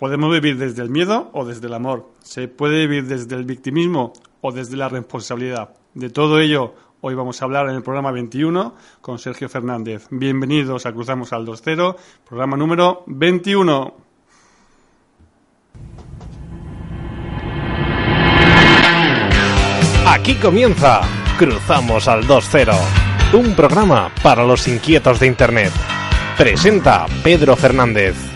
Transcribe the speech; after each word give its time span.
Podemos 0.00 0.32
vivir 0.32 0.56
desde 0.56 0.80
el 0.80 0.88
miedo 0.88 1.28
o 1.34 1.44
desde 1.44 1.66
el 1.66 1.74
amor. 1.74 2.08
Se 2.22 2.48
puede 2.48 2.86
vivir 2.86 3.04
desde 3.04 3.36
el 3.36 3.44
victimismo 3.44 4.14
o 4.40 4.50
desde 4.50 4.74
la 4.78 4.88
responsabilidad. 4.88 5.74
De 5.92 6.08
todo 6.08 6.40
ello 6.40 6.72
hoy 7.02 7.14
vamos 7.14 7.42
a 7.42 7.44
hablar 7.44 7.68
en 7.68 7.74
el 7.74 7.82
programa 7.82 8.10
21 8.10 8.74
con 9.02 9.18
Sergio 9.18 9.50
Fernández. 9.50 10.06
Bienvenidos 10.10 10.86
a 10.86 10.94
Cruzamos 10.94 11.34
al 11.34 11.44
2.0, 11.44 11.96
programa 12.26 12.56
número 12.56 13.04
21. 13.08 13.94
Aquí 20.06 20.34
comienza 20.36 21.02
Cruzamos 21.38 22.08
al 22.08 22.26
2.0, 22.26 23.38
un 23.38 23.54
programa 23.54 24.10
para 24.22 24.44
los 24.44 24.66
inquietos 24.66 25.20
de 25.20 25.26
Internet. 25.26 25.72
Presenta 26.38 27.04
Pedro 27.22 27.54
Fernández. 27.54 28.29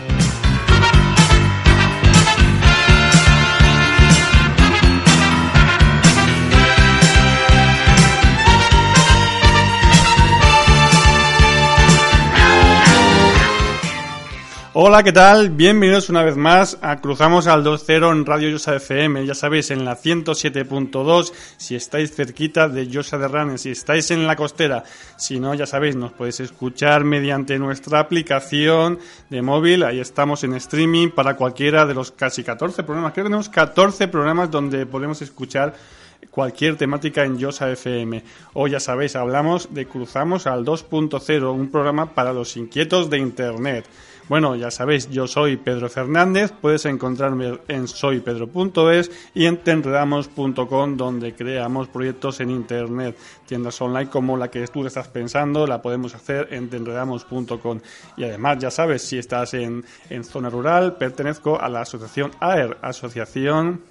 Hola, 14.76 15.04
¿qué 15.04 15.12
tal? 15.12 15.50
Bienvenidos 15.50 16.08
una 16.08 16.24
vez 16.24 16.36
más 16.36 16.78
a 16.82 17.00
Cruzamos 17.00 17.46
al 17.46 17.62
2.0 17.62 18.10
en 18.10 18.26
Radio 18.26 18.50
Yosa 18.50 18.74
FM. 18.74 19.24
Ya 19.24 19.36
sabéis, 19.36 19.70
en 19.70 19.84
la 19.84 19.96
107.2, 19.96 21.32
si 21.56 21.76
estáis 21.76 22.12
cerquita 22.12 22.68
de 22.68 22.88
Yosa 22.88 23.16
de 23.16 23.28
Ranes, 23.28 23.60
si 23.60 23.70
estáis 23.70 24.10
en 24.10 24.26
la 24.26 24.34
costera. 24.34 24.82
Si 25.16 25.38
no, 25.38 25.54
ya 25.54 25.66
sabéis, 25.66 25.94
nos 25.94 26.10
podéis 26.10 26.40
escuchar 26.40 27.04
mediante 27.04 27.56
nuestra 27.56 28.00
aplicación 28.00 28.98
de 29.30 29.42
móvil. 29.42 29.84
Ahí 29.84 30.00
estamos 30.00 30.42
en 30.42 30.54
streaming 30.54 31.10
para 31.10 31.36
cualquiera 31.36 31.86
de 31.86 31.94
los 31.94 32.10
casi 32.10 32.42
14 32.42 32.82
programas. 32.82 33.12
Creo 33.12 33.26
que 33.26 33.28
tenemos 33.28 33.48
14 33.48 34.08
programas 34.08 34.50
donde 34.50 34.86
podemos 34.86 35.22
escuchar 35.22 35.72
cualquier 36.32 36.74
temática 36.74 37.24
en 37.24 37.38
Yosa 37.38 37.70
FM. 37.70 38.24
Hoy 38.54 38.72
ya 38.72 38.80
sabéis, 38.80 39.14
hablamos 39.14 39.72
de 39.72 39.86
Cruzamos 39.86 40.48
al 40.48 40.64
2.0, 40.64 41.52
un 41.52 41.70
programa 41.70 42.12
para 42.12 42.32
los 42.32 42.56
inquietos 42.56 43.08
de 43.08 43.18
Internet. 43.18 43.84
Bueno, 44.26 44.56
ya 44.56 44.70
sabéis, 44.70 45.10
yo 45.10 45.26
soy 45.26 45.58
Pedro 45.58 45.90
Fernández, 45.90 46.50
puedes 46.58 46.86
encontrarme 46.86 47.58
en 47.68 47.86
soypedro.es 47.86 49.10
y 49.34 49.44
en 49.44 49.58
tenredamos.com 49.58 50.96
donde 50.96 51.34
creamos 51.34 51.88
proyectos 51.88 52.40
en 52.40 52.48
Internet. 52.48 53.18
Tiendas 53.46 53.78
online 53.82 54.08
como 54.08 54.38
la 54.38 54.50
que 54.50 54.66
tú 54.68 54.86
estás 54.86 55.08
pensando, 55.08 55.66
la 55.66 55.82
podemos 55.82 56.14
hacer 56.14 56.48
en 56.52 56.70
tenredamos.com. 56.70 57.80
Y 58.16 58.24
además, 58.24 58.58
ya 58.60 58.70
sabes, 58.70 59.02
si 59.02 59.18
estás 59.18 59.52
en, 59.52 59.84
en 60.08 60.24
zona 60.24 60.48
rural, 60.48 60.96
pertenezco 60.96 61.60
a 61.60 61.68
la 61.68 61.82
asociación 61.82 62.30
AER, 62.40 62.78
Asociación 62.80 63.82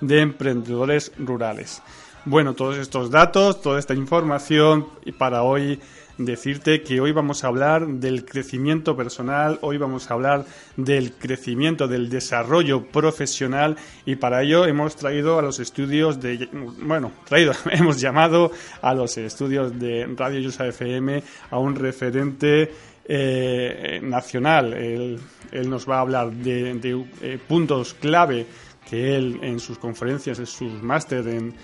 de 0.00 0.20
Emprendedores 0.20 1.12
Rurales. 1.18 1.82
Bueno, 2.24 2.54
todos 2.54 2.78
estos 2.78 3.10
datos, 3.10 3.60
toda 3.60 3.78
esta 3.78 3.92
información 3.92 4.86
y 5.04 5.12
para 5.12 5.42
hoy 5.42 5.78
decirte 6.18 6.82
que 6.82 7.00
hoy 7.00 7.12
vamos 7.12 7.44
a 7.44 7.48
hablar 7.48 7.86
del 7.86 8.24
crecimiento 8.24 8.96
personal, 8.96 9.58
hoy 9.62 9.78
vamos 9.78 10.10
a 10.10 10.14
hablar 10.14 10.44
del 10.76 11.12
crecimiento, 11.12 11.88
del 11.88 12.08
desarrollo 12.08 12.86
profesional 12.86 13.76
y 14.06 14.16
para 14.16 14.42
ello 14.42 14.66
hemos 14.66 14.96
traído 14.96 15.38
a 15.38 15.42
los 15.42 15.58
estudios 15.58 16.20
de, 16.20 16.48
bueno, 16.52 17.12
traído, 17.24 17.52
hemos 17.70 18.00
llamado 18.00 18.52
a 18.80 18.94
los 18.94 19.16
estudios 19.18 19.78
de 19.78 20.06
Radio 20.16 20.40
Yusa 20.40 20.66
FM 20.66 21.22
a 21.50 21.58
un 21.58 21.74
referente 21.74 22.70
eh, 23.06 24.00
nacional. 24.02 24.72
Él, 24.72 25.20
nos 25.68 25.88
va 25.88 25.98
a 25.98 26.00
hablar 26.00 26.32
de, 26.32 27.04
eh, 27.22 27.38
puntos 27.46 27.94
clave 27.94 28.46
que 28.88 29.16
él 29.16 29.38
en 29.42 29.60
sus 29.60 29.78
conferencias, 29.78 30.38
en 30.38 30.46
sus 30.46 30.82
máster, 30.82 31.28
en 31.28 31.54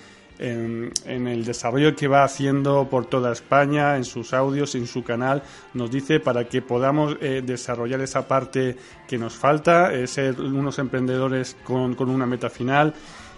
en, 0.41 0.91
el 1.27 1.45
desarrollo 1.45 1.95
que 1.95 2.07
va 2.07 2.23
haciendo 2.23 2.89
por 2.89 3.05
toda 3.05 3.31
España, 3.31 3.95
en 3.95 4.03
sus 4.03 4.33
audios, 4.33 4.75
en 4.75 4.87
su 4.87 5.03
canal, 5.03 5.43
nos 5.73 5.91
dice 5.91 6.19
para 6.19 6.45
que 6.45 6.61
podamos 6.61 7.15
eh, 7.21 7.41
desarrollar 7.45 8.01
esa 8.01 8.27
parte 8.27 8.75
que 9.07 9.17
nos 9.17 9.33
falta, 9.33 9.93
eh, 9.93 10.07
ser 10.07 10.39
unos 10.41 10.79
emprendedores 10.79 11.55
con, 11.63 11.95
una 12.09 12.25
meta 12.25 12.49
final. 12.49 12.93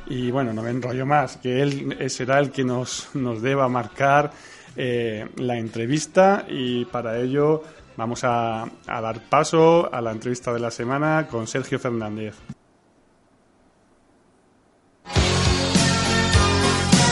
Y 0.08 0.32
bueno, 0.32 0.54
no 0.54 0.62
me 0.62 0.70
enrollo 0.70 1.06
más, 1.06 1.38
que 1.38 1.62
él 1.62 1.96
eh, 2.00 2.10
será 2.10 2.40
el 2.40 2.52
que 2.52 2.64
nos, 2.64 3.10
nos 3.14 3.42
deba 3.42 3.68
marcar 3.68 4.32
la 4.76 5.56
entrevista 5.56 6.48
y 6.50 6.86
para 6.86 7.20
ello 7.20 7.62
vamos 7.96 8.24
a 8.24 8.66
dar 8.88 9.30
paso 9.30 9.94
a 9.94 10.02
la 10.02 10.10
entrevista 10.10 10.52
de 10.52 10.60
la 10.60 10.72
semana 10.72 11.28
con 11.30 11.46
Sergio 11.46 11.78
Fernández. 11.78 12.34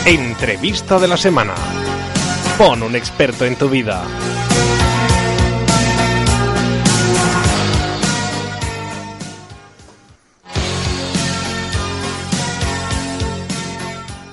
Entrevista 0.06 0.97
de 0.97 1.07
la 1.07 1.16
semana. 1.16 1.53
Pon 2.57 2.81
un 2.81 2.95
experto 2.95 3.45
en 3.45 3.56
tu 3.56 3.69
vida. 3.69 4.03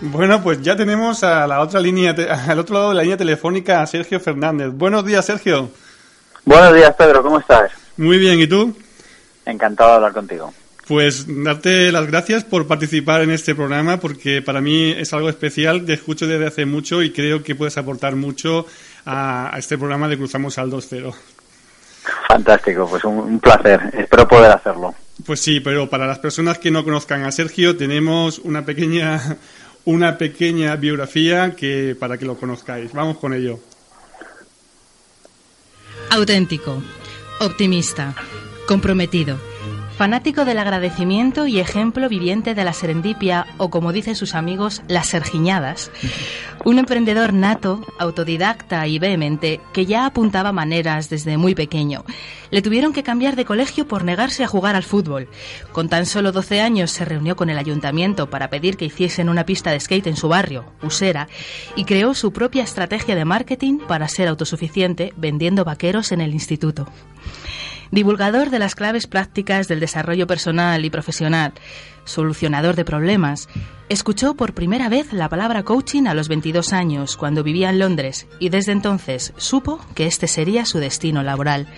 Bueno, 0.00 0.42
pues 0.42 0.62
ya 0.62 0.74
tenemos 0.74 1.22
a 1.22 1.46
la 1.46 1.60
otra 1.60 1.80
línea, 1.80 2.14
al 2.48 2.58
otro 2.58 2.74
lado 2.74 2.88
de 2.88 2.94
la 2.94 3.02
línea 3.02 3.18
telefónica 3.18 3.82
a 3.82 3.86
Sergio 3.86 4.18
Fernández. 4.20 4.70
Buenos 4.72 5.04
días, 5.04 5.26
Sergio. 5.26 5.70
Buenos 6.46 6.74
días, 6.74 6.94
Pedro. 6.96 7.22
¿Cómo 7.22 7.40
estás? 7.40 7.72
Muy 7.98 8.16
bien, 8.16 8.40
¿y 8.40 8.46
tú? 8.46 8.74
Encantado 9.44 9.90
de 9.90 9.96
hablar 9.96 10.12
contigo. 10.14 10.54
Pues 10.88 11.26
darte 11.28 11.92
las 11.92 12.06
gracias 12.06 12.44
por 12.44 12.66
participar 12.66 13.20
en 13.20 13.30
este 13.30 13.54
programa 13.54 14.00
porque 14.00 14.40
para 14.40 14.62
mí 14.62 14.90
es 14.90 15.12
algo 15.12 15.28
especial, 15.28 15.84
te 15.84 15.92
escucho 15.92 16.26
desde 16.26 16.46
hace 16.46 16.64
mucho 16.64 17.02
y 17.02 17.12
creo 17.12 17.42
que 17.42 17.54
puedes 17.54 17.76
aportar 17.76 18.16
mucho 18.16 18.64
a, 19.04 19.52
este 19.58 19.76
programa 19.76 20.08
de 20.08 20.16
Cruzamos 20.16 20.56
al 20.56 20.70
2.0. 20.70 21.14
Fantástico, 22.28 22.88
pues 22.88 23.04
un, 23.04 23.38
placer, 23.38 23.78
espero 23.92 24.26
poder 24.26 24.50
hacerlo. 24.50 24.94
Pues 25.26 25.40
sí, 25.40 25.60
pero 25.60 25.90
para 25.90 26.06
las 26.06 26.20
personas 26.20 26.58
que 26.58 26.70
no 26.70 26.82
conozcan 26.84 27.22
a 27.24 27.32
Sergio 27.32 27.76
tenemos 27.76 28.38
una 28.38 28.64
pequeña, 28.64 29.36
una 29.84 30.16
pequeña 30.16 30.74
biografía 30.76 31.54
que 31.54 31.98
para 32.00 32.16
que 32.16 32.24
lo 32.24 32.38
conozcáis. 32.38 32.94
Vamos 32.94 33.18
con 33.18 33.34
ello. 33.34 33.60
Auténtico, 36.08 36.82
optimista, 37.40 38.14
comprometido 38.66 39.47
Fanático 39.98 40.44
del 40.44 40.60
agradecimiento 40.60 41.48
y 41.48 41.58
ejemplo 41.58 42.08
viviente 42.08 42.54
de 42.54 42.62
la 42.62 42.72
serendipia, 42.72 43.48
o 43.56 43.68
como 43.68 43.92
dicen 43.92 44.14
sus 44.14 44.36
amigos, 44.36 44.80
las 44.86 45.08
sergiñadas. 45.08 45.90
Un 46.64 46.78
emprendedor 46.78 47.32
nato, 47.32 47.84
autodidacta 47.98 48.86
y 48.86 49.00
vehemente, 49.00 49.60
que 49.72 49.86
ya 49.86 50.06
apuntaba 50.06 50.52
maneras 50.52 51.10
desde 51.10 51.36
muy 51.36 51.56
pequeño. 51.56 52.04
Le 52.52 52.62
tuvieron 52.62 52.92
que 52.92 53.02
cambiar 53.02 53.34
de 53.34 53.44
colegio 53.44 53.88
por 53.88 54.04
negarse 54.04 54.44
a 54.44 54.46
jugar 54.46 54.76
al 54.76 54.84
fútbol. 54.84 55.28
Con 55.72 55.88
tan 55.88 56.06
solo 56.06 56.30
12 56.30 56.60
años 56.60 56.92
se 56.92 57.04
reunió 57.04 57.34
con 57.34 57.50
el 57.50 57.58
ayuntamiento 57.58 58.30
para 58.30 58.50
pedir 58.50 58.76
que 58.76 58.84
hiciesen 58.84 59.28
una 59.28 59.46
pista 59.46 59.72
de 59.72 59.80
skate 59.80 60.06
en 60.06 60.16
su 60.16 60.28
barrio, 60.28 60.64
Usera, 60.80 61.26
y 61.74 61.86
creó 61.86 62.14
su 62.14 62.32
propia 62.32 62.62
estrategia 62.62 63.16
de 63.16 63.24
marketing 63.24 63.78
para 63.88 64.06
ser 64.06 64.28
autosuficiente 64.28 65.12
vendiendo 65.16 65.64
vaqueros 65.64 66.12
en 66.12 66.20
el 66.20 66.34
instituto 66.34 66.86
divulgador 67.90 68.50
de 68.50 68.58
las 68.58 68.74
claves 68.74 69.06
prácticas 69.06 69.68
del 69.68 69.80
desarrollo 69.80 70.26
personal 70.26 70.84
y 70.84 70.90
profesional, 70.90 71.52
solucionador 72.04 72.74
de 72.74 72.84
problemas. 72.84 73.48
Escuchó 73.88 74.34
por 74.34 74.54
primera 74.54 74.88
vez 74.88 75.12
la 75.12 75.28
palabra 75.28 75.62
coaching 75.62 76.06
a 76.06 76.14
los 76.14 76.28
22 76.28 76.72
años, 76.72 77.16
cuando 77.16 77.42
vivía 77.42 77.70
en 77.70 77.78
Londres, 77.78 78.26
y 78.38 78.50
desde 78.50 78.72
entonces 78.72 79.32
supo 79.36 79.80
que 79.94 80.06
este 80.06 80.26
sería 80.26 80.64
su 80.64 80.78
destino 80.78 81.22
laboral. 81.22 81.68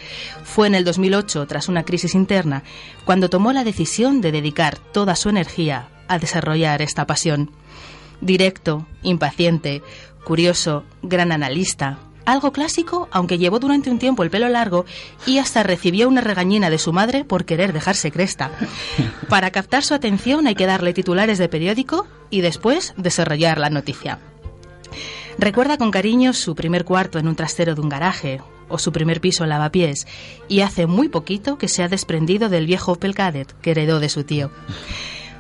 Fue 0.43 0.67
en 0.67 0.75
el 0.75 0.85
2008, 0.85 1.47
tras 1.47 1.69
una 1.69 1.85
crisis 1.85 2.15
interna, 2.15 2.63
cuando 3.05 3.31
tomó 3.31 3.53
la 3.53 3.65
decisión 3.65 4.21
de 4.21 4.33
dedicar 4.33 4.79
toda 4.79 5.15
su 5.15 5.29
energía 5.29 5.89
a 6.09 6.19
desarrollar 6.19 6.83
esta 6.83 7.07
pasión. 7.07 7.51
Directo, 8.21 8.87
impaciente, 9.03 9.83
curioso, 10.25 10.85
gran 11.03 11.33
analista, 11.33 11.99
algo 12.25 12.53
clásico, 12.53 13.09
aunque 13.11 13.39
llevó 13.39 13.59
durante 13.59 13.91
un 13.91 13.99
tiempo 13.99 14.23
el 14.23 14.31
pelo 14.31 14.49
largo 14.49 14.85
y 15.27 15.39
hasta 15.39 15.63
recibió 15.63 16.09
una 16.09 16.21
regañina 16.21 16.71
de 16.71 16.79
su 16.79 16.93
madre 16.93 17.25
por 17.25 17.45
querer 17.45 17.73
dejarse 17.73 18.11
cresta. 18.11 18.51
Para 19.29 19.51
captar 19.51 19.83
su 19.83 19.95
atención 19.95 20.47
hay 20.47 20.55
que 20.55 20.67
darle 20.67 20.93
titulares 20.93 21.39
de 21.39 21.49
periódico 21.49 22.07
y 22.31 22.41
después 22.41 22.95
desarrollar 22.97 23.59
la 23.59 23.71
noticia. 23.71 24.19
Recuerda 25.39 25.79
con 25.79 25.91
cariño 25.91 26.33
su 26.33 26.55
primer 26.55 26.85
cuarto 26.85 27.19
en 27.19 27.27
un 27.27 27.37
trastero 27.37 27.75
de 27.75 27.81
un 27.81 27.89
garaje 27.89 28.41
o 28.69 28.79
su 28.79 28.93
primer 28.93 29.21
piso 29.21 29.45
en 29.45 29.51
lavapiés 29.51 30.07
y 30.49 30.61
hace 30.61 30.87
muy 30.87 31.09
poquito 31.09 31.59
que 31.59 31.69
se 31.69 31.83
ha 31.83 31.89
desprendido 31.89 32.49
del 32.49 32.67
viejo 32.67 32.93
Opel 32.93 33.15
Kadett 33.15 33.53
que 33.61 33.73
heredó 33.73 34.01
de 34.01 34.09
su 34.09 34.25
tío. 34.25 34.51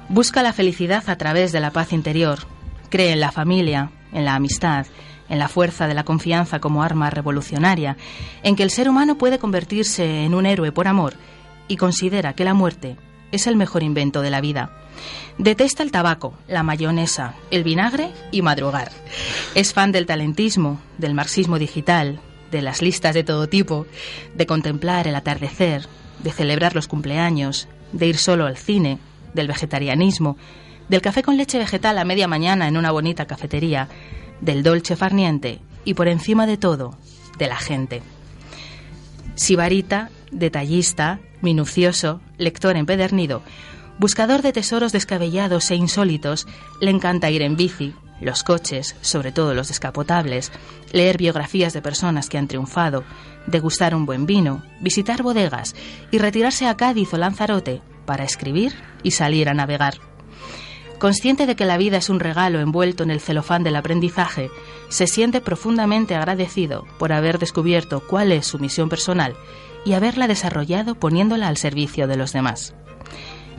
Busca 0.08 0.42
la 0.42 0.52
felicidad 0.52 1.04
a 1.08 1.16
través 1.16 1.52
de 1.52 1.60
la 1.60 1.70
paz 1.70 1.92
interior. 1.92 2.40
Cree 2.88 3.12
en 3.12 3.20
la 3.20 3.30
familia, 3.30 3.92
en 4.12 4.24
la 4.24 4.34
amistad 4.34 4.86
en 5.30 5.38
la 5.38 5.48
fuerza 5.48 5.86
de 5.86 5.94
la 5.94 6.04
confianza 6.04 6.58
como 6.60 6.82
arma 6.82 7.08
revolucionaria, 7.08 7.96
en 8.42 8.56
que 8.56 8.62
el 8.62 8.70
ser 8.70 8.90
humano 8.90 9.16
puede 9.16 9.38
convertirse 9.38 10.24
en 10.24 10.34
un 10.34 10.44
héroe 10.44 10.72
por 10.72 10.88
amor 10.88 11.14
y 11.68 11.76
considera 11.76 12.34
que 12.34 12.44
la 12.44 12.52
muerte 12.52 12.96
es 13.32 13.46
el 13.46 13.56
mejor 13.56 13.82
invento 13.82 14.20
de 14.20 14.30
la 14.30 14.40
vida. 14.40 14.72
Detesta 15.38 15.82
el 15.82 15.92
tabaco, 15.92 16.34
la 16.48 16.62
mayonesa, 16.62 17.34
el 17.50 17.64
vinagre 17.64 18.10
y 18.32 18.42
madrugar. 18.42 18.90
Es 19.54 19.72
fan 19.72 19.92
del 19.92 20.04
talentismo, 20.04 20.80
del 20.98 21.14
marxismo 21.14 21.58
digital, 21.58 22.20
de 22.50 22.60
las 22.60 22.82
listas 22.82 23.14
de 23.14 23.24
todo 23.24 23.48
tipo, 23.48 23.86
de 24.34 24.46
contemplar 24.46 25.06
el 25.06 25.14
atardecer, 25.14 25.86
de 26.18 26.32
celebrar 26.32 26.74
los 26.74 26.88
cumpleaños, 26.88 27.68
de 27.92 28.06
ir 28.06 28.18
solo 28.18 28.46
al 28.46 28.56
cine, 28.56 28.98
del 29.32 29.48
vegetarianismo, 29.48 30.36
del 30.88 31.00
café 31.00 31.22
con 31.22 31.36
leche 31.36 31.58
vegetal 31.58 31.96
a 31.98 32.04
media 32.04 32.26
mañana 32.26 32.66
en 32.66 32.76
una 32.76 32.90
bonita 32.90 33.26
cafetería, 33.26 33.88
del 34.40 34.62
dolce 34.62 34.96
farniente 34.96 35.60
y 35.84 35.94
por 35.94 36.08
encima 36.08 36.46
de 36.46 36.56
todo, 36.56 36.96
de 37.38 37.48
la 37.48 37.56
gente. 37.56 38.02
Sibarita, 39.34 40.10
detallista, 40.30 41.20
minucioso, 41.40 42.20
lector 42.38 42.76
empedernido, 42.76 43.42
buscador 43.98 44.42
de 44.42 44.52
tesoros 44.52 44.92
descabellados 44.92 45.70
e 45.70 45.76
insólitos, 45.76 46.46
le 46.80 46.90
encanta 46.90 47.30
ir 47.30 47.42
en 47.42 47.56
bici, 47.56 47.94
los 48.20 48.44
coches, 48.44 48.96
sobre 49.00 49.32
todo 49.32 49.54
los 49.54 49.68
descapotables, 49.68 50.52
leer 50.92 51.16
biografías 51.16 51.72
de 51.72 51.82
personas 51.82 52.28
que 52.28 52.38
han 52.38 52.48
triunfado, 52.48 53.04
degustar 53.46 53.94
un 53.94 54.06
buen 54.06 54.26
vino, 54.26 54.62
visitar 54.80 55.22
bodegas 55.22 55.74
y 56.10 56.18
retirarse 56.18 56.66
a 56.66 56.76
Cádiz 56.76 57.12
o 57.14 57.16
Lanzarote 57.16 57.80
para 58.04 58.24
escribir 58.24 58.74
y 59.02 59.12
salir 59.12 59.48
a 59.48 59.54
navegar. 59.54 60.09
Consciente 61.00 61.46
de 61.46 61.56
que 61.56 61.64
la 61.64 61.78
vida 61.78 61.96
es 61.96 62.10
un 62.10 62.20
regalo 62.20 62.60
envuelto 62.60 63.04
en 63.04 63.10
el 63.10 63.20
celofán 63.20 63.62
del 63.62 63.76
aprendizaje, 63.76 64.50
se 64.90 65.06
siente 65.06 65.40
profundamente 65.40 66.14
agradecido 66.14 66.86
por 66.98 67.14
haber 67.14 67.38
descubierto 67.38 68.00
cuál 68.06 68.32
es 68.32 68.46
su 68.46 68.58
misión 68.58 68.90
personal 68.90 69.34
y 69.86 69.94
haberla 69.94 70.28
desarrollado 70.28 70.94
poniéndola 70.94 71.48
al 71.48 71.56
servicio 71.56 72.06
de 72.06 72.18
los 72.18 72.34
demás. 72.34 72.74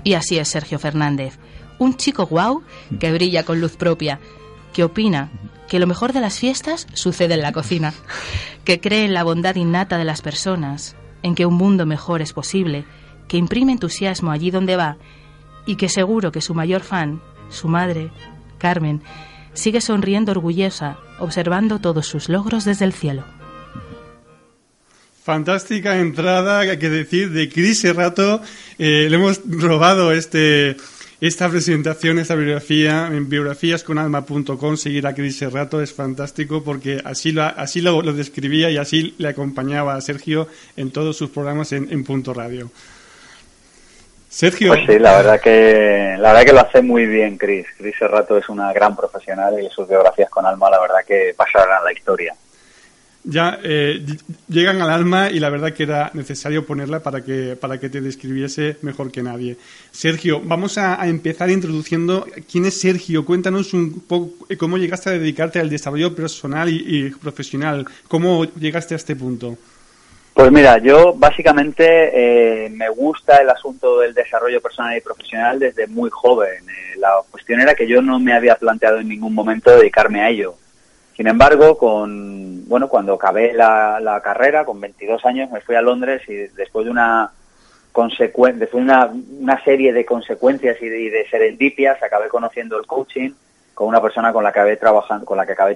Y 0.04 0.14
así 0.14 0.38
es 0.38 0.50
Sergio 0.50 0.78
Fernández, 0.78 1.40
un 1.80 1.98
chico 1.98 2.28
guau 2.28 2.62
que 3.00 3.12
brilla 3.12 3.44
con 3.44 3.60
luz 3.60 3.76
propia, 3.76 4.20
que 4.72 4.84
opina 4.84 5.32
que 5.68 5.80
lo 5.80 5.88
mejor 5.88 6.14
de 6.14 6.22
las 6.22 6.38
fiestas 6.38 6.86
sucede 6.94 7.34
en 7.34 7.42
la 7.42 7.54
cocina, 7.54 7.92
que 8.66 8.80
cree 8.80 9.06
en 9.06 9.16
la 9.16 9.24
bondad 9.24 9.56
innata 9.56 9.98
de 9.98 10.06
las 10.06 10.22
personas, 10.22 10.96
en 11.24 11.34
que 11.34 11.48
un 11.48 11.56
mundo 11.56 11.88
mejor 11.88 12.22
es 12.22 12.34
posible, 12.34 12.86
que 13.28 13.38
imprime 13.38 13.72
entusiasmo 13.72 14.30
allí 14.30 14.52
donde 14.52 14.76
va 14.76 14.98
y 15.66 15.76
que 15.76 15.90
seguro 15.90 16.32
que 16.32 16.42
su 16.42 16.54
mayor 16.54 16.82
fan 16.82 17.22
su 17.52 17.68
madre, 17.68 18.10
Carmen, 18.58 19.02
sigue 19.54 19.82
sonriendo 19.82 20.32
orgullosa, 20.32 20.98
observando 21.20 21.80
todos 21.80 22.08
sus 22.08 22.30
logros 22.30 22.66
desde 22.66 22.86
el 22.86 22.94
cielo. 22.94 23.24
Fantástica 25.24 26.00
entrada, 26.00 26.62
hay 26.62 26.80
que 26.80 26.90
decir, 26.90 27.30
de 27.32 27.48
Cris 27.48 27.82
Serrato. 27.82 28.42
Eh, 28.80 29.08
le 29.08 29.16
hemos 29.16 29.42
robado 29.46 30.12
este, 30.12 30.78
esta 31.22 31.48
presentación, 31.48 32.18
esta 32.18 32.34
biografía, 32.34 33.08
en 33.08 33.30
biografíasconalma.com. 33.30 34.78
Seguir 34.78 35.06
a 35.06 35.14
Cris 35.14 35.38
Serrato 35.38 35.80
es 35.80 35.94
fantástico 35.94 36.64
porque 36.64 37.02
así, 37.06 37.32
lo, 37.32 37.44
así 37.44 37.82
lo, 37.82 38.02
describía 38.14 38.72
y 38.72 38.78
así 38.78 39.14
le 39.20 39.28
acompañaba 39.28 39.94
a 39.94 40.02
Sergio 40.02 40.48
en 40.76 40.90
todos 40.90 41.18
sus 41.18 41.30
programas 41.30 41.72
en, 41.72 41.92
en 41.92 42.04
Punto 42.04 42.34
Radio. 42.34 42.72
Sergio. 44.32 44.70
Pues 44.70 44.86
sí, 44.88 44.98
la 44.98 45.18
verdad 45.18 45.42
que 45.42 46.16
la 46.18 46.32
verdad 46.32 46.46
que 46.46 46.54
lo 46.54 46.62
hace 46.62 46.82
muy 46.82 47.06
bien 47.06 47.38
Chris. 47.38 47.68
Chris 47.78 47.96
Serrato 48.00 48.38
es 48.38 48.48
una 48.48 48.72
gran 48.72 48.96
profesional 48.96 49.62
y 49.62 49.70
sus 49.70 49.90
biografías 49.90 50.30
con 50.30 50.46
alma, 50.46 50.70
la 50.70 50.80
verdad 50.80 51.00
que 51.06 51.34
pasarán 51.36 51.82
a 51.82 51.84
la 51.84 51.92
historia. 51.92 52.34
Ya 53.26 53.60
eh, 53.62 54.04
llegan 54.48 54.82
al 54.82 54.90
alma 54.90 55.30
y 55.30 55.40
la 55.40 55.50
verdad 55.50 55.74
que 55.74 55.84
era 55.84 56.12
necesario 56.14 56.66
ponerla 56.66 57.02
para 57.02 57.22
que 57.26 57.58
para 57.60 57.78
que 57.78 57.90
te 57.90 58.00
describiese 58.00 58.78
mejor 58.84 59.12
que 59.12 59.22
nadie. 59.22 59.58
Sergio, 59.92 60.40
vamos 60.42 60.78
a, 60.78 61.06
empezar 61.06 61.50
introduciendo 61.50 62.26
quién 62.50 62.66
es 62.66 62.80
Sergio. 62.80 63.26
Cuéntanos 63.26 63.74
un 63.74 64.00
poco 64.00 64.48
cómo 64.58 64.78
llegaste 64.78 65.10
a 65.10 65.14
dedicarte 65.14 65.60
al 65.60 65.70
desarrollo 65.70 66.16
personal 66.16 66.70
y 66.70 67.10
profesional. 67.22 67.86
¿Cómo 68.08 68.46
llegaste 68.46 68.96
a 68.96 68.98
este 68.98 69.18
punto? 69.18 69.58
Pues 70.34 70.50
mira, 70.52 70.78
yo 70.78 71.14
básicamente 71.14 72.66
eh, 72.66 72.70
me 72.70 72.90
gusta 72.90 73.38
el 73.38 73.50
asunto 73.50 74.00
del 74.00 74.14
desarrollo 74.14 74.62
personal 74.62 74.96
y 74.98 75.02
profesional 75.02 75.60
desde 75.60 75.88
muy 75.88 76.10
joven. 76.10 76.64
Eh, 76.70 76.98
la 76.98 77.16
cuestión 77.30 77.60
era 77.60 77.76
que 77.76 77.88
yo 77.88 78.02
no 78.02 78.18
me 78.20 78.34
había 78.34 78.56
planteado 78.56 79.00
en 79.00 79.10
ningún 79.10 79.34
momento 79.34 79.72
dedicarme 79.72 80.22
a 80.22 80.30
ello. 80.30 80.56
Sin 81.18 81.28
embargo, 81.28 81.78
con 81.78 82.68
bueno, 82.68 82.88
cuando 82.88 83.16
acabé 83.16 83.52
la, 83.54 84.22
carrera, 84.24 84.64
con 84.64 84.80
22 84.80 85.26
años, 85.26 85.52
me 85.52 85.60
fui 85.60 85.76
a 85.76 85.82
Londres 85.82 86.22
y 86.30 86.34
después 86.34 86.86
de 86.86 86.92
una 86.92 87.32
después 88.18 88.56
una, 88.72 89.12
una 89.42 89.62
serie 89.66 89.92
de 89.92 90.06
consecuencias 90.06 90.82
y 90.82 90.88
de, 90.88 91.10
de, 91.10 91.28
serendipias, 91.30 92.02
acabé 92.02 92.30
conociendo 92.30 92.80
el 92.80 92.88
coaching 92.88 93.32
con 93.74 93.90
una 93.90 94.02
persona 94.02 94.32
con 94.32 94.46
la 94.46 94.54
que 94.54 94.60
acabé 94.60 94.78
trabajando, 94.78 95.26
con 95.26 95.36
la 95.38 95.46
que 95.46 95.52
acabé 95.52 95.76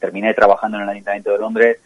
terminé 0.00 0.34
trabajando 0.34 0.78
en 0.78 0.82
el 0.82 0.88
Ayuntamiento 0.88 1.30
de 1.30 1.38
Londres 1.38 1.78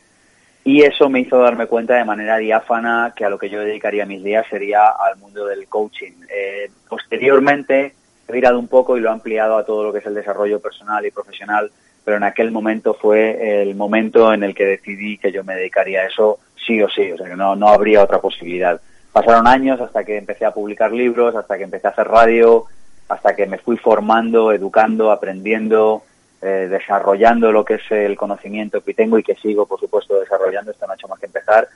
y 0.67 0.83
eso 0.83 1.09
me 1.09 1.21
hizo 1.21 1.39
darme 1.39 1.69
cuenta 1.69 1.95
de 1.95 2.05
manera 2.05 2.39
diáfana 2.39 3.13
que 3.15 3.25
a 3.25 3.31
lo 3.31 3.39
que 3.39 3.49
yo 3.49 3.61
dedicaría 3.61 4.05
mis 4.05 4.25
días 4.25 4.45
sería 4.51 4.89
al 4.89 5.17
mundo 5.17 5.47
del 5.47 5.69
coaching. 5.69 6.11
Eh, 6.29 6.69
posteriormente 6.89 7.95
he 8.27 8.33
virado 8.33 8.59
un 8.59 8.67
poco 8.67 8.97
y 8.97 9.01
lo 9.01 9.09
he 9.09 9.13
ampliado 9.13 9.57
a 9.57 9.65
todo 9.65 9.85
lo 9.85 9.93
que 9.93 10.01
es 10.01 10.07
el 10.07 10.15
desarrollo 10.17 10.59
personal 10.59 11.07
y 11.07 11.13
profesional, 11.13 11.71
pero 12.05 12.17
en 12.17 12.25
aquel 12.25 12.51
momento 12.51 12.95
fue 12.95 13.63
el 13.63 13.77
momento 13.77 14.35
en 14.35 14.43
el 14.43 14.57
que 14.57 14.67
decidí 14.67 15.19
que 15.19 15.31
yo 15.31 15.45
me 15.45 15.55
dedicaría 15.55 16.01
a 16.01 16.07
eso 16.07 16.41
sí 16.67 16.83
o 16.83 16.89
sí, 16.89 17.13
o 17.13 17.17
sea 17.17 17.29
que 17.29 17.37
no, 17.37 17.55
no 17.55 17.69
habría 17.69 18.03
otra 18.03 18.19
posibilidad. 18.19 18.81
Pasaron 19.13 19.47
años 19.47 19.81
hasta 19.81 20.03
que 20.03 20.19
empecé 20.19 20.47
a 20.47 20.51
publicar 20.53 20.91
libros, 20.91 21.37
hasta 21.37 21.57
que 21.57 21.63
empecé 21.63 21.87
a 21.87 21.91
hacer 21.91 22.09
radio, 22.09 22.65
hasta 23.09 23.37
que 23.37 23.47
me 23.47 23.59
fui 23.59 23.77
formando, 23.77 24.51
educando, 24.51 25.13
aprendiendo, 25.13 26.03
eh, 26.47 26.69
desarrollando 26.69 27.51
lo 27.51 27.65
que 27.65 27.75
es 27.75 27.91
el 27.91 28.17
conocimiento 28.17 28.81
que 28.81 28.95
tengo 28.95 29.19
y 29.19 29.25
que 29.25 29.35
sigo, 29.35 29.67
por 29.67 29.81
supuesto, 29.81 30.21
desarrollando. 30.21 30.71
Esto 30.71 30.87
no 30.87 30.93
ha 30.93 30.95
hecho 30.95 31.09
más 31.09 31.19
que 31.19 31.27
empezar. 31.27 31.69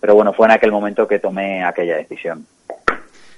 Pero 0.00 0.14
bueno, 0.14 0.34
fue 0.34 0.46
en 0.46 0.52
aquel 0.52 0.70
momento 0.70 1.08
que 1.08 1.18
tomé 1.18 1.64
aquella 1.64 1.96
decisión. 1.96 2.46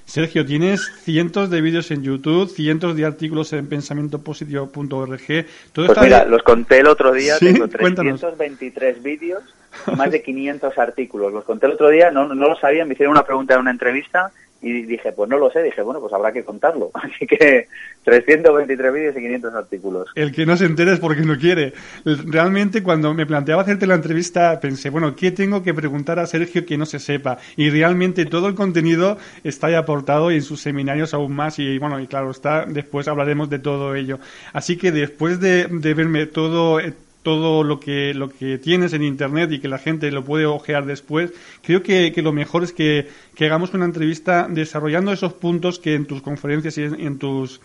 Sergio, 0.04 0.44
tienes 0.44 0.90
cientos 1.02 1.48
de 1.50 1.60
vídeos 1.60 1.92
en 1.92 2.02
YouTube, 2.02 2.50
cientos 2.50 2.96
de 2.96 3.06
artículos 3.06 3.52
en 3.52 3.69
pensamientopositivo.org. 3.69 5.46
Pues 5.72 6.02
mira, 6.02 6.25
los 6.25 6.42
conté 6.42 6.81
el 6.81 6.88
otro 6.88 7.12
día, 7.12 7.38
tengo 7.38 7.69
323 7.69 9.00
vídeos 9.00 9.44
y 9.86 9.93
más 9.93 10.10
de 10.10 10.20
500 10.20 10.76
artículos. 10.76 11.32
Los 11.32 11.44
conté 11.44 11.66
el 11.66 11.72
otro 11.75 11.88
día, 11.90 12.10
no, 12.10 12.34
no 12.34 12.48
lo 12.48 12.56
sabía, 12.56 12.84
me 12.84 12.94
hicieron 12.94 13.12
una 13.12 13.25
pregunta 13.25 13.54
en 13.54 13.60
una 13.60 13.70
entrevista 13.70 14.32
y 14.62 14.82
dije, 14.82 15.12
pues 15.12 15.28
no 15.30 15.38
lo 15.38 15.50
sé, 15.50 15.62
dije, 15.62 15.80
bueno, 15.82 16.00
pues 16.00 16.12
habrá 16.12 16.32
que 16.32 16.44
contarlo. 16.44 16.90
Así 16.94 17.26
que 17.26 17.67
323 18.05 18.93
vídeos 18.93 19.17
y 19.17 19.20
500 19.20 19.55
artículos. 19.55 20.08
El 20.14 20.32
que 20.32 20.44
no 20.44 20.56
se 20.56 20.67
entere 20.67 20.93
es 20.93 21.00
porque 21.00 21.22
no 21.22 21.38
quiere. 21.38 21.72
Realmente 22.05 22.82
cuando 22.82 23.14
me 23.14 23.26
planteaba 23.26 23.62
hacerte 23.62 23.86
la 23.86 23.94
entrevista 23.94 24.60
pensé, 24.60 24.90
bueno, 24.90 25.17
¿qué 25.17 25.31
tengo 25.31 25.62
que 25.62 25.72
preguntar 25.72 26.19
a 26.19 26.26
Sergio 26.26 26.67
que 26.67 26.76
no 26.76 26.86
se 26.86 26.98
sepa? 26.98 27.38
Y 27.56 27.70
realmente 27.70 28.26
todo 28.26 28.48
el 28.48 28.55
contenido 28.55 29.19
está 29.44 29.69
ahí 29.69 29.74
aportado 29.74 30.31
y 30.31 30.36
en 30.36 30.43
sus 30.43 30.60
seminarios 30.60 31.14
aún 31.14 31.34
más 31.34 31.58
y 31.58 31.79
bueno, 31.79 32.00
y 32.00 32.06
claro, 32.06 32.31
está 32.31 32.67
después 32.67 33.08
hablaremos 33.08 33.48
de 33.48 33.58
todo 33.58 33.94
ello. 33.94 34.19
Así 34.52 34.76
que 34.76 34.93
después 34.93 35.40
de, 35.40 35.67
de 35.69 35.94
verme 35.94 36.26
todo 36.26 36.81
todo 37.22 37.65
lo 37.65 37.81
que, 37.81 38.15
lo 38.15 38.31
que 38.31 38.58
tienes 38.58 38.93
en 38.93 39.03
Internet 39.03 39.53
y 39.53 39.58
que 39.58 39.69
la 39.69 39.79
gente 39.79 40.10
lo 40.10 40.24
puede 40.24 40.46
ojear 40.46 40.86
después, 40.86 41.32
creo 41.62 41.82
que, 41.82 42.12
lo 42.22 42.32
mejor 42.32 42.65
es 42.65 42.72
que, 42.72 43.08
hagamos 43.41 43.74
una 43.74 43.84
entrevista 43.84 44.46
desarrollando 44.48 45.12
esos 45.12 45.32
puntos 45.34 45.79
que 45.79 45.94
en 45.94 46.06
tus 46.06 46.22
conferencias 46.22 46.79
y 46.79 46.82
en, 46.82 47.19
tus 47.19 47.60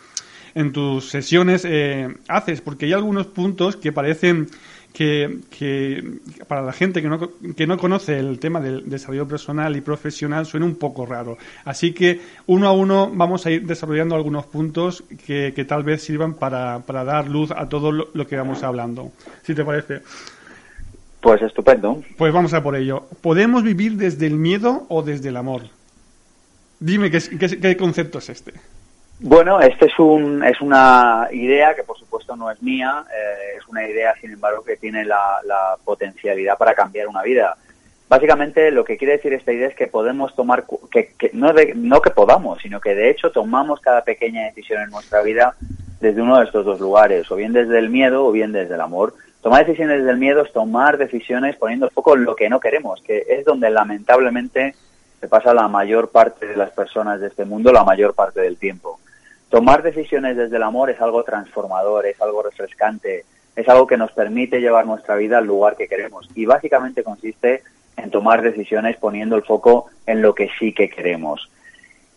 en 0.56 0.72
tus 0.72 1.10
sesiones 1.10 1.66
eh, 1.66 2.16
haces, 2.28 2.62
porque 2.62 2.86
hay 2.86 2.94
algunos 2.94 3.28
puntos 3.28 3.76
que 3.76 3.92
parecen 3.92 4.48
que, 4.96 6.20
para 6.48 6.62
la 6.62 6.72
gente 6.72 7.02
que 7.02 7.10
no, 7.10 7.30
que 7.56 7.68
no 7.68 7.78
conoce 7.78 8.18
el 8.18 8.40
tema 8.40 8.62
del 8.62 8.90
desarrollo 8.90 9.28
personal 9.28 9.76
y 9.76 9.82
profesional 9.82 10.46
suena 10.46 10.66
un 10.66 10.76
poco 10.76 11.06
raro. 11.06 11.38
Así 11.66 11.92
que 11.92 12.22
uno 12.48 12.68
a 12.68 12.72
uno 12.72 13.12
vamos 13.14 13.46
a 13.46 13.52
ir 13.52 13.68
desarrollando 13.68 14.16
algunos 14.16 14.46
puntos 14.46 15.04
que, 15.26 15.52
tal 15.68 15.84
vez 15.84 16.02
sirvan 16.02 16.36
para, 16.36 16.80
para, 16.80 17.04
dar 17.04 17.28
luz 17.28 17.52
a 17.52 17.68
todo 17.68 17.92
lo, 17.92 18.28
que 18.28 18.38
vamos 18.38 18.64
hablando. 18.64 19.12
Si 19.44 19.54
te 19.54 19.66
parece. 19.66 20.02
Pues 21.20 21.42
estupendo. 21.42 22.02
Pues 22.18 22.32
vamos 22.32 22.54
a 22.54 22.64
por 22.64 22.76
ello. 22.78 23.06
¿Podemos 23.22 23.64
vivir 23.64 23.98
desde 23.98 24.28
el 24.28 24.36
miedo 24.36 24.86
o 24.88 25.04
desde 25.04 25.30
el 25.30 25.38
amor? 25.38 25.64
Dime 26.80 27.12
qué, 27.12 27.20
qué, 27.38 27.60
qué 27.60 27.76
concepto 27.76 28.20
es 28.20 28.30
este. 28.30 28.54
Bueno, 29.20 29.62
este 29.62 29.86
es, 29.86 29.98
un, 29.98 30.44
es 30.44 30.60
una 30.60 31.30
idea 31.32 31.74
que 31.74 31.84
por 31.84 31.98
supuesto 31.98 32.36
no 32.36 32.52
es 32.52 32.62
mía, 32.62 33.06
eh, 33.10 33.58
es 33.58 33.68
una 33.68 33.88
idea 33.88 34.14
sin 34.20 34.32
embargo 34.32 34.62
que 34.64 34.76
tiene 34.76 35.06
la, 35.06 35.78
potencialidad 35.86 36.58
para 36.58 36.74
cambiar 36.74 37.08
una 37.08 37.22
vida. 37.22 37.56
Básicamente 38.10 38.72
lo 38.72 38.84
que 38.84 38.98
quiere 38.98 39.14
decir 39.14 39.34
esta 39.34 39.54
idea 39.54 39.70
es 39.70 39.76
que 39.76 39.88
podemos 39.88 40.36
tomar, 40.36 40.66
que, 40.92 41.32
no, 41.34 42.02
que 42.02 42.10
podamos, 42.12 42.62
sino 42.62 42.82
que 42.82 42.94
de 42.94 43.10
hecho 43.10 43.32
tomamos 43.32 43.80
cada 43.80 44.04
pequeña 44.04 44.44
decisión 44.44 44.82
en 44.82 44.90
nuestra 44.90 45.22
vida 45.22 45.56
desde 46.02 46.22
uno 46.22 46.38
de 46.38 46.46
estos 46.46 46.66
dos 46.66 46.80
lugares, 46.80 47.32
o 47.32 47.36
bien 47.36 47.54
desde 47.54 47.80
el 47.80 47.90
miedo 47.90 48.26
o 48.26 48.32
bien 48.32 48.52
desde 48.52 48.76
el 48.76 48.82
amor. 48.82 49.14
Tomar 49.42 49.66
decisiones 49.66 50.00
desde 50.00 50.12
el 50.12 50.18
miedo 50.18 50.44
es 50.44 50.52
tomar 50.52 50.98
decisiones 50.98 51.56
poniendo 51.56 51.90
foco 51.90 52.16
lo 52.16 52.36
que 52.36 52.50
no 52.50 52.60
queremos, 52.60 53.02
que 53.02 53.26
es 53.30 53.46
donde 53.46 53.70
lamentablemente 53.70 54.76
se 55.22 55.28
pasa 55.30 55.54
la 55.54 55.68
mayor 55.68 56.10
parte 56.10 56.48
de 56.48 56.58
las 56.58 56.72
personas 56.72 57.22
de 57.22 57.28
este 57.28 57.46
mundo 57.46 57.72
la 57.72 57.84
mayor 57.84 58.14
parte 58.14 58.42
del 58.42 58.58
tiempo. 58.58 59.00
Tomar 59.50 59.84
decisiones 59.84 60.36
desde 60.38 60.58
el 60.58 60.64
amor 60.64 60.90
es 60.90 61.00
algo 61.00 61.24
transformador, 61.24 62.06
es 62.06 62.20
algo 62.22 62.44
refrescante, 62.44 63.26
es 63.56 63.70
algo 63.70 63.88
que 63.88 63.98
nos 63.98 64.12
permite 64.12 64.60
llevar 64.60 64.86
nuestra 64.86 65.16
vida 65.16 65.38
al 65.38 65.46
lugar 65.46 65.76
que 65.76 65.88
queremos 65.88 66.30
y 66.36 66.46
básicamente 66.46 67.04
consiste 67.04 67.64
en 67.98 68.12
tomar 68.12 68.42
decisiones 68.42 68.98
poniendo 68.98 69.36
el 69.36 69.44
foco 69.44 69.88
en 70.06 70.22
lo 70.22 70.36
que 70.36 70.50
sí 70.60 70.74
que 70.74 70.90
queremos. 70.90 71.50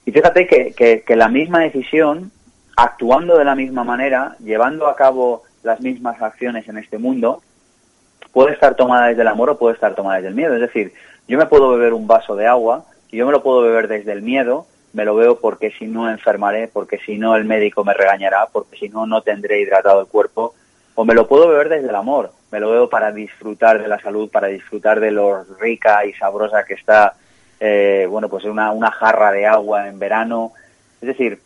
Y 0.04 0.11
fíjate 0.11 0.47
que, 0.47 1.02
que, 1.06 1.16
la 1.16 1.28
misma 1.28 1.61
decisión, 1.61 2.32
actuando 2.76 3.37
de 3.37 3.44
la 3.44 3.54
misma 3.54 3.85
manera, 3.85 4.37
llevando 4.40 4.88
a 4.88 4.97
cabo 4.97 5.42
las 5.62 5.80
mismas 5.80 6.20
acciones 6.23 6.66
en 6.68 6.78
este 6.78 6.99
mundo, 6.99 7.42
puede 8.32 8.54
estar 8.54 8.75
tomada 8.75 9.08
desde 9.08 9.23
el 9.23 9.28
amor 9.28 9.50
o 9.50 9.58
puede 9.58 9.75
estar 9.75 9.94
tomada 9.94 10.16
desde 10.16 10.28
el 10.28 10.35
miedo. 10.35 10.54
Es 10.54 10.61
decir, 10.61 10.94
yo 11.28 11.38
me 11.38 11.47
puedo 11.47 11.70
beber 11.70 11.92
un 11.92 12.06
vaso 12.06 12.35
de 12.37 12.47
agua 12.47 12.87
y 13.11 13.18
yo 13.18 13.26
me 13.26 13.32
lo 13.32 13.42
puedo 13.42 13.61
beber 13.61 13.87
desde 13.87 14.12
el 14.12 14.23
miedo, 14.23 14.66
me 14.92 15.04
lo 15.04 15.14
veo 15.14 15.38
porque 15.38 15.71
si 15.71 15.87
no 15.87 16.11
enfermaré, 16.11 16.68
porque 16.68 16.99
si 16.99 17.18
no 17.18 17.37
el 17.37 17.45
médico 17.45 17.85
me 17.85 17.95
regañará, 17.95 18.49
porque 18.52 18.76
si 18.78 18.88
no 18.88 19.07
no 19.07 19.23
tendré 19.23 19.61
hidratado 19.61 20.00
el 20.00 20.07
cuerpo, 20.07 20.54
o 20.95 21.04
me 21.04 21.14
lo 21.14 21.28
puedo 21.28 21.49
beber 21.49 21.68
desde 21.68 21.88
el 21.88 21.95
amor, 21.95 22.33
me 22.50 22.61
lo 22.61 22.71
veo 22.71 22.88
para 22.88 23.12
disfrutar 23.12 23.80
de 23.80 23.88
la 23.88 24.00
salud, 24.00 24.30
para 24.30 24.49
disfrutar 24.49 25.00
de 25.00 25.11
lo 25.11 25.45
rica 25.61 26.04
y 26.04 26.12
sabrosa 26.14 26.64
que 26.64 26.75
está, 26.75 27.14
eh, 27.61 28.07
bueno, 28.09 28.28
pues 28.28 28.45
una, 28.45 28.73
una 28.73 28.90
jarra 28.90 29.30
de 29.30 29.47
agua 29.47 29.88
en 29.88 29.99
verano. 29.99 30.52
Es 31.00 31.09
decir, 31.09 31.40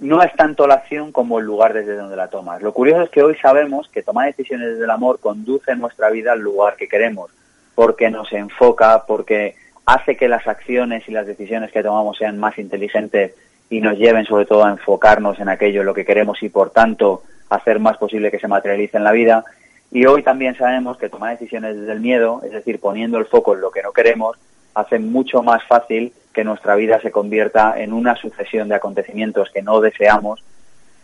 no 0.00 0.22
es 0.22 0.34
tanto 0.34 0.66
la 0.66 0.74
acción 0.74 1.12
como 1.12 1.38
el 1.38 1.44
lugar 1.44 1.74
desde 1.74 1.94
donde 1.94 2.16
la 2.16 2.28
tomas. 2.28 2.62
Lo 2.62 2.72
curioso 2.72 3.02
es 3.02 3.10
que 3.10 3.22
hoy 3.22 3.36
sabemos 3.36 3.88
que 3.88 4.02
tomar 4.02 4.26
decisiones 4.26 4.70
desde 4.70 4.84
el 4.84 4.90
amor 4.90 5.20
conduce 5.20 5.76
nuestra 5.76 6.10
vida 6.10 6.32
al 6.32 6.40
lugar 6.40 6.76
que 6.76 6.88
queremos, 6.88 7.30
porque 7.74 8.10
nos 8.10 8.32
enfoca, 8.32 9.04
porque 9.06 9.56
hace 9.86 10.16
que 10.16 10.28
las 10.28 10.46
acciones 10.46 11.08
y 11.08 11.12
las 11.12 11.26
decisiones 11.26 11.72
que 11.72 11.82
tomamos 11.82 12.18
sean 12.18 12.38
más 12.38 12.58
inteligentes 12.58 13.32
y 13.68 13.80
nos 13.80 13.98
lleven 13.98 14.24
sobre 14.24 14.46
todo 14.46 14.64
a 14.64 14.70
enfocarnos 14.70 15.38
en 15.38 15.48
aquello 15.48 15.80
en 15.80 15.86
lo 15.86 15.94
que 15.94 16.04
queremos 16.04 16.42
y 16.42 16.48
por 16.48 16.70
tanto 16.70 17.22
hacer 17.48 17.78
más 17.78 17.96
posible 17.96 18.30
que 18.30 18.38
se 18.38 18.48
materialice 18.48 18.96
en 18.96 19.04
la 19.04 19.12
vida. 19.12 19.44
Y 19.92 20.06
hoy 20.06 20.22
también 20.22 20.56
sabemos 20.56 20.98
que 20.98 21.08
tomar 21.08 21.32
decisiones 21.32 21.76
desde 21.76 21.92
el 21.92 22.00
miedo, 22.00 22.40
es 22.44 22.52
decir, 22.52 22.80
poniendo 22.80 23.18
el 23.18 23.26
foco 23.26 23.54
en 23.54 23.60
lo 23.60 23.70
que 23.70 23.82
no 23.82 23.92
queremos, 23.92 24.36
hace 24.74 24.98
mucho 24.98 25.42
más 25.42 25.64
fácil 25.66 26.12
que 26.32 26.44
nuestra 26.44 26.76
vida 26.76 27.00
se 27.00 27.10
convierta 27.10 27.74
en 27.76 27.92
una 27.92 28.14
sucesión 28.16 28.68
de 28.68 28.76
acontecimientos 28.76 29.50
que 29.50 29.62
no 29.62 29.80
deseamos 29.80 30.42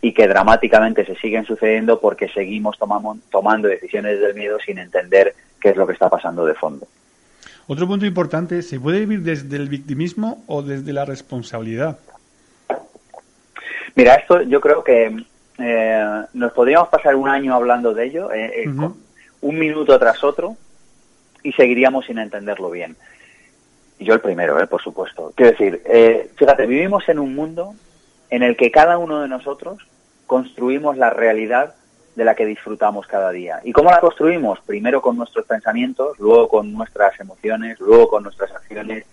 y 0.01 0.13
que 0.13 0.29
dramáticamente 0.29 1.05
se 1.05 1.17
siguen 1.17 1.45
sucediendo 1.45 2.01
porque 2.01 2.29
seguimos 2.29 2.79
tomando 2.79 3.69
decisiones 3.69 4.13
desde 4.13 4.29
el 4.29 4.35
miedo 4.37 4.59
sin 4.61 4.79
entender 4.79 5.35
qué 5.61 5.71
es 5.71 5.77
lo 5.77 5.87
que 5.87 5.95
está 5.95 6.09
pasando 6.09 6.47
de 6.47 6.55
fondo. 6.55 6.87
Otro 7.69 7.87
punto 7.89 8.07
importante, 8.07 8.63
¿se 8.63 8.79
puede 8.79 9.01
vivir 9.01 9.23
desde 9.23 9.57
el 9.57 9.69
victimismo 9.69 10.45
o 10.47 10.63
desde 10.63 10.93
la 10.93 11.05
responsabilidad? 11.05 11.99
Mira, 13.97 14.15
esto 14.15 14.43
yo 14.43 14.61
creo 14.61 14.85
que 14.85 15.25
eh, 15.59 16.23
nos 16.33 16.53
podríamos 16.53 16.89
pasar 16.89 17.17
un 17.17 17.29
año 17.29 17.55
hablando 17.55 17.93
de 17.93 18.05
ello, 18.05 18.33
eh, 18.33 18.63
eh, 18.65 18.69
un 19.41 19.59
minuto 19.59 19.99
tras 19.99 20.23
otro, 20.23 20.57
y 21.43 21.53
seguiríamos 21.53 22.07
sin 22.07 22.19
entenderlo 22.19 22.71
bien. 22.71 22.97
Y 23.99 24.05
yo 24.05 24.15
el 24.15 24.21
primero, 24.21 24.65
por 24.69 24.83
supuesto. 24.83 25.33
Quiero 25.35 25.53
decir, 25.53 25.83
fíjate, 26.37 26.67
vivimos 26.67 27.09
en 27.09 27.19
un 27.19 27.35
mundo 27.35 27.75
en 28.31 28.43
el 28.43 28.57
que 28.57 28.71
cada 28.71 28.99
uno 28.99 29.23
de 29.23 29.29
nosotros 29.29 29.79
construimos 30.27 30.99
la 30.99 31.11
realidad 31.11 31.75
de 32.17 32.25
la 32.25 32.35
que 32.35 32.47
disfrutamos 32.47 33.07
cada 33.07 33.31
día. 33.31 33.61
¿Y 33.63 33.73
cómo 33.73 33.91
la 33.91 34.01
construimos? 34.01 34.59
Primero 34.61 35.01
con 35.01 35.17
nuestros 35.17 35.47
pensamientos, 35.47 36.19
luego 36.19 36.49
con 36.49 36.73
nuestras 36.73 37.21
emociones, 37.21 37.79
luego 37.79 38.09
con 38.09 38.25
nuestras 38.25 38.51
acciones 38.53 39.05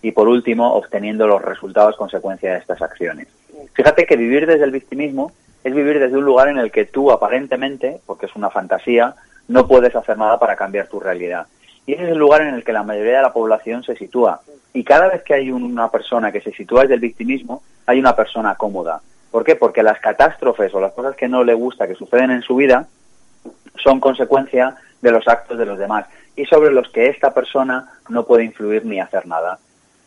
y 0.00 0.12
por 0.12 0.28
último 0.28 0.74
obteniendo 0.74 1.26
los 1.26 1.42
resultados 1.42 1.96
consecuencia 1.96 2.52
de 2.52 2.58
estas 2.58 2.80
acciones. 2.80 3.28
Fíjate 3.74 4.06
que 4.06 4.16
vivir 4.16 4.46
desde 4.46 4.64
el 4.64 4.70
victimismo 4.70 5.32
es 5.64 5.74
vivir 5.74 5.98
desde 5.98 6.16
un 6.16 6.24
lugar 6.24 6.48
en 6.48 6.58
el 6.58 6.70
que 6.70 6.84
tú 6.84 7.10
aparentemente, 7.10 8.00
porque 8.06 8.26
es 8.26 8.36
una 8.36 8.50
fantasía, 8.50 9.14
no 9.48 9.66
puedes 9.66 9.94
hacer 9.94 10.16
nada 10.16 10.38
para 10.38 10.56
cambiar 10.56 10.88
tu 10.88 11.00
realidad. 11.00 11.46
Y 11.84 11.94
ese 11.94 12.04
es 12.04 12.10
el 12.10 12.18
lugar 12.18 12.42
en 12.42 12.54
el 12.54 12.64
que 12.64 12.72
la 12.72 12.84
mayoría 12.84 13.16
de 13.16 13.22
la 13.22 13.32
población 13.32 13.82
se 13.82 13.96
sitúa. 13.96 14.40
Y 14.72 14.84
cada 14.84 15.08
vez 15.08 15.22
que 15.22 15.34
hay 15.34 15.50
una 15.50 15.90
persona 15.90 16.30
que 16.30 16.40
se 16.40 16.52
sitúa 16.52 16.82
desde 16.82 16.94
el 16.94 17.00
victimismo, 17.00 17.62
hay 17.86 17.98
una 17.98 18.14
persona 18.14 18.54
cómoda. 18.54 19.00
¿Por 19.32 19.42
qué? 19.44 19.56
Porque 19.56 19.82
las 19.82 19.98
catástrofes 19.98 20.72
o 20.74 20.80
las 20.80 20.92
cosas 20.92 21.16
que 21.16 21.26
no 21.26 21.42
le 21.42 21.54
gusta 21.54 21.88
que 21.88 21.96
suceden 21.96 22.30
en 22.30 22.42
su 22.42 22.54
vida 22.54 22.86
son 23.82 23.98
consecuencia 23.98 24.76
de 25.00 25.10
los 25.10 25.26
actos 25.26 25.58
de 25.58 25.66
los 25.66 25.78
demás 25.78 26.06
y 26.36 26.44
sobre 26.44 26.70
los 26.70 26.88
que 26.90 27.08
esta 27.08 27.34
persona 27.34 27.90
no 28.08 28.24
puede 28.24 28.44
influir 28.44 28.84
ni 28.84 29.00
hacer 29.00 29.26
nada. 29.26 29.58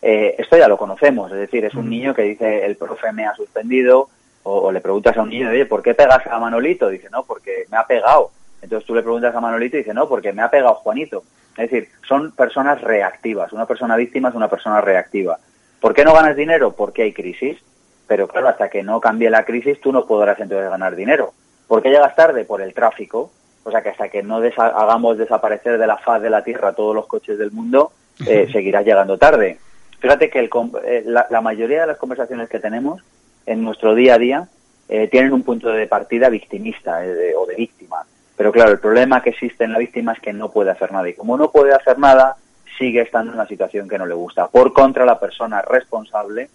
Eh, 0.02 0.36
esto 0.38 0.58
ya 0.58 0.68
lo 0.68 0.78
conocemos, 0.78 1.32
es 1.32 1.40
decir, 1.40 1.66
es 1.66 1.74
un 1.74 1.90
niño 1.90 2.14
que 2.14 2.22
dice 2.22 2.66
el 2.66 2.78
profe 2.78 3.12
me 3.12 3.26
ha 3.26 3.36
suspendido, 3.36 4.10
o, 4.44 4.72
le 4.72 4.80
preguntas 4.80 5.18
a 5.18 5.24
un 5.24 5.30
niño, 5.30 5.50
oye, 5.50 5.66
¿por 5.66 5.82
qué 5.82 5.96
pegas 5.96 6.26
a 6.28 6.40
Manolito? 6.40 6.88
Dice, 6.88 7.10
no, 7.10 7.24
porque 7.24 7.66
me 7.72 7.78
ha 7.78 7.88
pegado. 7.88 8.30
Entonces 8.62 8.86
tú 8.86 8.94
le 8.94 9.02
preguntas 9.02 9.34
a 9.34 9.40
Manolito 9.40 9.76
y 9.76 9.80
dice, 9.80 9.94
no, 9.94 10.08
porque 10.08 10.34
me 10.34 10.44
ha 10.44 10.52
pegado 10.52 10.76
Juanito. 10.76 11.24
Es 11.58 11.72
decir, 11.72 11.90
son 12.08 12.32
personas 12.32 12.80
reactivas. 12.82 13.52
Una 13.54 13.66
persona 13.66 13.96
víctima 13.96 14.30
es 14.30 14.36
una 14.36 14.48
persona 14.48 14.82
reactiva. 14.82 15.40
¿Por 15.80 15.96
qué 15.96 16.04
no 16.04 16.14
ganas 16.14 16.36
dinero? 16.36 16.74
Porque 16.74 17.02
hay 17.02 17.14
crisis. 17.14 17.58
Pero 18.08 18.28
claro, 18.28 18.50
hasta 18.50 18.70
que 18.70 18.84
no 18.84 19.00
cambie 19.00 19.30
la 19.30 19.44
crisis, 19.44 19.82
tú 19.82 19.92
no 19.92 20.06
podrás 20.06 20.40
entonces 20.40 20.70
ganar 20.70 20.96
dinero. 20.96 21.34
¿Por 21.68 21.82
qué 21.82 21.90
llegas 21.90 22.16
tarde? 22.16 22.46
Por 22.46 22.62
el 22.62 22.74
tráfico. 22.74 23.32
O 23.64 23.72
sea 23.72 23.82
que 23.82 23.90
hasta 23.90 24.10
que 24.10 24.22
no 24.22 24.38
hagamos 24.58 25.18
desaparecer 25.18 25.80
de 25.80 25.88
la 25.88 25.98
faz 25.98 26.22
de 26.22 26.30
la 26.30 26.44
Tierra 26.44 26.74
todos 26.74 26.94
los 26.94 27.08
coches 27.08 27.40
del 27.40 27.52
mundo, 27.52 27.92
eh, 28.28 28.48
seguirás 28.52 28.86
llegando 28.86 29.18
tarde. 29.18 29.58
Fíjate 30.00 30.30
que 30.30 30.48
eh, 30.84 31.04
la 31.06 31.42
mayoría 31.42 31.82
de 31.82 31.88
las 31.88 31.98
conversaciones 31.98 32.48
que 32.48 32.60
tenemos 32.60 33.02
en 33.46 33.64
nuestro 33.64 33.96
día 33.96 34.16
a 34.16 34.20
día 34.20 34.48
eh, 34.88 35.08
tienen 35.08 35.34
un 35.34 35.44
punto 35.44 35.70
de 35.70 35.88
partida 35.88 36.30
victimista 36.30 37.06
eh, 37.06 37.34
o 37.36 37.46
de 37.46 37.56
víctima. 37.56 38.06
Pero 38.38 38.52
claro, 38.52 38.72
el 38.72 38.80
problema 38.80 39.22
que 39.22 39.32
existe 39.32 39.64
en 39.64 39.72
la 39.72 39.80
víctima 39.80 40.14
es 40.14 40.20
que 40.20 40.34
no 40.34 40.52
puede 40.52 40.72
hacer 40.72 40.92
nada. 40.92 41.10
Y 41.10 41.14
como 41.14 41.38
no 41.38 41.52
puede 41.52 41.74
hacer 41.74 41.98
nada, 41.98 42.36
sigue 42.78 43.02
estando 43.02 43.32
en 43.32 43.40
una 43.40 43.48
situación 43.48 43.88
que 43.88 43.98
no 43.98 44.06
le 44.06 44.14
gusta. 44.14 44.48
Por 44.48 44.74
contra, 44.74 45.06
la 45.06 45.20
persona 45.20 45.62
responsable, 45.62 46.50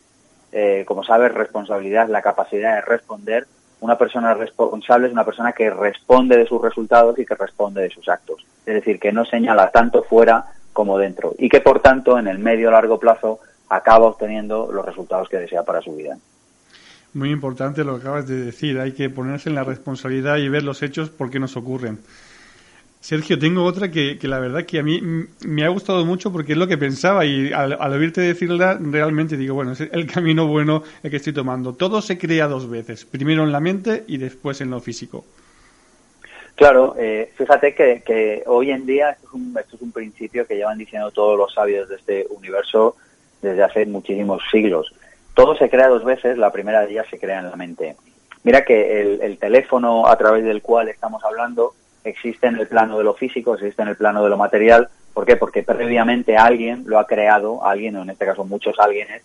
eh, 0.52 0.84
como 0.86 1.04
sabes, 1.04 1.32
responsabilidad 1.32 2.04
es 2.04 2.10
la 2.10 2.22
capacidad 2.22 2.76
de 2.76 2.80
responder. 2.82 3.46
Una 3.80 3.96
persona 3.96 4.34
responsable 4.34 5.06
es 5.06 5.12
una 5.12 5.24
persona 5.24 5.52
que 5.52 5.70
responde 5.70 6.36
de 6.36 6.46
sus 6.46 6.60
resultados 6.60 7.18
y 7.18 7.24
que 7.24 7.34
responde 7.34 7.82
de 7.82 7.90
sus 7.90 8.08
actos. 8.08 8.44
Es 8.66 8.74
decir, 8.74 8.98
que 8.98 9.12
no 9.12 9.24
señala 9.24 9.70
tanto 9.70 10.02
fuera 10.02 10.44
como 10.72 10.98
dentro. 10.98 11.34
Y 11.38 11.48
que, 11.48 11.60
por 11.60 11.80
tanto, 11.80 12.18
en 12.18 12.28
el 12.28 12.38
medio 12.38 12.70
largo 12.70 12.98
plazo 12.98 13.40
acaba 13.68 14.06
obteniendo 14.06 14.70
los 14.72 14.84
resultados 14.84 15.28
que 15.28 15.38
desea 15.38 15.62
para 15.62 15.80
su 15.80 15.96
vida. 15.96 16.18
Muy 17.12 17.30
importante 17.30 17.82
lo 17.82 17.96
que 17.96 18.02
acabas 18.02 18.28
de 18.28 18.44
decir, 18.44 18.78
hay 18.78 18.92
que 18.92 19.10
ponerse 19.10 19.48
en 19.48 19.56
la 19.56 19.64
responsabilidad 19.64 20.36
y 20.36 20.48
ver 20.48 20.62
los 20.62 20.82
hechos 20.82 21.10
por 21.10 21.30
qué 21.30 21.40
nos 21.40 21.56
ocurren. 21.56 21.98
Sergio, 23.00 23.38
tengo 23.38 23.64
otra 23.64 23.90
que, 23.90 24.18
la 24.22 24.38
verdad 24.38 24.64
que 24.64 24.78
a 24.78 24.82
mí 24.82 25.00
me 25.46 25.64
ha 25.64 25.68
gustado 25.68 26.04
mucho 26.04 26.30
porque 26.30 26.52
es 26.52 26.58
lo 26.58 26.66
que 26.66 26.76
pensaba 26.76 27.24
y 27.24 27.52
al, 27.52 27.72
oírte 27.92 28.20
decirla 28.20 28.78
realmente 28.78 29.36
digo, 29.36 29.54
bueno, 29.54 29.72
es 29.72 29.80
el 29.80 30.06
camino 30.06 30.46
bueno 30.46 30.82
el 31.02 31.10
que 31.10 31.16
estoy 31.16 31.32
tomando. 31.32 31.72
Todo 31.72 32.02
se 32.02 32.18
crea 32.18 32.46
dos 32.46 32.68
veces, 32.68 33.04
primero 33.04 33.42
en 33.42 33.52
la 33.52 33.60
mente 33.60 34.04
y 34.06 34.18
después 34.18 34.60
en 34.60 34.70
lo 34.70 34.80
físico. 34.80 35.24
Claro, 36.54 36.94
eh, 36.98 37.32
fíjate 37.36 37.74
que, 37.74 38.42
hoy 38.46 38.70
en 38.70 38.84
día 38.84 39.10
esto 39.10 39.28
es, 39.28 39.32
un, 39.32 39.56
esto 39.58 39.76
es 39.76 39.82
un 39.82 39.92
principio 39.92 40.46
que 40.46 40.56
llevan 40.56 40.76
diciendo 40.76 41.10
todos 41.10 41.38
los 41.38 41.54
sabios 41.54 41.88
de 41.88 41.96
este 41.96 42.26
universo 42.28 42.96
desde 43.40 43.62
hace 43.62 43.86
muchísimos 43.86 44.42
siglos 44.50 44.92
todo 45.40 45.56
se 45.56 45.70
crea 45.70 45.88
dos 45.88 46.04
veces, 46.04 46.36
la 46.36 46.52
primera 46.52 46.82
de 46.82 46.92
ellas 46.92 47.06
se 47.10 47.18
crea 47.18 47.38
en 47.38 47.50
la 47.50 47.56
mente. 47.56 47.96
Mira 48.42 48.64
que 48.64 49.18
el, 49.22 49.38
teléfono 49.38 50.06
a 50.06 50.16
través 50.16 50.44
del 50.44 50.62
cual 50.62 50.88
estamos 50.88 51.24
hablando 51.24 51.74
existe 52.04 52.46
en 52.46 52.56
el 52.56 52.66
plano 52.66 52.98
de 52.98 53.04
lo 53.04 53.14
físico, 53.14 53.54
existe 53.54 53.82
en 53.82 53.88
el 53.88 53.96
plano 53.96 54.22
de 54.22 54.30
lo 54.30 54.36
material. 54.36 54.88
¿Por 55.12 55.26
qué? 55.26 55.36
Porque 55.36 55.62
previamente 55.62 56.36
alguien 56.36 56.84
lo 56.86 56.98
ha 56.98 57.06
creado, 57.06 57.64
alguien, 57.66 57.96
o 57.96 58.02
en 58.02 58.10
este 58.10 58.26
caso 58.26 58.44
muchos 58.44 58.78
alguienes, 58.78 59.22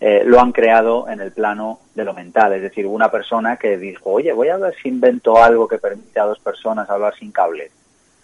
eh, 0.00 0.22
lo 0.24 0.40
han 0.40 0.52
creado 0.52 1.08
en 1.08 1.20
el 1.20 1.32
plano 1.32 1.80
de 1.94 2.04
lo 2.04 2.14
mental. 2.14 2.52
Es 2.52 2.62
decir, 2.62 2.86
una 2.86 3.10
persona 3.10 3.56
que 3.56 3.76
dijo, 3.76 4.10
oye, 4.10 4.32
voy 4.32 4.48
a 4.48 4.56
ver 4.56 4.74
si 4.74 4.88
invento 4.88 5.42
algo 5.42 5.66
que 5.68 5.78
permite 5.78 6.20
a 6.20 6.24
dos 6.24 6.38
personas 6.38 6.88
hablar 6.90 7.14
sin 7.14 7.32
cables. 7.32 7.70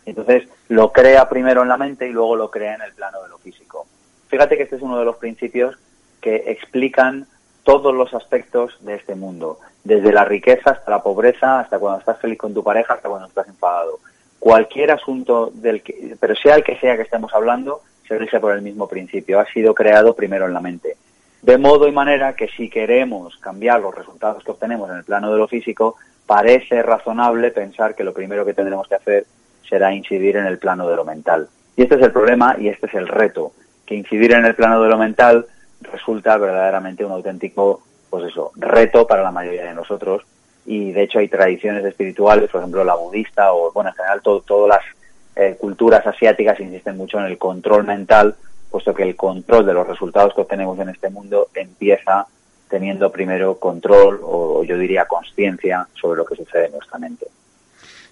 Entonces 0.07 0.49
lo 0.69 0.93
crea 0.93 1.29
primero 1.29 1.63
en 1.63 1.69
la 1.69 1.77
mente 1.77 2.09
y 2.09 2.13
luego 2.13 2.37
lo 2.37 2.51
crea 2.51 2.75
en 2.75 2.83
el 2.83 2.93
plano 2.93 3.23
de 3.23 3.29
lo 3.29 3.39
físico. 3.39 3.87
Fíjate 4.29 4.57
que 4.57 4.65
este 4.65 4.77
es 4.77 4.83
uno 4.83 4.99
de 4.99 5.05
los 5.05 5.17
principios 5.17 5.79
que 6.21 6.37
explican 6.47 7.27
todos 7.63 7.95
los 7.95 8.15
aspectos 8.15 8.77
de 8.81 8.95
este 8.95 9.15
mundo, 9.15 9.59
desde 9.85 10.13
la 10.13 10.25
riqueza 10.25 10.71
hasta 10.71 10.91
la 10.91 11.03
pobreza, 11.03 11.61
hasta 11.61 11.79
cuando 11.79 12.01
estás 12.01 12.19
feliz 12.19 12.39
con 12.39 12.55
tu 12.55 12.63
pareja, 12.63 12.95
hasta 12.95 13.09
cuando 13.09 13.29
estás 13.29 13.49
enfadado. 13.49 13.99
Cualquier 14.39 14.91
asunto 14.91 15.51
del 15.53 15.83
que, 15.83 16.17
pero 16.19 16.35
sea 16.35 16.57
el 16.57 16.65
que 16.65 16.77
sea 16.77 16.97
que 16.97 17.03
estemos 17.03 17.33
hablando, 17.35 17.83
se 18.07 18.19
rige 18.19 18.41
por 18.41 18.53
el 18.55 18.63
mismo 18.63 18.89
principio. 18.89 19.39
Ha 19.41 19.47
sido 19.47 19.75
creado 19.75 20.15
primero 20.15 20.47
en 20.47 20.55
la 20.55 20.61
mente. 20.61 20.97
De 21.43 21.57
modo 21.57 21.89
y 21.89 21.93
manera 21.93 22.35
que 22.35 22.49
si 22.49 22.69
queremos 22.69 23.37
cambiar 23.39 23.81
los 23.81 23.95
resultados 23.95 24.45
que 24.45 24.51
obtenemos 24.51 24.91
en 24.91 24.97
el 24.97 25.05
plano 25.05 25.33
de 25.33 25.39
lo 25.39 25.49
físico, 25.49 25.97
parece 26.27 26.83
razonable 26.83 27.51
pensar 27.51 27.95
que 27.95 28.05
lo 28.05 28.13
primero 28.13 28.45
que 28.45 28.55
tendremos 28.55 28.89
que 28.89 28.95
hacer 28.95 29.27
será 29.69 29.95
incidir 29.95 30.37
en 30.37 30.47
el 30.47 30.59
plano 30.59 30.89
de 30.89 30.97
lo 30.97 31.05
mental. 31.05 31.49
Y 31.77 31.83
este 31.83 31.95
es 31.95 32.03
el 32.03 32.13
problema 32.13 32.57
y 32.59 32.69
este 32.69 32.87
es 32.87 32.95
el 32.95 33.09
reto, 33.09 33.53
que 33.87 33.95
incidir 33.95 34.33
en 34.33 34.45
el 34.45 34.55
plano 34.55 34.83
de 34.83 34.89
lo 34.89 34.99
mental 34.99 35.47
resulta 35.81 36.37
verdaderamente 36.37 37.05
un 37.05 37.13
auténtico, 37.13 37.83
pues 38.11 38.31
eso, 38.31 38.53
reto 38.57 39.07
para 39.07 39.23
la 39.23 39.31
mayoría 39.31 39.65
de 39.65 39.75
nosotros. 39.75 40.25
Y 40.67 40.93
de 40.93 41.05
hecho 41.05 41.21
hay 41.21 41.29
tradiciones 41.29 41.85
espirituales, 41.85 42.51
por 42.51 42.61
ejemplo 42.61 42.85
la 42.85 42.95
budista 42.95 43.53
o, 43.53 43.73
bueno, 43.73 43.91
en 43.91 43.97
general 43.97 44.21
todas 44.23 44.69
las 44.69 44.85
eh, 45.37 45.57
culturas 45.59 46.07
asiáticas 46.07 46.61
insisten 46.61 46.97
mucho 46.97 47.19
en 47.19 47.27
el 47.27 47.39
control 47.39 47.85
mental, 47.85 48.35
puesto 48.71 48.93
que 48.93 49.05
el 49.05 49.17
control 49.17 49.65
de 49.65 49.75
los 49.75 49.87
resultados 49.87 50.35
que 50.35 50.43
obtenemos 50.43 50.79
en 50.79 50.91
este 50.91 51.09
mundo 51.09 51.49
empieza 51.55 52.27
teniendo 52.69 53.11
primero 53.11 53.59
control 53.59 54.21
o 54.23 54.63
yo 54.65 54.77
diría 54.77 55.07
conciencia 55.07 55.89
sobre 56.01 56.19
lo 56.19 56.25
que 56.25 56.37
sucede 56.37 56.67
en 56.67 56.73
nuestra 56.73 56.99
mente. 56.99 57.27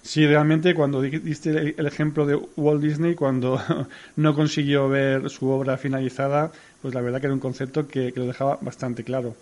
Sí, 0.01 0.25
realmente 0.25 0.73
cuando 0.73 1.01
diste 1.01 1.75
el 1.77 1.85
ejemplo 1.85 2.25
de 2.25 2.39
Walt 2.57 2.81
Disney, 2.81 3.15
cuando 3.15 3.61
no 4.15 4.33
consiguió 4.33 4.89
ver 4.89 5.29
su 5.29 5.49
obra 5.49 5.77
finalizada, 5.77 6.51
pues 6.81 6.93
la 6.93 7.01
verdad 7.01 7.19
que 7.19 7.27
era 7.27 7.33
un 7.33 7.39
concepto 7.39 7.87
que, 7.87 8.11
lo 8.15 8.25
dejaba 8.25 8.57
bastante 8.61 9.03
claro. 9.03 9.35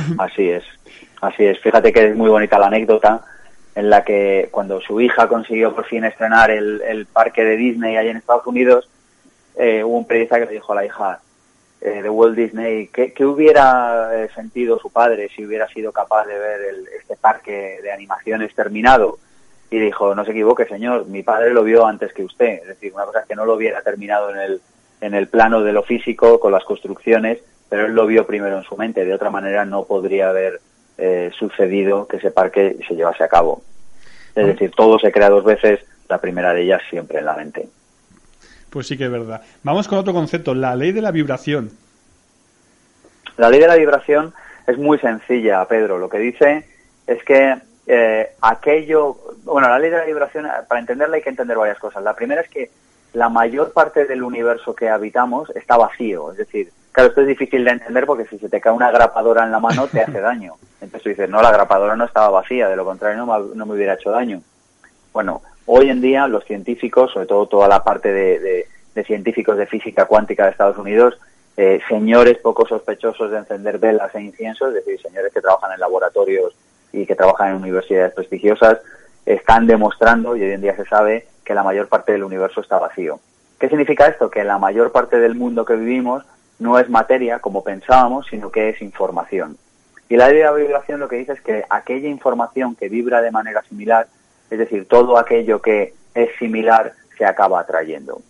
Así 0.18 0.48
es, 0.48 0.64
así 1.20 1.44
es. 1.44 1.58
Fíjate 1.60 1.92
que 1.92 2.08
es 2.08 2.16
muy 2.16 2.28
bonita 2.28 2.58
la 2.58 2.66
anécdota 2.66 3.24
en 3.74 3.88
la 3.88 4.04
que 4.04 4.48
cuando 4.50 4.80
su 4.80 5.00
hija 5.00 5.28
consiguió 5.28 5.74
por 5.74 5.86
fin 5.86 6.04
estrenar 6.04 6.50
el, 6.50 7.06
parque 7.12 7.44
de 7.44 7.56
Disney 7.56 7.96
allá 7.96 8.10
en 8.10 8.18
Estados 8.18 8.46
Unidos, 8.46 8.88
eh, 9.56 9.82
hubo 9.84 9.98
un 9.98 10.06
periodista 10.06 10.38
que 10.38 10.46
le 10.46 10.52
dijo 10.52 10.72
a 10.72 10.76
la 10.76 10.86
hija 10.86 11.20
eh, 11.80 12.00
de 12.02 12.08
Walt 12.08 12.36
Disney 12.36 12.88
¿qué, 12.88 13.12
hubiera 13.24 14.10
eh, 14.14 14.28
sentido 14.34 14.78
su 14.78 14.90
padre 14.90 15.28
si 15.34 15.44
hubiera 15.44 15.68
sido 15.68 15.92
capaz 15.92 16.26
de 16.26 16.38
ver 16.38 16.60
este 16.98 17.16
parque 17.16 17.80
de 17.82 17.92
animaciones 17.92 18.54
terminado 18.54 19.18
y 19.72 19.78
dijo, 19.78 20.14
no 20.14 20.24
se 20.24 20.32
equivoque, 20.32 20.66
señor, 20.66 21.06
mi 21.06 21.22
padre 21.22 21.50
lo 21.50 21.64
vio 21.64 21.86
antes 21.86 22.12
que 22.12 22.24
usted. 22.24 22.60
Es 22.60 22.66
decir, 22.66 22.92
una 22.94 23.06
cosa 23.06 23.20
es 23.20 23.26
que 23.26 23.34
no 23.34 23.46
lo 23.46 23.54
hubiera 23.54 23.80
terminado 23.80 24.30
en 24.30 24.38
el, 24.38 24.60
en 25.00 25.14
el 25.14 25.28
plano 25.28 25.62
de 25.62 25.72
lo 25.72 25.82
físico, 25.82 26.38
con 26.38 26.52
las 26.52 26.62
construcciones, 26.64 27.38
pero 27.72 27.86
él 27.86 27.94
lo 27.94 28.06
vio 28.06 28.26
primero 28.26 28.58
en 28.58 28.64
su 28.64 28.76
mente. 28.76 29.02
De 29.02 29.14
otra 29.14 29.30
manera 29.30 29.64
no 29.64 29.84
podría 29.84 30.28
haber 30.28 30.60
eh, 30.98 31.30
sucedido 31.38 32.06
que 32.06 32.18
ese 32.18 32.30
parque 32.30 32.76
se 32.86 32.94
llevase 32.94 33.24
a 33.24 33.28
cabo. 33.28 33.62
Es 34.34 34.46
decir, 34.46 34.72
todo 34.72 34.98
se 34.98 35.10
crea 35.10 35.30
dos 35.30 35.42
veces, 35.42 35.80
la 36.06 36.18
primera 36.20 36.52
de 36.52 36.64
ellas 36.64 36.82
siempre 36.90 37.20
en 37.20 37.24
la 37.24 37.34
mente. 37.34 37.66
Pues 38.68 38.88
sí 38.88 38.98
que 38.98 39.06
es 39.06 39.10
verdad. 39.10 39.40
Vamos 39.62 39.88
con 39.88 39.96
otro 39.96 40.12
concepto, 40.12 40.54
la 40.54 40.76
ley 40.76 40.92
de 40.92 41.00
la 41.00 41.12
vibración. 41.12 41.70
La 43.38 43.48
ley 43.48 43.58
de 43.58 43.68
la 43.68 43.76
vibración 43.76 44.34
es 44.66 44.76
muy 44.76 44.98
sencilla, 44.98 45.64
Pedro. 45.64 45.96
Lo 45.96 46.10
que 46.10 46.18
dice 46.18 46.66
es 47.06 47.24
que 47.24 47.56
eh, 47.86 48.32
aquello, 48.42 49.16
bueno, 49.44 49.70
la 49.70 49.78
ley 49.78 49.88
de 49.88 49.96
la 49.96 50.04
vibración, 50.04 50.46
para 50.68 50.78
entenderla 50.78 51.16
hay 51.16 51.22
que 51.22 51.30
entender 51.30 51.56
varias 51.56 51.78
cosas. 51.78 52.02
La 52.02 52.14
primera 52.14 52.42
es 52.42 52.50
que 52.50 52.70
la 53.14 53.30
mayor 53.30 53.72
parte 53.72 54.04
del 54.04 54.22
universo 54.22 54.74
que 54.74 54.90
habitamos 54.90 55.48
está 55.56 55.78
vacío, 55.78 56.32
es 56.32 56.36
decir, 56.36 56.70
claro, 56.92 57.08
esto 57.08 57.22
es 57.22 57.26
difícil 57.26 57.64
de 57.64 57.72
entender 57.72 58.06
porque 58.06 58.26
si 58.26 58.38
se 58.38 58.48
te 58.48 58.60
cae 58.60 58.72
una 58.72 58.90
grapadora 58.90 59.44
en 59.44 59.50
la 59.50 59.60
mano 59.60 59.86
te 59.88 60.00
hace 60.02 60.20
daño. 60.20 60.54
Entonces 60.80 61.02
tú 61.02 61.08
dices, 61.08 61.28
no, 61.28 61.42
la 61.42 61.50
grapadora 61.50 61.96
no 61.96 62.04
estaba 62.04 62.30
vacía, 62.30 62.68
de 62.68 62.76
lo 62.76 62.84
contrario 62.84 63.24
no 63.24 63.66
me, 63.66 63.74
hubiera 63.74 63.94
hecho 63.94 64.10
daño. 64.10 64.42
Bueno, 65.12 65.42
hoy 65.66 65.90
en 65.90 66.00
día 66.00 66.26
los 66.28 66.44
científicos, 66.44 67.12
sobre 67.12 67.26
todo 67.26 67.46
toda 67.46 67.68
la 67.68 67.82
parte 67.82 68.12
de, 68.12 68.66
científicos 69.04 69.56
de 69.56 69.66
física 69.66 70.06
cuántica 70.06 70.44
de 70.44 70.50
Estados 70.50 70.78
Unidos, 70.78 71.18
eh, 71.56 71.80
señores 71.88 72.38
poco 72.38 72.66
sospechosos 72.66 73.30
de 73.30 73.38
encender 73.38 73.78
velas 73.78 74.14
e 74.14 74.22
inciensos, 74.22 74.68
es 74.68 74.74
decir, 74.74 75.00
señores 75.00 75.32
que 75.32 75.40
trabajan 75.40 75.72
en 75.72 75.80
laboratorios 75.80 76.54
y 76.92 77.06
que 77.06 77.14
trabajan 77.14 77.50
en 77.50 77.56
universidades 77.56 78.14
prestigiosas 78.14 78.78
están 79.26 79.66
demostrando, 79.66 80.36
y 80.36 80.42
hoy 80.42 80.52
en 80.52 80.62
día 80.62 80.76
se 80.76 80.84
sabe, 80.86 81.26
que 81.44 81.54
la 81.54 81.62
mayor 81.62 81.88
parte 81.88 82.12
del 82.12 82.24
universo 82.24 82.60
está 82.60 82.78
vacío. 82.78 83.20
¿Qué 83.58 83.68
significa 83.68 84.06
esto? 84.06 84.30
Que 84.30 84.44
la 84.44 84.58
mayor 84.58 84.92
parte 84.92 85.18
del 85.18 85.34
mundo 85.34 85.64
que 85.64 85.74
vivimos 85.74 86.24
no 86.58 86.78
es 86.78 86.88
materia 86.88 87.38
como 87.38 87.64
pensábamos, 87.64 88.26
sino 88.28 88.50
que 88.50 88.70
es 88.70 88.82
información. 88.82 89.56
Y 90.08 90.16
la 90.16 90.30
idea 90.30 90.52
de 90.52 90.62
vibración 90.62 91.00
lo 91.00 91.08
que 91.08 91.16
dice 91.16 91.32
es 91.32 91.40
que 91.40 91.64
aquella 91.70 92.08
información 92.08 92.74
que 92.74 92.88
vibra 92.88 93.22
de 93.22 93.30
manera 93.30 93.62
similar, 93.62 94.06
es 94.50 94.58
decir, 94.58 94.86
todo 94.86 95.18
aquello 95.18 95.60
que 95.62 95.94
es 96.14 96.28
similar, 96.38 96.92
se 97.16 97.24
acaba 97.24 97.60
atrayendo. 97.60 98.20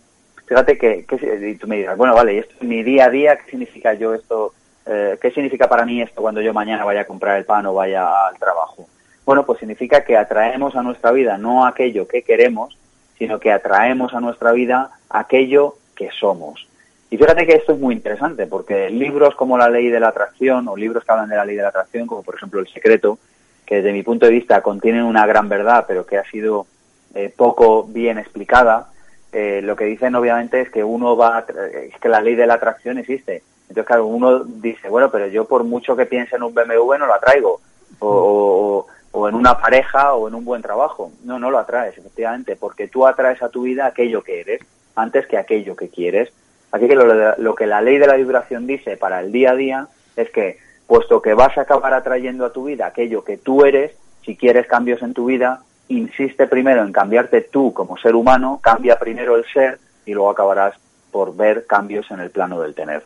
Fíjate 0.45 0.77
que, 0.77 1.05
que 1.05 1.57
tú 1.59 1.67
me 1.67 1.77
dirás, 1.77 1.97
bueno, 1.97 2.13
vale, 2.13 2.35
¿y 2.35 2.37
esto 2.39 2.53
es 2.59 2.63
mi 2.67 2.83
día 2.83 3.05
a 3.05 3.09
día? 3.09 3.37
¿Qué 3.37 3.51
significa 3.51 3.93
yo 3.93 4.13
esto 4.13 4.53
eh, 4.85 5.17
¿qué 5.21 5.31
significa 5.31 5.69
para 5.69 5.85
mí 5.85 6.01
esto 6.01 6.21
cuando 6.21 6.41
yo 6.41 6.53
mañana 6.53 6.83
vaya 6.83 7.01
a 7.01 7.05
comprar 7.05 7.37
el 7.37 7.45
pan 7.45 7.65
o 7.65 7.73
vaya 7.73 8.27
al 8.27 8.37
trabajo? 8.37 8.87
Bueno, 9.25 9.45
pues 9.45 9.59
significa 9.59 10.03
que 10.03 10.17
atraemos 10.17 10.75
a 10.75 10.83
nuestra 10.83 11.11
vida 11.11 11.37
no 11.37 11.65
aquello 11.65 12.07
que 12.07 12.23
queremos, 12.23 12.77
sino 13.17 13.39
que 13.39 13.51
atraemos 13.51 14.13
a 14.13 14.19
nuestra 14.19 14.51
vida 14.51 14.91
aquello 15.09 15.75
que 15.95 16.09
somos. 16.19 16.67
Y 17.13 17.17
fíjate 17.19 17.45
que 17.45 17.53
esto 17.53 17.73
es 17.73 17.79
muy 17.79 17.93
interesante, 17.93 18.47
porque 18.47 18.89
libros 18.89 19.35
como 19.35 19.55
La 19.55 19.69
Ley 19.69 19.89
de 19.89 19.99
la 19.99 20.07
Atracción 20.07 20.67
o 20.67 20.75
libros 20.75 21.05
que 21.05 21.11
hablan 21.11 21.29
de 21.29 21.35
la 21.35 21.45
Ley 21.45 21.55
de 21.55 21.61
la 21.61 21.67
Atracción, 21.67 22.07
como 22.07 22.23
por 22.23 22.33
ejemplo 22.33 22.59
El 22.59 22.67
Secreto, 22.67 23.19
que 23.67 23.75
desde 23.75 23.93
mi 23.93 24.01
punto 24.01 24.25
de 24.25 24.31
vista 24.31 24.63
contienen 24.63 25.03
una 25.03 25.27
gran 25.27 25.47
verdad, 25.47 25.85
pero 25.87 26.07
que 26.07 26.17
ha 26.17 26.23
sido 26.31 26.65
eh, 27.13 27.31
poco 27.37 27.83
bien 27.83 28.17
explicada, 28.17 28.89
eh, 29.31 29.61
lo 29.61 29.75
que 29.75 29.85
dicen 29.85 30.15
obviamente 30.15 30.61
es 30.61 30.71
que 30.71 30.83
uno 30.83 31.15
va, 31.15 31.45
es 31.83 31.95
que 31.99 32.09
la 32.09 32.19
ley 32.19 32.33
de 32.33 32.47
la 32.47 32.55
atracción 32.55 32.97
existe, 32.97 33.43
entonces, 33.69 33.85
claro, 33.85 34.07
uno 34.07 34.43
dice, 34.43 34.89
bueno, 34.89 35.11
pero 35.11 35.27
yo 35.27 35.45
por 35.45 35.63
mucho 35.63 35.95
que 35.95 36.07
piense 36.07 36.35
en 36.35 36.41
un 36.41 36.55
BMW 36.55 36.97
no 36.97 37.05
lo 37.05 37.13
atraigo, 37.13 37.61
o, 37.99 38.87
en 39.29 39.35
una 39.35 39.59
pareja 39.59 40.15
o 40.15 40.27
en 40.27 40.33
un 40.33 40.43
buen 40.43 40.63
trabajo. 40.63 41.11
No, 41.23 41.37
no 41.37 41.51
lo 41.51 41.59
atraes, 41.59 41.95
efectivamente, 41.95 42.55
porque 42.55 42.87
tú 42.87 43.05
atraes 43.05 43.43
a 43.43 43.49
tu 43.49 43.61
vida 43.61 43.85
aquello 43.85 44.23
que 44.23 44.39
eres 44.39 44.61
antes 44.95 45.27
que 45.27 45.37
aquello 45.37 45.75
que 45.75 45.89
quieres. 45.89 46.33
Así 46.73 46.87
que 46.87 46.95
lo, 46.95 47.37
lo 47.37 47.55
que 47.55 47.67
la 47.67 47.81
ley 47.81 47.99
de 47.99 48.07
la 48.07 48.15
vibración 48.15 48.65
dice 48.65 48.97
para 48.97 49.21
el 49.21 49.31
día 49.31 49.51
a 49.51 49.55
día 49.55 49.87
es 50.15 50.29
que, 50.31 50.57
puesto 50.87 51.21
que 51.21 51.35
vas 51.35 51.55
a 51.57 51.61
acabar 51.61 51.93
atrayendo 51.93 52.45
a 52.45 52.51
tu 52.51 52.65
vida 52.65 52.87
aquello 52.87 53.23
que 53.23 53.37
tú 53.37 53.63
eres, 53.63 53.91
si 54.25 54.35
quieres 54.35 54.65
cambios 54.65 55.03
en 55.03 55.13
tu 55.13 55.25
vida, 55.25 55.61
insiste 55.87 56.47
primero 56.47 56.83
en 56.83 56.91
cambiarte 56.91 57.41
tú 57.41 57.73
como 57.73 57.95
ser 57.97 58.15
humano, 58.15 58.59
cambia 58.61 58.97
primero 58.97 59.35
el 59.35 59.45
ser 59.45 59.77
y 60.05 60.13
luego 60.13 60.31
acabarás 60.31 60.73
por 61.11 61.35
ver 61.35 61.67
cambios 61.67 62.09
en 62.09 62.19
el 62.19 62.31
plano 62.31 62.59
del 62.59 62.73
tener. 62.73 63.03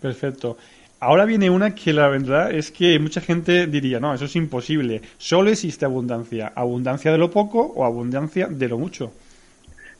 Perfecto. 0.00 0.56
Ahora 0.98 1.24
viene 1.24 1.50
una 1.50 1.76
que 1.76 1.92
la 1.92 2.08
verdad 2.08 2.52
es 2.52 2.72
que 2.72 2.98
mucha 2.98 3.20
gente 3.20 3.68
diría, 3.68 4.00
no, 4.00 4.12
eso 4.12 4.24
es 4.24 4.34
imposible. 4.34 5.02
Solo 5.18 5.50
existe 5.50 5.84
abundancia. 5.84 6.52
Abundancia 6.54 7.12
de 7.12 7.18
lo 7.18 7.30
poco 7.30 7.60
o 7.60 7.84
abundancia 7.84 8.48
de 8.48 8.68
lo 8.68 8.78
mucho. 8.78 9.12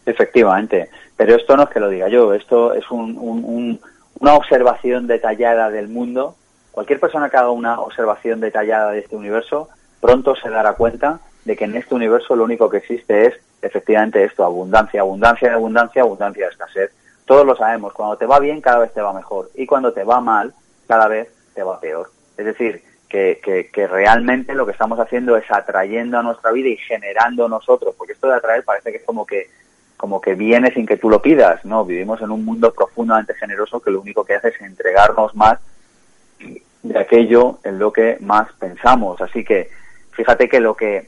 Efectivamente. 0.05 0.89
Pero 1.25 1.37
esto 1.37 1.57
no 1.57 1.63
es 1.63 1.69
que 1.69 1.79
lo 1.79 1.89
diga 1.89 2.09
yo, 2.09 2.35
esto 2.35 2.75
es 2.75 2.85
una 2.91 4.35
observación 4.35 5.07
detallada 5.07 5.71
del 5.71 5.87
mundo. 5.87 6.35
Cualquier 6.73 6.99
persona 6.99 7.31
que 7.31 7.37
haga 7.37 7.53
una 7.53 7.79
observación 7.79 8.41
detallada 8.41 8.91
de 8.91 8.99
este 8.99 9.15
universo 9.15 9.69
pronto 10.01 10.35
se 10.35 10.51
dará 10.51 10.73
cuenta 10.73 11.21
de 11.45 11.57
que 11.57 11.63
en 11.63 11.77
este 11.77 11.95
universo 11.95 12.35
lo 12.35 12.43
único 12.43 12.69
que 12.69 12.79
existe 12.79 13.27
es 13.27 13.35
efectivamente 13.63 14.25
esto, 14.25 14.45
abundancia, 14.45 15.03
abundancia 15.03 15.55
abundancia, 15.55 16.03
abundancia 16.03 16.49
escasez 16.49 16.91
todos 17.25 17.47
lo 17.47 17.55
sabemos, 17.55 17.93
cuando 17.93 18.17
te 18.17 18.27
va 18.27 18.41
bien 18.41 18.61
cada 18.61 18.81
vez 18.81 18.93
te 18.93 19.01
va 19.01 19.13
mejor 19.13 19.49
y 19.55 19.65
cuando 19.65 19.93
te 19.93 20.03
va 20.03 20.21
mal 20.21 20.53
cada 20.89 21.07
vez 21.07 21.29
te 21.55 21.63
va 21.63 21.79
peor. 21.79 22.11
Es 22.37 22.47
decir, 22.47 22.83
que, 23.09 23.69
que, 23.73 23.87
realmente 23.87 24.55
lo 24.55 24.67
que 24.67 24.73
estamos 24.73 24.99
haciendo 24.99 25.37
es 25.37 25.49
atrayendo 25.51 26.19
a 26.19 26.23
nuestra 26.25 26.51
vida 26.51 26.69
y 26.71 26.79
generando 26.79 27.49
nosotros, 27.49 27.95
porque 27.97 28.15
esto 28.15 28.27
de 28.27 28.35
atraer 28.35 28.65
parece 28.65 28.91
que 28.91 28.97
es 28.97 29.05
como 29.05 29.25
que 29.25 29.49
como 30.03 30.21
que 30.21 30.35
viene 30.35 30.73
sin 30.73 30.85
que 30.85 30.97
tú 30.97 31.09
lo 31.09 31.23
pidas, 31.23 31.65
no, 31.65 31.85
vivimos 31.85 32.21
en 32.23 32.33
un 32.33 32.45
mundo 32.45 32.73
profundamente 32.73 33.35
generoso 33.35 33.79
que 33.79 33.93
lo 33.93 34.01
único 34.01 34.25
que 34.25 34.35
hace 34.35 34.49
es 34.49 34.61
entregarnos 34.61 35.33
más 35.37 35.61
de 36.83 36.99
aquello 36.99 37.61
en 37.63 37.79
lo 37.79 37.93
que 37.93 38.17
más 38.19 38.53
pensamos. 38.55 39.21
Así 39.21 39.45
que 39.45 39.71
fíjate 40.11 40.49
que 40.49 40.59
lo 40.59 40.75
que 40.75 41.07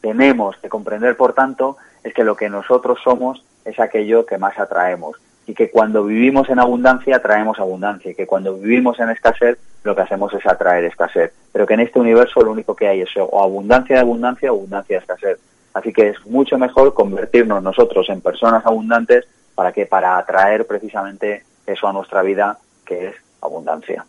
tenemos 0.00 0.56
que 0.56 0.70
comprender, 0.70 1.14
por 1.14 1.34
tanto, 1.34 1.76
es 2.02 2.14
que 2.14 2.24
lo 2.24 2.36
que 2.36 2.48
nosotros 2.48 2.98
somos 3.04 3.44
es 3.66 3.78
aquello 3.78 4.24
que 4.24 4.38
más 4.38 4.58
atraemos 4.58 5.20
y 5.46 5.52
que 5.52 5.70
cuando 5.70 6.02
vivimos 6.02 6.48
en 6.48 6.58
abundancia 6.58 7.16
atraemos 7.16 7.58
abundancia 7.58 8.12
y 8.12 8.14
que 8.14 8.26
cuando 8.26 8.54
vivimos 8.54 8.98
en 8.98 9.10
escasez 9.10 9.58
lo 9.84 9.94
que 9.94 10.00
hacemos 10.00 10.32
es 10.32 10.46
atraer 10.46 10.86
escasez, 10.86 11.34
pero 11.52 11.66
que 11.66 11.74
en 11.74 11.80
este 11.80 11.98
universo 11.98 12.40
lo 12.40 12.52
único 12.52 12.74
que 12.74 12.88
hay 12.88 13.02
es 13.02 13.10
o 13.18 13.42
abundancia 13.42 13.96
de 13.96 14.00
abundancia 14.00 14.50
o 14.50 14.56
abundancia 14.56 14.96
de 14.96 15.00
escasez. 15.00 15.49
Así 15.74 15.92
que 15.92 16.08
es 16.08 16.26
mucho 16.26 16.58
mejor 16.58 16.94
convertirnos 16.94 17.62
nosotros 17.62 18.08
en 18.08 18.20
personas 18.20 18.64
abundantes 18.66 19.26
para 19.54 19.72
que 19.72 19.86
para 19.86 20.18
atraer 20.18 20.66
precisamente 20.66 21.44
eso 21.66 21.86
a 21.86 21.92
nuestra 21.92 22.22
vida 22.22 22.58
que 22.84 23.08
es 23.08 23.16
abundancia. 23.40 24.04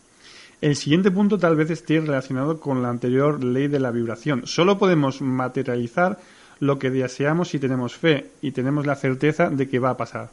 El 0.61 0.75
siguiente 0.75 1.11
punto 1.11 1.37
tal 1.39 1.55
vez 1.55 1.71
esté 1.71 1.99
relacionado 1.99 2.59
con 2.59 2.81
la 2.81 2.89
anterior 2.89 3.43
ley 3.43 3.67
de 3.67 3.79
la 3.79 3.91
vibración. 3.91 4.45
Solo 4.45 4.77
podemos 4.77 5.21
materializar 5.21 6.17
lo 6.59 6.77
que 6.77 6.91
deseamos 6.91 7.49
si 7.49 7.59
tenemos 7.59 7.95
fe 7.95 8.27
y 8.41 8.51
tenemos 8.51 8.85
la 8.85 8.95
certeza 8.95 9.49
de 9.49 9.67
que 9.67 9.79
va 9.79 9.91
a 9.91 9.97
pasar. 9.97 10.29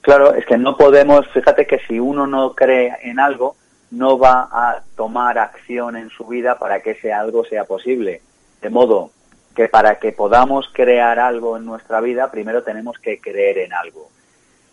Claro, 0.00 0.34
es 0.34 0.46
que 0.46 0.58
no 0.58 0.76
podemos, 0.76 1.26
fíjate 1.32 1.66
que 1.66 1.80
si 1.88 1.98
uno 1.98 2.26
no 2.26 2.54
cree 2.54 2.96
en 3.02 3.18
algo, 3.18 3.56
no 3.90 4.18
va 4.18 4.48
a 4.52 4.82
tomar 4.96 5.38
acción 5.38 5.96
en 5.96 6.10
su 6.10 6.26
vida 6.26 6.58
para 6.58 6.80
que 6.80 6.92
ese 6.92 7.12
algo 7.12 7.44
sea 7.44 7.64
posible. 7.64 8.22
De 8.60 8.70
modo 8.70 9.10
que 9.54 9.68
para 9.68 9.98
que 9.98 10.12
podamos 10.12 10.68
crear 10.72 11.18
algo 11.18 11.56
en 11.56 11.64
nuestra 11.64 12.00
vida, 12.00 12.30
primero 12.30 12.62
tenemos 12.62 12.98
que 12.98 13.20
creer 13.20 13.58
en 13.58 13.72
algo. 13.72 14.10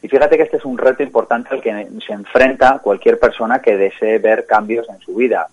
Y 0.02 0.08
fíjate 0.08 0.38
que 0.38 0.44
este 0.44 0.58
es 0.58 0.66
un 0.66 0.78
reto 0.78 1.04
importante 1.04 1.50
al 1.52 1.62
que 1.62 1.88
se 2.06 2.14
enfrenta 2.14 2.80
cualquier 2.80 3.20
persona 3.20 3.62
que 3.62 3.78
desee 3.78 4.18
ver 4.18 4.48
cambios 4.48 4.90
en 4.90 5.00
su 5.00 5.14
vida. 5.14 5.48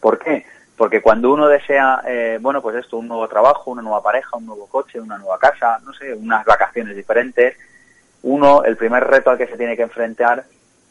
¿Por 0.00 0.18
qué? 0.18 0.46
Porque 0.76 1.02
cuando 1.02 1.30
uno 1.30 1.46
desea, 1.46 2.00
eh, 2.06 2.38
bueno, 2.40 2.62
pues 2.62 2.76
esto, 2.76 2.96
un 2.96 3.08
nuevo 3.08 3.28
trabajo, 3.28 3.70
una 3.70 3.82
nueva 3.82 4.02
pareja, 4.02 4.38
un 4.38 4.46
nuevo 4.46 4.66
coche, 4.66 4.98
una 4.98 5.18
nueva 5.18 5.38
casa, 5.38 5.78
no 5.84 5.92
sé, 5.92 6.14
unas 6.14 6.46
vacaciones 6.46 6.96
diferentes, 6.96 7.54
uno, 8.22 8.64
el 8.64 8.78
primer 8.78 9.04
reto 9.04 9.28
al 9.28 9.36
que 9.36 9.46
se 9.46 9.58
tiene 9.58 9.76
que 9.76 9.82
enfrentar 9.82 10.44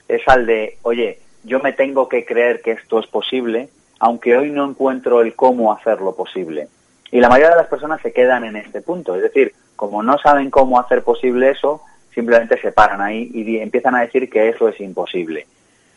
es 0.08 0.22
al 0.28 0.46
de, 0.46 0.78
oye, 0.84 1.20
yo 1.44 1.60
me 1.60 1.74
tengo 1.74 2.08
que 2.08 2.26
creer 2.26 2.62
que 2.62 2.72
esto 2.72 3.00
es 3.00 3.08
posible, 3.08 3.70
aunque 4.00 4.38
hoy 4.38 4.52
no 4.52 4.70
encuentro 4.70 5.22
el 5.22 5.36
cómo 5.36 5.74
hacerlo 5.74 6.16
posible. 6.16 6.68
Y 7.12 7.20
la 7.20 7.30
mayoría 7.30 7.52
de 7.52 7.62
las 7.62 7.68
personas 7.68 8.02
se 8.02 8.14
quedan 8.14 8.44
en 8.44 8.56
este 8.56 8.82
punto, 8.82 9.16
es 9.16 9.22
decir, 9.22 9.54
como 9.76 10.04
no 10.04 10.18
saben 10.18 10.52
cómo 10.52 10.80
hacer 10.80 11.04
posible 11.04 11.52
eso, 11.52 11.82
simplemente 12.14 12.60
se 12.62 12.72
paran 12.72 13.02
ahí 13.02 13.32
y 13.34 13.58
empiezan 13.58 13.96
a 13.96 14.02
decir 14.02 14.30
que 14.30 14.50
eso 14.50 14.68
es 14.68 14.80
imposible. 14.80 15.48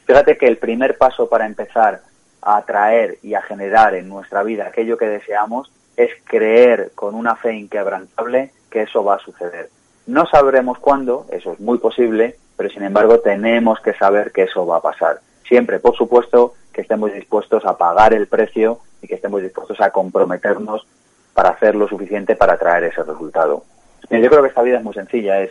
Fíjate 0.07 0.37
que 0.37 0.47
el 0.47 0.59
primer 0.59 0.97
paso 0.97 1.29
para 1.29 1.47
empezar 1.47 2.01
a 2.41 2.57
atraer 2.57 3.19
y 3.23 3.35
a 3.35 3.43
generar 3.43 3.95
en 3.95 4.09
nuestra 4.09 4.43
vida 4.43 4.67
aquello 4.67 4.97
que 4.97 5.07
deseamos 5.07 5.71
es 5.97 6.11
creer 6.25 6.93
con 6.95 7.15
una 7.15 7.37
fe 7.37 7.55
inquebrantable 7.55 8.51
que 8.71 8.83
eso 8.83 9.05
va 9.05 9.17
a 9.17 9.21
suceder. 9.21 9.69
No 10.07 10.27
sabremos 10.27 10.79
cuándo, 10.79 11.27
eso 11.31 11.53
es 11.53 11.61
muy 11.61 11.79
posible, 11.79 12.37
pero 12.57 12.71
sin 12.71 12.83
embargo 12.83 13.21
tenemos 13.21 13.81
que 13.81 13.95
saber 13.95 14.33
que 14.33 14.45
eso 14.45 14.67
va 14.67 14.79
a 14.79 14.83
pasar. 14.83 15.21
Siempre, 15.47 15.79
por 15.79 15.97
supuesto, 15.97 16.55
que 16.73 16.81
estemos 16.81 17.13
dispuestos 17.13 17.65
a 17.65 17.77
pagar 17.77 18.15
el 18.15 18.27
precio 18.27 18.81
y 19.03 19.07
que 19.07 19.17
estemos 19.17 19.43
dispuestos 19.43 19.81
a 19.81 19.91
comprometernos 19.91 20.87
para 21.35 21.51
hacer 21.51 21.75
lo 21.75 21.89
suficiente 21.89 22.37
para 22.37 22.57
traer 22.57 22.85
ese 22.85 23.03
resultado. 23.03 23.65
Yo 24.11 24.29
creo 24.29 24.43
que 24.43 24.49
esta 24.49 24.63
vida 24.63 24.79
es 24.79 24.85
muy 24.85 24.95
sencilla. 24.95 25.41
Es 25.41 25.51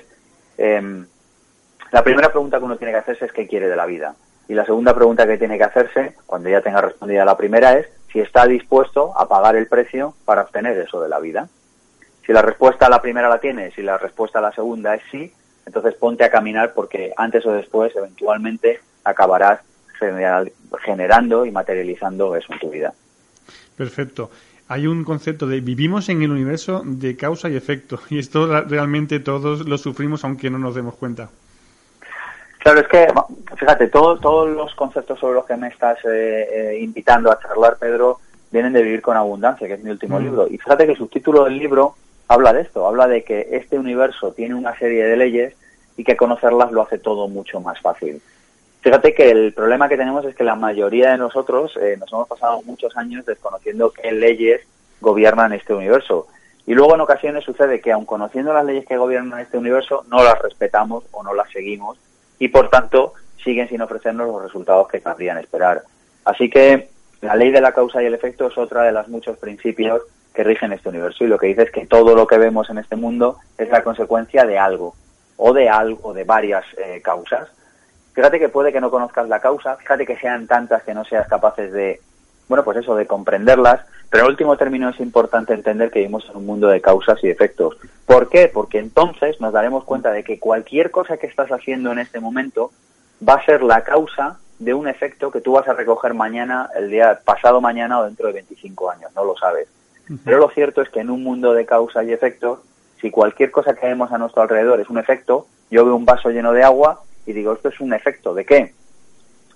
em, 0.57 1.05
la 1.91 2.03
primera 2.03 2.29
pregunta 2.29 2.59
que 2.59 2.65
uno 2.65 2.77
tiene 2.77 2.93
que 2.93 2.99
hacerse 2.99 3.25
es 3.25 3.31
qué 3.31 3.47
quiere 3.47 3.67
de 3.67 3.75
la 3.75 3.85
vida. 3.85 4.15
Y 4.47 4.53
la 4.53 4.65
segunda 4.65 4.93
pregunta 4.93 5.25
que 5.25 5.37
tiene 5.37 5.57
que 5.57 5.63
hacerse, 5.63 6.15
cuando 6.25 6.49
ya 6.49 6.61
tenga 6.61 6.81
respondida 6.81 7.25
la 7.25 7.37
primera, 7.37 7.73
es 7.77 7.87
si 8.11 8.19
está 8.19 8.45
dispuesto 8.45 9.17
a 9.17 9.27
pagar 9.27 9.55
el 9.55 9.67
precio 9.67 10.13
para 10.25 10.41
obtener 10.41 10.77
eso 10.77 11.01
de 11.01 11.09
la 11.09 11.19
vida. 11.19 11.47
Si 12.25 12.33
la 12.33 12.41
respuesta 12.41 12.87
a 12.87 12.89
la 12.89 13.01
primera 13.01 13.29
la 13.29 13.39
tienes 13.39 13.77
y 13.77 13.81
la 13.81 13.97
respuesta 13.97 14.39
a 14.39 14.41
la 14.41 14.51
segunda 14.51 14.95
es 14.95 15.01
sí, 15.09 15.33
entonces 15.65 15.95
ponte 15.95 16.23
a 16.23 16.29
caminar 16.29 16.73
porque 16.73 17.13
antes 17.15 17.45
o 17.45 17.51
después, 17.51 17.95
eventualmente, 17.95 18.79
acabarás 19.03 19.61
generando 20.83 21.45
y 21.45 21.51
materializando 21.51 22.35
eso 22.35 22.51
en 22.53 22.59
tu 22.59 22.69
vida. 22.69 22.93
Perfecto. 23.77 24.29
Hay 24.71 24.87
un 24.87 25.03
concepto 25.03 25.47
de 25.47 25.59
vivimos 25.59 26.07
en 26.07 26.21
el 26.21 26.31
universo 26.31 26.81
de 26.85 27.17
causa 27.17 27.49
y 27.49 27.57
efecto 27.57 27.99
y 28.09 28.19
esto 28.19 28.47
realmente 28.61 29.19
todos 29.19 29.67
lo 29.67 29.77
sufrimos 29.77 30.23
aunque 30.23 30.49
no 30.49 30.57
nos 30.57 30.75
demos 30.75 30.95
cuenta. 30.95 31.29
Claro, 32.59 32.79
es 32.79 32.87
que, 32.87 33.07
fíjate, 33.57 33.87
todos 33.87 34.49
los 34.49 34.73
conceptos 34.75 35.19
sobre 35.19 35.33
los 35.33 35.45
que 35.45 35.57
me 35.57 35.67
estás 35.67 35.97
eh, 36.05 36.47
eh, 36.53 36.79
invitando 36.79 37.29
a 37.31 37.39
charlar, 37.39 37.75
Pedro, 37.79 38.19
vienen 38.49 38.71
de 38.71 38.83
Vivir 38.83 39.01
con 39.01 39.17
Abundancia, 39.17 39.67
que 39.67 39.73
es 39.73 39.83
mi 39.83 39.89
último 39.89 40.19
mm. 40.19 40.23
libro. 40.23 40.47
Y 40.47 40.57
fíjate 40.57 40.85
que 40.85 40.91
el 40.91 40.97
subtítulo 40.97 41.43
del 41.43 41.57
libro 41.57 41.95
habla 42.29 42.53
de 42.53 42.61
esto, 42.61 42.87
habla 42.87 43.07
de 43.07 43.23
que 43.25 43.49
este 43.51 43.77
universo 43.77 44.31
tiene 44.31 44.55
una 44.55 44.77
serie 44.77 45.03
de 45.03 45.17
leyes 45.17 45.53
y 45.97 46.05
que 46.05 46.15
conocerlas 46.15 46.71
lo 46.71 46.83
hace 46.83 46.97
todo 46.97 47.27
mucho 47.27 47.59
más 47.59 47.81
fácil. 47.81 48.21
Fíjate 48.81 49.13
que 49.13 49.29
el 49.29 49.53
problema 49.53 49.87
que 49.87 49.97
tenemos 49.97 50.25
es 50.25 50.35
que 50.35 50.43
la 50.43 50.55
mayoría 50.55 51.11
de 51.11 51.17
nosotros 51.17 51.77
eh, 51.77 51.97
nos 51.99 52.11
hemos 52.11 52.27
pasado 52.27 52.61
muchos 52.63 52.97
años 52.97 53.25
desconociendo 53.25 53.91
qué 53.91 54.11
leyes 54.11 54.61
gobiernan 54.99 55.53
este 55.53 55.73
universo. 55.73 56.27
Y 56.65 56.73
luego 56.73 56.95
en 56.95 57.01
ocasiones 57.01 57.43
sucede 57.43 57.79
que 57.79 57.91
aun 57.91 58.05
conociendo 58.05 58.53
las 58.53 58.65
leyes 58.65 58.85
que 58.85 58.97
gobiernan 58.97 59.39
este 59.39 59.57
universo, 59.57 60.03
no 60.09 60.23
las 60.23 60.39
respetamos 60.39 61.03
o 61.11 61.23
no 61.23 61.33
las 61.33 61.49
seguimos 61.51 61.99
y 62.39 62.47
por 62.47 62.69
tanto 62.69 63.13
siguen 63.43 63.69
sin 63.69 63.81
ofrecernos 63.81 64.27
los 64.27 64.43
resultados 64.43 64.87
que 64.87 65.01
cabrían 65.01 65.37
esperar. 65.37 65.83
Así 66.25 66.49
que 66.49 66.89
la 67.21 67.35
ley 67.35 67.51
de 67.51 67.61
la 67.61 67.73
causa 67.73 68.01
y 68.01 68.07
el 68.07 68.13
efecto 68.15 68.47
es 68.47 68.57
otra 68.57 68.83
de 68.83 68.91
los 68.91 69.07
muchos 69.07 69.37
principios 69.37 70.01
que 70.33 70.43
rigen 70.43 70.73
este 70.73 70.89
universo 70.89 71.23
y 71.23 71.27
lo 71.27 71.37
que 71.37 71.47
dice 71.47 71.63
es 71.63 71.71
que 71.71 71.85
todo 71.85 72.15
lo 72.15 72.25
que 72.25 72.37
vemos 72.37 72.69
en 72.69 72.79
este 72.79 72.95
mundo 72.95 73.37
es 73.57 73.69
la 73.69 73.83
consecuencia 73.83 74.45
de 74.45 74.57
algo 74.57 74.95
o 75.37 75.53
de 75.53 75.69
algo 75.69 76.13
de 76.13 76.23
varias 76.23 76.65
eh, 76.77 77.01
causas. 77.03 77.49
Fíjate 78.13 78.39
que 78.39 78.49
puede 78.49 78.71
que 78.71 78.81
no 78.81 78.91
conozcas 78.91 79.29
la 79.29 79.39
causa, 79.39 79.77
fíjate 79.77 80.05
que 80.05 80.17
sean 80.17 80.47
tantas 80.47 80.83
que 80.83 80.93
no 80.93 81.05
seas 81.05 81.27
capaces 81.27 81.71
de, 81.71 82.01
bueno, 82.49 82.63
pues 82.63 82.77
eso, 82.77 82.95
de 82.95 83.07
comprenderlas, 83.07 83.81
pero 84.09 84.25
en 84.25 84.31
último 84.31 84.57
término 84.57 84.89
es 84.89 84.99
importante 84.99 85.53
entender 85.53 85.89
que 85.89 85.99
vivimos 85.99 86.29
en 86.29 86.35
un 86.35 86.45
mundo 86.45 86.67
de 86.67 86.81
causas 86.81 87.23
y 87.23 87.29
efectos. 87.29 87.77
¿Por 88.05 88.27
qué? 88.27 88.49
Porque 88.53 88.79
entonces 88.79 89.39
nos 89.39 89.53
daremos 89.53 89.85
cuenta 89.85 90.11
de 90.11 90.25
que 90.25 90.39
cualquier 90.39 90.91
cosa 90.91 91.15
que 91.15 91.27
estás 91.27 91.49
haciendo 91.49 91.93
en 91.93 91.99
este 91.99 92.19
momento 92.19 92.71
va 93.27 93.35
a 93.35 93.45
ser 93.45 93.63
la 93.63 93.83
causa 93.83 94.37
de 94.59 94.73
un 94.73 94.89
efecto 94.89 95.31
que 95.31 95.39
tú 95.39 95.53
vas 95.53 95.67
a 95.69 95.73
recoger 95.73 96.13
mañana, 96.13 96.69
el 96.75 96.89
día 96.89 97.21
pasado 97.23 97.61
mañana 97.61 97.99
o 97.99 98.03
dentro 98.03 98.27
de 98.27 98.33
25 98.33 98.91
años, 98.91 99.11
no 99.15 99.23
lo 99.23 99.37
sabes. 99.37 99.69
Pero 100.25 100.39
lo 100.39 100.49
cierto 100.49 100.81
es 100.81 100.89
que 100.89 100.99
en 100.99 101.09
un 101.09 101.23
mundo 101.23 101.53
de 101.53 101.65
causa 101.65 102.03
y 102.03 102.11
efectos, 102.11 102.59
si 102.99 103.09
cualquier 103.09 103.49
cosa 103.49 103.75
que 103.75 103.87
vemos 103.87 104.11
a 104.11 104.17
nuestro 104.17 104.41
alrededor 104.41 104.81
es 104.81 104.89
un 104.89 104.97
efecto, 104.97 105.47
yo 105.69 105.85
veo 105.85 105.95
un 105.95 106.05
vaso 106.05 106.29
lleno 106.29 106.51
de 106.51 106.63
agua 106.63 107.01
y 107.25 107.33
digo, 107.33 107.53
esto 107.53 107.69
es 107.69 107.79
un 107.79 107.93
efecto, 107.93 108.33
¿de 108.33 108.45
qué? 108.45 108.73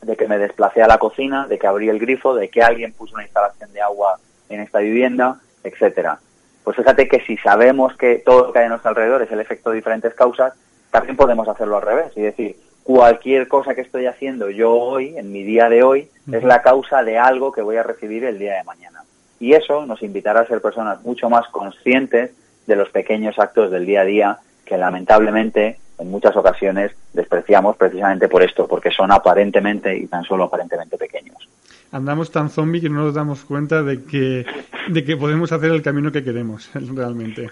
De 0.02 0.16
que 0.16 0.28
me 0.28 0.38
desplacé 0.38 0.82
a 0.82 0.88
la 0.88 0.98
cocina, 0.98 1.48
de 1.48 1.58
que 1.58 1.68
abrí 1.68 1.90
el 1.90 2.00
grifo, 2.00 2.36
de 2.36 2.50
que 2.50 2.62
alguien 2.62 2.94
puso 2.94 3.16
una 3.16 3.24
instalación 3.24 3.72
de 3.74 3.82
agua 3.82 4.20
en 4.50 4.62
esta 4.62 4.80
vivienda, 4.80 5.40
etcétera. 5.64 6.20
Pues 6.64 6.78
fíjate 6.78 7.08
que 7.08 7.22
si 7.22 7.38
sabemos 7.38 7.96
que 7.96 8.20
todo 8.26 8.48
lo 8.48 8.54
que 8.54 8.60
hay 8.60 8.66
a 8.66 8.70
nuestro 8.70 8.90
alrededor 8.90 9.22
es 9.22 9.32
el 9.32 9.40
efecto 9.40 9.70
de 9.70 9.78
diferentes 9.78 10.14
causas, 10.14 10.54
también 10.92 11.16
podemos 11.16 11.48
hacerlo 11.48 11.78
al 11.78 11.84
revés 11.84 12.12
y 12.16 12.22
decir, 12.22 12.56
cualquier 12.84 13.48
cosa 13.48 13.76
que 13.76 13.82
estoy 13.82 14.06
haciendo 14.06 14.50
yo 14.50 14.72
hoy, 14.72 15.18
en 15.18 15.32
mi 15.32 15.44
día 15.44 15.70
de 15.70 15.84
hoy, 15.84 16.10
es 16.32 16.44
la 16.44 16.62
causa 16.62 17.04
de 17.04 17.18
algo 17.18 17.52
que 17.52 17.62
voy 17.62 17.78
a 17.78 17.84
recibir 17.84 18.24
el 18.26 18.40
día 18.40 18.56
de 18.56 18.64
mañana. 18.64 19.04
Y 19.40 19.54
eso 19.54 19.86
nos 19.86 20.02
invitará 20.02 20.42
a 20.42 20.48
ser 20.48 20.62
personas 20.62 21.04
mucho 21.04 21.30
más 21.30 21.48
conscientes 21.50 22.32
de 22.68 22.76
los 22.76 22.90
pequeños 22.90 23.38
actos 23.38 23.72
del 23.72 23.86
día 23.86 24.02
a 24.02 24.06
día 24.06 24.40
que 24.66 24.78
lamentablemente 24.78 25.78
en 25.98 26.12
muchas 26.12 26.36
ocasiones 26.36 26.92
despreciamos 27.14 27.78
precisamente 27.78 28.28
por 28.28 28.44
esto, 28.44 28.68
porque 28.68 28.92
son 28.92 29.12
aparentemente 29.12 29.96
y 29.96 30.08
tan 30.08 30.24
solo 30.24 30.46
aparentemente 30.46 30.98
pequeños. 30.98 31.48
Andamos 31.92 32.32
tan 32.32 32.50
zombie 32.50 32.82
que 32.82 32.90
no 32.90 33.04
nos 33.04 33.14
damos 33.14 33.46
cuenta 33.46 33.82
de 33.84 34.04
que, 34.04 34.46
de 34.90 35.04
que 35.06 35.16
podemos 35.16 35.52
hacer 35.52 35.72
el 35.72 35.82
camino 35.82 36.12
que 36.12 36.24
queremos, 36.24 36.70
realmente. 36.74 37.50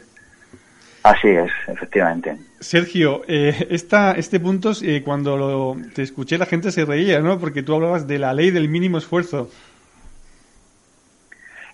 Así 1.04 1.28
es, 1.28 1.52
efectivamente. 1.68 2.38
Sergio, 2.62 3.24
eh, 3.28 3.68
esta, 3.70 4.14
este 4.14 4.40
punto, 4.40 4.72
eh, 4.82 5.02
cuando 5.04 5.36
lo, 5.36 5.76
te 5.94 6.02
escuché, 6.02 6.38
la 6.38 6.46
gente 6.46 6.72
se 6.72 6.86
reía, 6.86 7.20
¿no? 7.20 7.40
Porque 7.40 7.62
tú 7.62 7.76
hablabas 7.76 8.08
de 8.08 8.20
la 8.20 8.34
ley 8.34 8.52
del 8.52 8.70
mínimo 8.70 8.98
esfuerzo. 8.98 9.50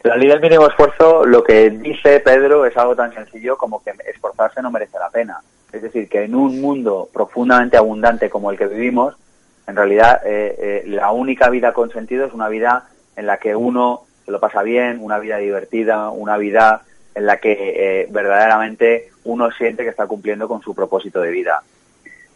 La 0.02 0.16
ley 0.16 0.30
del 0.30 0.40
mínimo 0.40 0.68
esfuerzo, 0.68 1.26
lo 1.26 1.44
que 1.44 1.70
dice 1.70 2.22
Pedro 2.22 2.66
es 2.66 2.76
algo 2.76 2.96
tan 2.96 3.14
sencillo 3.14 3.56
como 3.56 3.84
que 3.84 3.94
esforzarse 4.12 4.62
no 4.64 4.72
merece 4.72 4.98
la 4.98 5.10
pena. 5.10 5.40
Es 5.72 5.82
decir, 5.82 6.10
que 6.10 6.24
en 6.24 6.36
un 6.36 6.62
mundo 6.62 7.10
profundamente 7.14 7.78
abundante 7.78 8.30
como 8.30 8.52
el 8.52 8.58
que 8.58 8.68
vivimos, 8.68 9.16
en 9.68 9.76
realidad 9.76 10.22
eh, 10.26 10.56
eh, 10.58 10.84
la 10.88 11.12
única 11.12 11.50
vida 11.50 11.74
con 11.74 11.92
sentido 11.92 12.26
es 12.26 12.34
una 12.34 12.50
vida 12.50 12.88
en 13.16 13.28
la 13.28 13.38
que 13.38 13.56
uno 13.56 14.04
se 14.26 14.32
lo 14.32 14.40
pasa 14.40 14.64
bien, 14.64 15.00
una 15.02 15.20
vida 15.20 15.38
divertida, 15.38 16.10
una 16.10 16.38
vida 16.38 16.84
en 17.14 17.26
la 17.26 17.38
que 17.38 17.52
eh, 17.54 18.08
verdaderamente 18.10 19.10
uno 19.26 19.52
siente 19.52 19.84
que 19.84 19.90
está 19.90 20.08
cumpliendo 20.08 20.48
con 20.48 20.62
su 20.62 20.74
propósito 20.74 21.22
de 21.22 21.32
vida. 21.32 21.62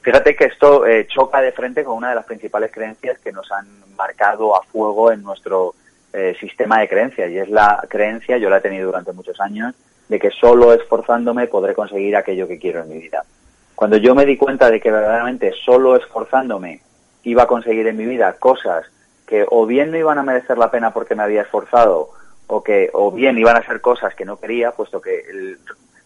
Fíjate 0.02 0.36
que 0.36 0.46
esto 0.46 0.84
choca 1.08 1.39
de 1.39 1.54
frente 1.54 1.86
con 1.86 1.96
una 1.96 2.10
de 2.10 2.15
las 2.15 2.26
principales 2.26 2.72
creencias 2.74 3.17
que 3.19 3.32
nos 3.32 3.50
han 3.54 3.65
marcado 3.96 4.54
a 4.54 4.63
fuego 4.63 5.13
en 5.13 5.24
nuestro 5.24 5.76
eh, 6.15 6.36
sistema 6.39 6.80
de 6.80 6.88
creencias 6.88 7.32
y 7.32 7.39
es 7.39 7.50
la 7.50 7.84
creencia, 7.89 8.38
yo 8.38 8.48
la 8.48 8.58
he 8.58 8.62
tenido 8.62 8.86
durante 8.86 9.12
muchos 9.13 9.39
años, 9.41 9.74
de 10.13 10.19
que 10.19 10.30
solo 10.30 10.73
esforzándome 10.73 11.47
podré 11.47 11.73
conseguir 11.73 12.15
aquello 12.15 12.47
que 12.47 12.60
quiero 12.60 12.82
en 12.82 12.89
mi 12.89 12.99
vida. 12.99 13.26
Cuando 13.73 13.97
yo 13.97 14.13
me 14.13 14.28
di 14.28 14.38
cuenta 14.38 14.69
de 14.69 14.80
que 14.80 14.91
verdaderamente 14.91 15.52
solo 15.65 15.95
esforzándome 15.95 16.82
iba 17.23 17.41
a 17.41 17.47
conseguir 17.47 17.88
en 17.88 17.97
mi 17.97 18.06
vida 18.06 18.34
cosas 18.34 18.86
que 19.26 19.43
o 19.49 19.65
bien 19.65 19.89
no 19.89 19.97
iban 19.97 20.19
a 20.19 20.23
merecer 20.23 20.60
la 20.60 20.69
pena 20.69 20.93
porque 20.93 21.15
me 21.15 21.23
había 21.23 21.41
esforzado 21.41 22.12
o 22.45 22.62
que 22.62 22.91
o 22.93 23.12
bien 23.12 23.39
iban 23.39 23.58
a 23.58 23.65
ser 23.65 23.82
cosas 23.82 24.13
que 24.13 24.23
no 24.23 24.38
quería, 24.38 24.73
puesto 24.73 25.02
que 25.02 25.23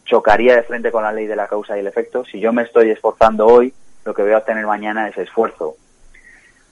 chocaría 0.05 0.55
de 0.55 0.63
frente 0.63 0.89
con 0.89 1.03
la 1.03 1.11
ley 1.11 1.27
de 1.27 1.35
la 1.35 1.49
causa 1.49 1.75
y 1.75 1.81
el 1.81 1.87
efecto, 1.87 2.23
si 2.23 2.39
yo 2.39 2.53
me 2.53 2.63
estoy 2.63 2.91
esforzando 2.91 3.45
hoy, 3.45 3.73
lo 4.05 4.13
que 4.13 4.21
voy 4.21 4.31
a 4.31 4.37
obtener 4.37 4.65
mañana 4.65 5.09
es 5.09 5.17
esfuerzo. 5.17 5.75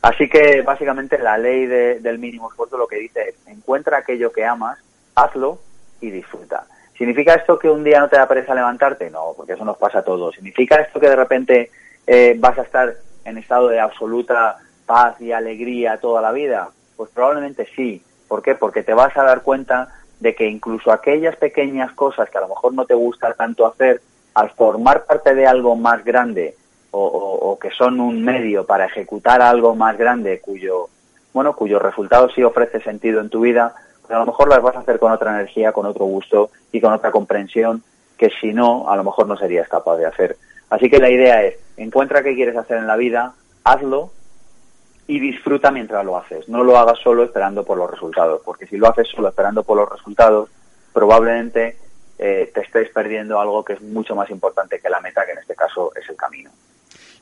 Así 0.02 0.30
que 0.30 0.62
básicamente 0.62 1.18
la 1.18 1.38
ley 1.38 1.66
del 1.66 2.18
mínimo 2.18 2.50
esfuerzo 2.50 2.78
lo 2.78 2.88
que 2.88 2.96
dice 2.96 3.28
es 3.28 3.36
encuentra 3.48 3.98
aquello 3.98 4.32
que 4.32 4.46
amas, 4.46 4.80
hazlo 5.16 5.60
y 6.00 6.12
disfruta. 6.12 6.66
¿Significa 6.98 7.36
esto 7.36 7.60
que 7.60 7.70
un 7.70 7.84
día 7.84 8.00
no 8.00 8.10
te 8.10 8.18
da 8.18 8.28
pereza 8.28 8.56
levantarte? 8.56 9.10
No, 9.10 9.34
porque 9.36 9.54
eso 9.54 9.66
nos 9.66 9.78
pasa 9.78 10.00
a 10.00 10.04
todos. 10.04 10.36
¿Significa 10.36 10.76
esto 10.78 11.00
que 11.00 11.10
de 11.10 11.16
repente 11.16 11.72
eh, 12.08 12.36
vas 12.38 12.58
a 12.58 12.64
estar 12.64 12.94
en 13.26 13.38
estado 13.38 13.68
de 13.68 13.80
absoluta 13.80 14.58
paz 14.86 15.20
y 15.20 15.32
alegría 15.32 15.98
toda 15.98 16.22
la 16.22 16.32
vida? 16.32 16.70
Pues 16.96 17.10
probablemente 17.12 17.68
sí. 17.76 18.02
¿Por 18.28 18.42
qué? 18.42 18.56
Porque 18.56 18.84
te 18.84 18.94
vas 18.94 19.16
a 19.18 19.24
dar 19.24 19.42
cuenta 19.42 19.90
de 20.20 20.34
que 20.34 20.48
incluso 20.48 20.92
aquellas 20.92 21.36
pequeñas 21.36 21.92
cosas 21.94 22.30
que 22.30 22.38
a 22.38 22.42
lo 22.42 22.48
mejor 22.48 22.74
no 22.74 22.86
te 22.86 22.94
gusta 22.94 23.34
tanto 23.34 23.66
hacer, 23.66 24.02
al 24.34 24.50
formar 24.52 25.06
parte 25.06 25.34
de 25.36 25.48
algo 25.48 25.76
más 25.76 26.04
grande 26.04 26.56
o, 26.92 27.58
que 27.60 27.72
son 27.72 28.00
un 28.00 28.24
medio 28.24 28.66
para 28.66 28.86
ejecutar 28.86 29.42
algo 29.42 29.76
más 29.76 29.98
grande 29.98 30.40
cuyo, 30.40 30.88
bueno, 31.34 31.54
cuyo 31.54 31.78
resultado 31.78 32.30
sí 32.30 32.42
ofrece 32.42 32.80
sentido 32.82 33.20
en 33.20 33.30
tu 33.30 33.42
vida, 33.42 33.76
pues 34.06 34.16
a 34.16 34.20
lo 34.20 34.26
mejor 34.26 34.50
las 34.50 34.62
vas 34.62 34.76
a 34.76 34.80
hacer 34.80 35.00
con 35.00 35.12
otra 35.12 35.32
energía, 35.32 35.72
con 35.72 35.86
otro 35.86 36.06
gusto 36.06 36.50
y 36.72 36.80
con 36.80 36.94
otra 36.94 37.12
comprensión 37.12 37.84
que 38.18 38.30
si 38.40 38.54
no, 38.54 38.90
a 38.90 38.96
lo 38.96 39.04
mejor 39.04 39.28
no 39.28 39.38
serías 39.38 39.68
capaz 39.68 39.98
de 39.98 40.06
hacer. 40.06 40.38
Así 40.70 40.90
que 40.90 41.00
la 41.00 41.10
idea 41.10 41.44
es, 41.44 41.56
encuentra 41.78 42.24
qué 42.24 42.36
quieres 42.36 42.56
hacer 42.56 42.78
en 42.78 42.88
la 42.88 42.96
vida, 42.96 43.34
hazlo 43.64 44.12
y 45.08 45.20
disfruta 45.20 45.72
mientras 45.72 46.06
lo 46.06 46.18
haces. 46.18 46.48
No 46.50 46.64
lo 46.64 46.78
hagas 46.78 47.00
solo 47.00 47.24
esperando 47.24 47.64
por 47.64 47.78
los 47.78 47.90
resultados, 47.90 48.42
porque 48.44 48.68
si 48.68 48.78
lo 48.78 48.88
haces 48.88 49.08
solo 49.08 49.30
esperando 49.30 49.64
por 49.64 49.78
los 49.78 49.90
resultados, 49.90 50.50
probablemente 50.94 51.78
eh, 52.18 52.52
te 52.54 52.62
estés 52.62 52.90
perdiendo 52.92 53.40
algo 53.40 53.64
que 53.64 53.74
es 53.74 53.82
mucho 53.82 54.16
más 54.16 54.30
importante 54.30 54.80
que 54.80 54.90
la 54.90 55.02
meta, 55.02 55.26
que 55.26 55.34
en 55.34 55.40
este 55.40 55.56
caso 55.56 55.92
es 55.96 56.08
el 56.10 56.16
camino. 56.16 56.52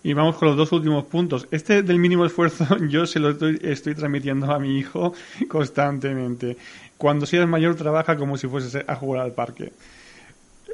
Y 0.03 0.13
vamos 0.13 0.35
con 0.35 0.49
los 0.49 0.57
dos 0.57 0.71
últimos 0.73 1.05
puntos. 1.05 1.47
Este 1.49 1.81
del 1.81 1.97
mínimo 1.97 2.25
esfuerzo 2.25 2.65
yo 2.89 3.05
se 3.05 3.19
lo 3.19 3.29
estoy, 3.29 3.59
estoy 3.63 3.95
transmitiendo 3.95 4.51
a 4.51 4.59
mi 4.59 4.77
hijo 4.77 5.13
constantemente. 5.47 6.57
Cuando 6.97 7.25
seas 7.25 7.47
mayor 7.47 7.75
trabaja 7.75 8.17
como 8.17 8.37
si 8.37 8.47
fuese 8.47 8.83
a 8.85 8.95
jugar 8.95 9.21
al 9.21 9.31
parque. 9.31 9.71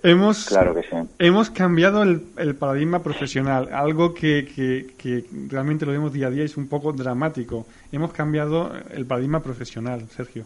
Hemos, 0.02 0.46
claro 0.46 0.74
que 0.74 0.84
sí. 0.84 0.96
hemos 1.20 1.50
cambiado 1.50 2.04
el, 2.04 2.56
paradigma 2.56 3.04
profesional, 3.04 3.70
algo 3.74 4.14
que, 4.14 4.48
que, 4.98 5.26
realmente 5.50 5.86
lo 5.86 5.92
vemos 5.92 6.14
día 6.14 6.28
a 6.28 6.30
día 6.30 6.44
y 6.44 6.46
es 6.46 6.56
un 6.58 6.70
poco 6.70 6.94
dramático. 6.94 7.66
Hemos 7.92 8.14
cambiado 8.14 8.72
el 8.92 9.06
paradigma 9.06 9.44
profesional, 9.44 10.08
Sergio. 10.10 10.46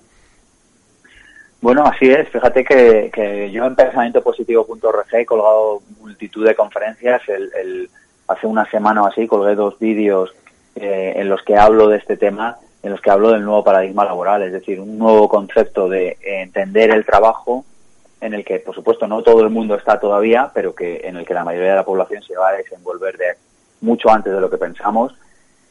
Bueno, 1.62 1.86
así 1.86 2.10
es. 2.10 2.28
Fíjate 2.30 2.64
que, 2.64 3.12
que 3.14 3.52
yo 3.52 3.66
en 3.66 3.76
pensamientopositivo.org 3.76 5.14
he 5.14 5.26
colgado 5.26 5.82
multitud 6.02 6.46
de 6.46 6.56
conferencias. 6.56 7.22
El, 7.30 7.90
hace 8.28 8.48
una 8.48 8.70
semana 8.70 9.04
o 9.04 9.08
así 9.08 9.28
colgué 9.28 9.56
dos 9.56 9.78
vídeos 9.80 10.34
eh, 10.76 11.14
en 11.18 11.30
los 11.30 11.42
que 11.44 11.56
hablo 11.56 11.88
de 11.88 11.98
este 11.98 12.18
tema, 12.18 12.58
en 12.82 12.92
los 12.92 13.02
que 13.02 13.12
hablo 13.12 13.32
del 13.32 13.44
nuevo 13.44 13.64
paradigma 13.64 14.06
laboral, 14.06 14.44
es 14.44 14.52
decir, 14.52 14.80
un 14.80 14.98
nuevo 14.98 15.30
concepto 15.30 15.88
de 15.88 16.18
entender 16.22 16.92
el 16.92 17.06
trabajo 17.06 17.66
en 18.24 18.34
el 18.34 18.46
que, 18.46 18.60
por 18.60 18.74
supuesto, 18.74 19.06
no 19.06 19.22
todo 19.22 19.42
el 19.42 19.50
mundo 19.50 19.76
está 19.76 20.00
todavía, 20.00 20.50
pero 20.54 20.74
que 20.74 21.02
en 21.04 21.18
el 21.18 21.26
que 21.26 21.34
la 21.34 21.44
mayoría 21.44 21.72
de 21.72 21.76
la 21.76 21.86
población 21.86 22.24
se 22.24 22.38
va 22.38 22.50
a 22.50 22.54
desenvolver 22.54 23.18
de 23.18 23.34
mucho 23.82 24.10
antes 24.10 24.34
de 24.34 24.40
lo 24.40 24.50
que 24.50 24.58
pensamos 24.58 25.14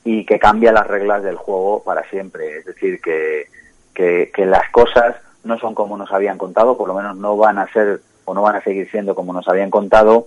y 0.05 0.27
que 0.27 0.39
cambia 0.39 0.71
las 0.71 0.87
reglas 0.87 1.23
del 1.23 1.37
juego 1.37 1.83
para 1.83 2.09
siempre. 2.11 2.59
Es 2.59 2.67
decir, 2.67 3.01
que, 3.01 3.47
que, 3.95 4.47
las 4.47 4.69
cosas 4.71 5.17
no 5.45 5.59
son 5.59 5.75
como 5.75 5.97
nos 5.97 6.13
habían 6.13 6.37
contado, 6.39 6.77
por 6.77 6.89
lo 6.89 6.95
menos 6.95 7.17
no 7.17 7.37
van 7.37 7.59
a 7.59 7.73
ser 7.73 8.01
o 8.25 8.35
no 8.35 8.43
van 8.43 8.57
a 8.57 8.63
seguir 8.63 8.91
siendo 8.91 9.15
como 9.15 9.33
nos 9.33 9.49
habían 9.49 9.71
contado. 9.71 10.27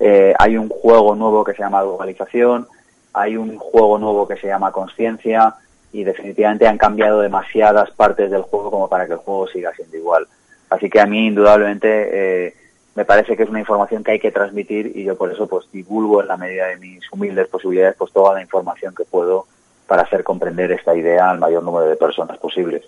Eh, 0.00 0.34
hay 0.38 0.56
un 0.56 0.68
juego 0.68 1.14
nuevo 1.14 1.44
que 1.44 1.52
se 1.52 1.62
llama 1.62 1.82
globalización, 1.82 2.66
hay 3.12 3.36
un 3.36 3.58
juego 3.58 3.98
nuevo 3.98 4.28
que 4.28 4.36
se 4.36 4.46
llama 4.46 4.72
conciencia 4.72 5.54
y 5.92 6.04
definitivamente 6.04 6.68
han 6.68 6.78
cambiado 6.78 7.20
demasiadas 7.20 7.90
partes 7.90 8.30
del 8.30 8.42
juego 8.42 8.70
como 8.70 8.88
para 8.88 9.06
que 9.06 9.14
el 9.14 9.18
juego 9.18 9.48
siga 9.48 9.72
siendo 9.74 9.96
igual. 9.96 10.26
Así 10.70 10.90
que 10.90 11.00
a 11.00 11.06
mí, 11.06 11.26
indudablemente, 11.26 12.46
eh, 12.46 12.54
me 12.94 13.04
parece 13.04 13.36
que 13.36 13.44
es 13.44 13.48
una 13.48 13.60
información 13.60 14.04
que 14.04 14.12
hay 14.12 14.18
que 14.18 14.32
transmitir 14.32 14.92
y 14.94 15.04
yo 15.04 15.16
por 15.16 15.32
eso 15.32 15.46
pues 15.46 15.70
divulgo 15.72 16.20
en 16.20 16.28
la 16.28 16.36
medida 16.36 16.66
de 16.66 16.76
mis 16.78 17.10
humildes 17.12 17.48
posibilidades 17.48 17.96
pues 17.96 18.12
toda 18.12 18.34
la 18.34 18.42
información 18.42 18.94
que 18.94 19.04
puedo 19.04 19.46
para 19.86 20.02
hacer 20.02 20.24
comprender 20.24 20.72
esta 20.72 20.96
idea 20.96 21.30
al 21.30 21.38
mayor 21.38 21.62
número 21.62 21.86
de 21.86 21.96
personas 21.96 22.38
posibles. 22.38 22.82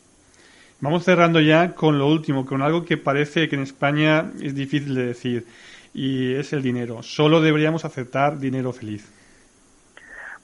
Vamos 0.81 1.05
cerrando 1.05 1.41
ya 1.41 1.75
con 1.75 1.99
lo 1.99 2.09
último, 2.09 2.45
con 2.45 2.61
algo 2.61 2.85
que 2.85 2.97
parece 2.97 3.49
que 3.49 3.57
en 3.57 3.63
España 3.63 4.33
es 4.43 4.55
difícil 4.55 4.95
de 4.95 5.07
decir 5.07 5.47
y 5.93 6.35
es 6.35 6.53
el 6.53 6.63
dinero. 6.63 7.03
Solo 7.03 7.41
deberíamos 7.41 7.85
aceptar 7.85 8.39
dinero 8.39 8.73
feliz. 8.73 9.11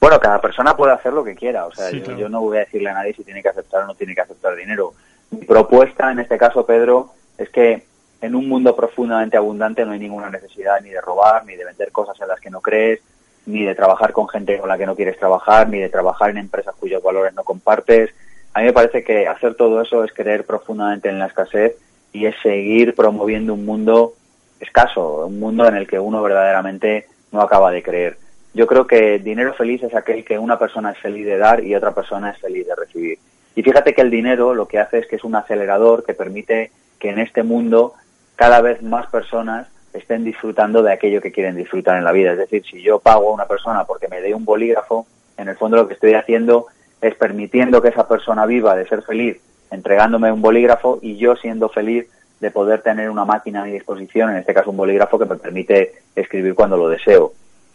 Bueno, 0.01 0.21
cada 0.21 0.41
persona 0.41 0.77
puede 0.77 0.93
hacer 0.93 1.13
lo 1.13 1.25
que 1.25 1.35
quiera. 1.35 1.67
O 1.67 1.73
sea, 1.73 1.91
yo, 1.91 2.29
no 2.29 2.41
voy 2.41 2.59
a 2.59 2.61
decirle 2.61 2.91
a 2.91 2.95
nadie 2.95 3.15
si 3.15 3.25
tiene 3.25 3.43
que 3.43 3.49
aceptar 3.49 3.85
o 3.85 3.87
no 3.87 3.95
tiene 3.95 4.15
que 4.15 4.21
aceptar 4.21 4.55
dinero. 4.55 4.95
Mi 5.31 5.45
propuesta, 5.45 6.11
en 6.13 6.21
este 6.21 6.37
caso, 6.37 6.67
Pedro, 6.67 7.13
es 7.39 7.49
que 7.51 7.85
en 8.21 8.35
un 8.35 8.49
mundo 8.49 8.75
profundamente 8.75 9.37
abundante 9.37 9.85
no 9.85 9.93
hay 9.93 9.99
ninguna 9.99 10.31
necesidad 10.31 10.81
ni 10.83 10.91
de 10.91 11.01
robar, 11.01 11.45
ni 11.45 11.57
de 11.57 11.65
vender 11.65 11.93
cosas 11.93 12.21
en 12.21 12.29
las 12.29 12.41
que 12.41 12.51
no 12.51 12.61
crees, 12.61 13.01
ni 13.47 13.65
de 13.65 13.75
trabajar 13.75 14.13
con 14.13 14.29
gente 14.29 14.59
con 14.59 14.69
la 14.69 14.79
que 14.79 14.87
no 14.87 14.97
quieres 14.97 15.19
trabajar, 15.19 15.69
ni 15.69 15.79
de 15.79 15.89
trabajar 15.89 16.31
en 16.31 16.39
empresas 16.39 16.75
cuyos 16.79 17.03
valores 17.03 17.35
no 17.35 17.45
compartes. 17.45 18.11
A 18.55 18.61
mí 18.61 18.67
me 18.67 18.73
parece 18.73 19.05
que 19.05 19.29
hacer 19.29 19.55
todo 19.55 19.81
eso 19.81 20.05
es 20.05 20.13
creer 20.13 20.45
profundamente 20.45 21.09
en 21.09 21.19
la 21.19 21.27
escasez 21.27 21.77
y 22.13 22.27
es 22.27 22.35
seguir 22.43 22.95
promoviendo 22.95 23.55
un 23.55 23.65
mundo 23.65 24.15
escaso, 24.61 25.27
un 25.27 25.38
mundo 25.38 25.66
en 25.66 25.77
el 25.77 25.87
que 25.87 25.99
uno 25.99 26.23
verdaderamente 26.23 27.07
no 27.33 27.40
acaba 27.40 27.71
de 27.71 27.83
creer. 27.83 28.19
Yo 28.55 28.66
creo 28.66 28.87
que 28.87 29.19
dinero 29.19 29.53
feliz 29.55 29.83
es 29.83 29.95
aquel 29.95 30.25
que 30.25 30.38
una 30.38 30.59
persona 30.59 30.92
es 30.92 30.99
feliz 30.99 31.27
de 31.27 31.38
dar 31.38 31.62
y 31.62 31.75
otra 31.75 31.95
persona 31.95 32.31
es 32.31 32.38
feliz 32.38 32.66
de 32.66 32.75
recibir. 32.75 33.19
Y 33.55 33.62
fíjate 33.62 33.95
que 33.95 34.03
el 34.03 34.11
dinero 34.11 34.55
lo 34.55 34.66
que 34.66 34.79
hace 34.79 34.99
es 34.99 35.07
que 35.07 35.16
es 35.16 35.25
un 35.25 35.35
acelerador 35.35 36.05
que 36.05 36.14
permite 36.14 36.71
que 36.99 37.11
en 37.11 37.19
este 37.19 37.42
mundo 37.42 37.95
cada 38.35 38.61
vez 38.61 38.83
más 38.83 39.07
personas 39.09 39.69
estén 39.92 40.25
disfrutando 40.25 40.83
de 40.83 40.92
aquello 40.92 41.21
que 41.21 41.33
quieren 41.33 41.57
disfrutar 41.57 41.97
en 41.97 42.05
la 42.05 42.12
vida. 42.12 42.33
Es 42.33 42.38
decir, 42.38 42.64
si 42.64 42.83
yo 42.83 42.99
pago 42.99 43.31
a 43.31 43.35
una 43.35 43.47
persona 43.47 43.85
porque 43.85 44.09
me 44.09 44.21
dé 44.21 44.35
un 44.35 44.45
bolígrafo, 44.45 45.07
en 45.37 45.49
el 45.49 45.57
fondo 45.57 45.77
lo 45.77 45.88
que 45.88 45.95
estoy 45.95 46.14
haciendo 46.14 46.66
es 47.01 47.14
permitiendo 47.14 47.83
que 47.83 47.88
esa 47.88 48.09
persona 48.09 48.47
viva 48.47 48.75
de 48.75 48.87
ser 48.87 49.03
feliz 49.03 49.38
entregándome 49.71 50.33
un 50.33 50.42
bolígrafo 50.42 50.99
y 51.03 51.16
yo 51.16 51.37
siendo 51.37 51.69
feliz 51.69 52.09
de 52.40 52.51
poder 52.51 52.83
tener 52.83 53.11
una 53.11 53.25
máquina 53.25 53.62
a 53.62 53.64
mi 53.64 53.72
disposición, 53.72 54.31
en 54.31 54.37
este 54.37 54.55
caso 54.55 54.70
un 54.70 54.77
bolígrafo 54.77 55.18
que 55.18 55.25
me 55.25 55.37
permite 55.37 55.94
escribir 56.14 56.55
cuando 56.55 56.77
lo 56.77 56.88
deseo. 56.88 57.33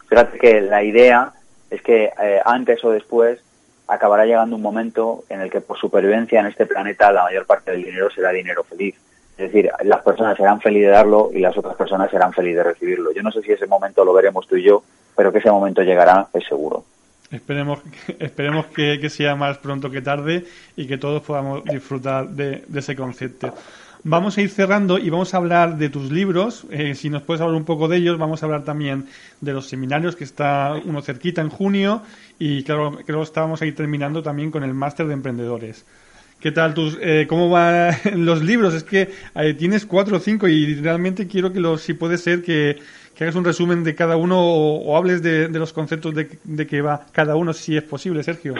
Fíjate 0.07 0.37
que 0.37 0.61
la 0.61 0.83
idea 0.83 1.31
es 1.69 1.81
que 1.81 2.11
eh, 2.21 2.41
antes 2.45 2.83
o 2.83 2.91
después 2.91 3.39
acabará 3.87 4.25
llegando 4.25 4.55
un 4.55 4.61
momento 4.61 5.23
en 5.29 5.41
el 5.41 5.49
que 5.49 5.61
por 5.61 5.77
supervivencia 5.77 6.39
en 6.39 6.47
este 6.47 6.65
planeta 6.65 7.11
la 7.11 7.23
mayor 7.23 7.45
parte 7.45 7.71
del 7.71 7.83
dinero 7.83 8.09
será 8.11 8.31
dinero 8.31 8.63
feliz. 8.63 8.95
Es 9.37 9.51
decir, 9.51 9.71
las 9.83 10.01
personas 10.03 10.37
serán 10.37 10.61
felices 10.61 10.87
de 10.87 10.93
darlo 10.93 11.29
y 11.33 11.39
las 11.39 11.57
otras 11.57 11.75
personas 11.75 12.11
serán 12.11 12.31
felices 12.31 12.57
de 12.57 12.63
recibirlo. 12.71 13.11
Yo 13.13 13.23
no 13.23 13.31
sé 13.31 13.41
si 13.41 13.51
ese 13.51 13.65
momento 13.65 14.05
lo 14.05 14.13
veremos 14.13 14.47
tú 14.47 14.55
y 14.55 14.63
yo, 14.63 14.83
pero 15.15 15.31
que 15.31 15.39
ese 15.39 15.49
momento 15.49 15.81
llegará, 15.81 16.27
es 16.33 16.45
seguro. 16.45 16.83
Esperemos, 17.31 17.79
esperemos 18.19 18.67
que, 18.67 19.09
sea 19.09 19.35
más 19.35 19.57
pronto 19.57 19.89
que 19.89 20.01
tarde 20.01 20.45
y 20.75 20.87
que 20.87 20.97
todos 20.97 21.23
podamos 21.23 21.63
disfrutar 21.63 22.27
de 22.29 22.63
ese 22.75 22.95
concepto. 22.95 23.53
Vamos 24.03 24.35
a 24.35 24.41
ir 24.41 24.49
cerrando 24.49 24.97
y 24.97 25.11
vamos 25.11 25.35
a 25.35 25.37
hablar 25.37 25.77
de 25.77 25.89
tus 25.89 26.11
libros. 26.11 26.65
Eh, 26.71 26.95
si 26.95 27.11
nos 27.11 27.21
puedes 27.21 27.39
hablar 27.39 27.55
un 27.55 27.65
poco 27.65 27.87
de 27.87 27.97
ellos, 27.97 28.17
vamos 28.17 28.41
a 28.41 28.47
hablar 28.47 28.63
también 28.63 29.05
de 29.41 29.53
los 29.53 29.67
seminarios 29.67 30.15
que 30.15 30.23
está 30.23 30.73
uno 30.83 31.03
cerquita 31.03 31.41
en 31.41 31.49
junio 31.49 32.01
y 32.39 32.63
claro, 32.63 32.97
creo 33.05 33.19
que 33.19 33.23
estábamos 33.23 33.61
ahí 33.61 33.73
terminando 33.73 34.23
también 34.23 34.49
con 34.49 34.63
el 34.63 34.73
máster 34.73 35.05
de 35.05 35.13
emprendedores. 35.13 35.85
¿Qué 36.39 36.51
tal 36.51 36.73
tus, 36.73 36.97
eh, 36.99 37.27
cómo 37.29 37.49
van 37.49 37.95
los 38.25 38.41
libros? 38.41 38.73
Es 38.73 38.83
que 38.83 39.11
eh, 39.35 39.53
tienes 39.53 39.85
cuatro 39.85 40.17
o 40.17 40.19
cinco 40.19 40.47
y 40.47 40.73
realmente 40.73 41.27
quiero 41.27 41.53
que 41.53 41.59
los, 41.59 41.83
si 41.83 41.93
puede 41.93 42.17
ser 42.17 42.41
que, 42.41 42.79
hagas 43.19 43.35
un 43.35 43.45
resumen 43.45 43.83
de 43.83 43.95
cada 43.95 44.17
uno 44.17 44.39
o, 44.39 44.97
hables 44.97 45.21
de, 45.21 45.47
los 45.49 45.73
conceptos 45.73 46.15
de, 46.15 46.39
de 46.43 46.67
que 46.67 46.81
va 46.81 47.05
cada 47.11 47.35
uno, 47.35 47.53
si 47.53 47.77
es 47.77 47.83
posible, 47.83 48.23
Sergio. 48.23 48.55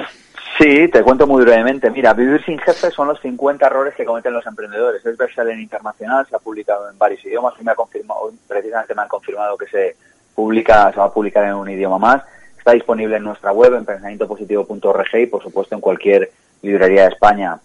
Sí, 0.61 0.87
te 0.89 1.01
cuento 1.01 1.25
muy 1.25 1.43
brevemente. 1.43 1.89
Mira, 1.89 2.13
Vivir 2.13 2.43
sin 2.45 2.59
jefe 2.59 2.91
son 2.91 3.07
los 3.07 3.19
50 3.21 3.65
errores 3.65 3.95
que 3.95 4.05
cometen 4.05 4.33
los 4.33 4.45
emprendedores. 4.45 5.03
Es 5.03 5.17
bestseller 5.17 5.57
internacional, 5.57 6.27
se 6.27 6.35
ha 6.35 6.39
publicado 6.39 6.87
en 6.89 6.97
varios 6.99 7.25
idiomas 7.25 7.55
y 7.59 7.63
me 7.63 7.71
ha 7.71 7.75
confirmado, 7.75 8.31
precisamente 8.47 8.93
me 8.93 9.01
han 9.01 9.07
confirmado 9.07 9.57
que 9.57 9.65
se 9.65 9.95
publica, 10.35 10.91
se 10.91 10.99
va 10.99 11.05
a 11.05 11.13
publicar 11.13 11.45
en 11.45 11.55
un 11.55 11.69
idioma 11.69 11.97
más. 11.97 12.23
Está 12.57 12.73
disponible 12.73 13.17
en 13.17 13.23
nuestra 13.23 13.51
web, 13.51 13.73
en 13.73 13.85
pensamientopositivo.org 13.85 15.15
y, 15.15 15.25
por 15.25 15.41
supuesto, 15.41 15.73
en 15.73 15.81
cualquier 15.81 16.31
librería 16.61 17.03
de 17.03 17.09
España. 17.09 17.59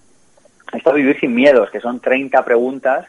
Está 0.73 0.93
Vivir 0.93 1.21
sin 1.21 1.35
miedos, 1.35 1.71
que 1.71 1.81
son 1.81 2.01
30 2.01 2.45
preguntas 2.47 3.07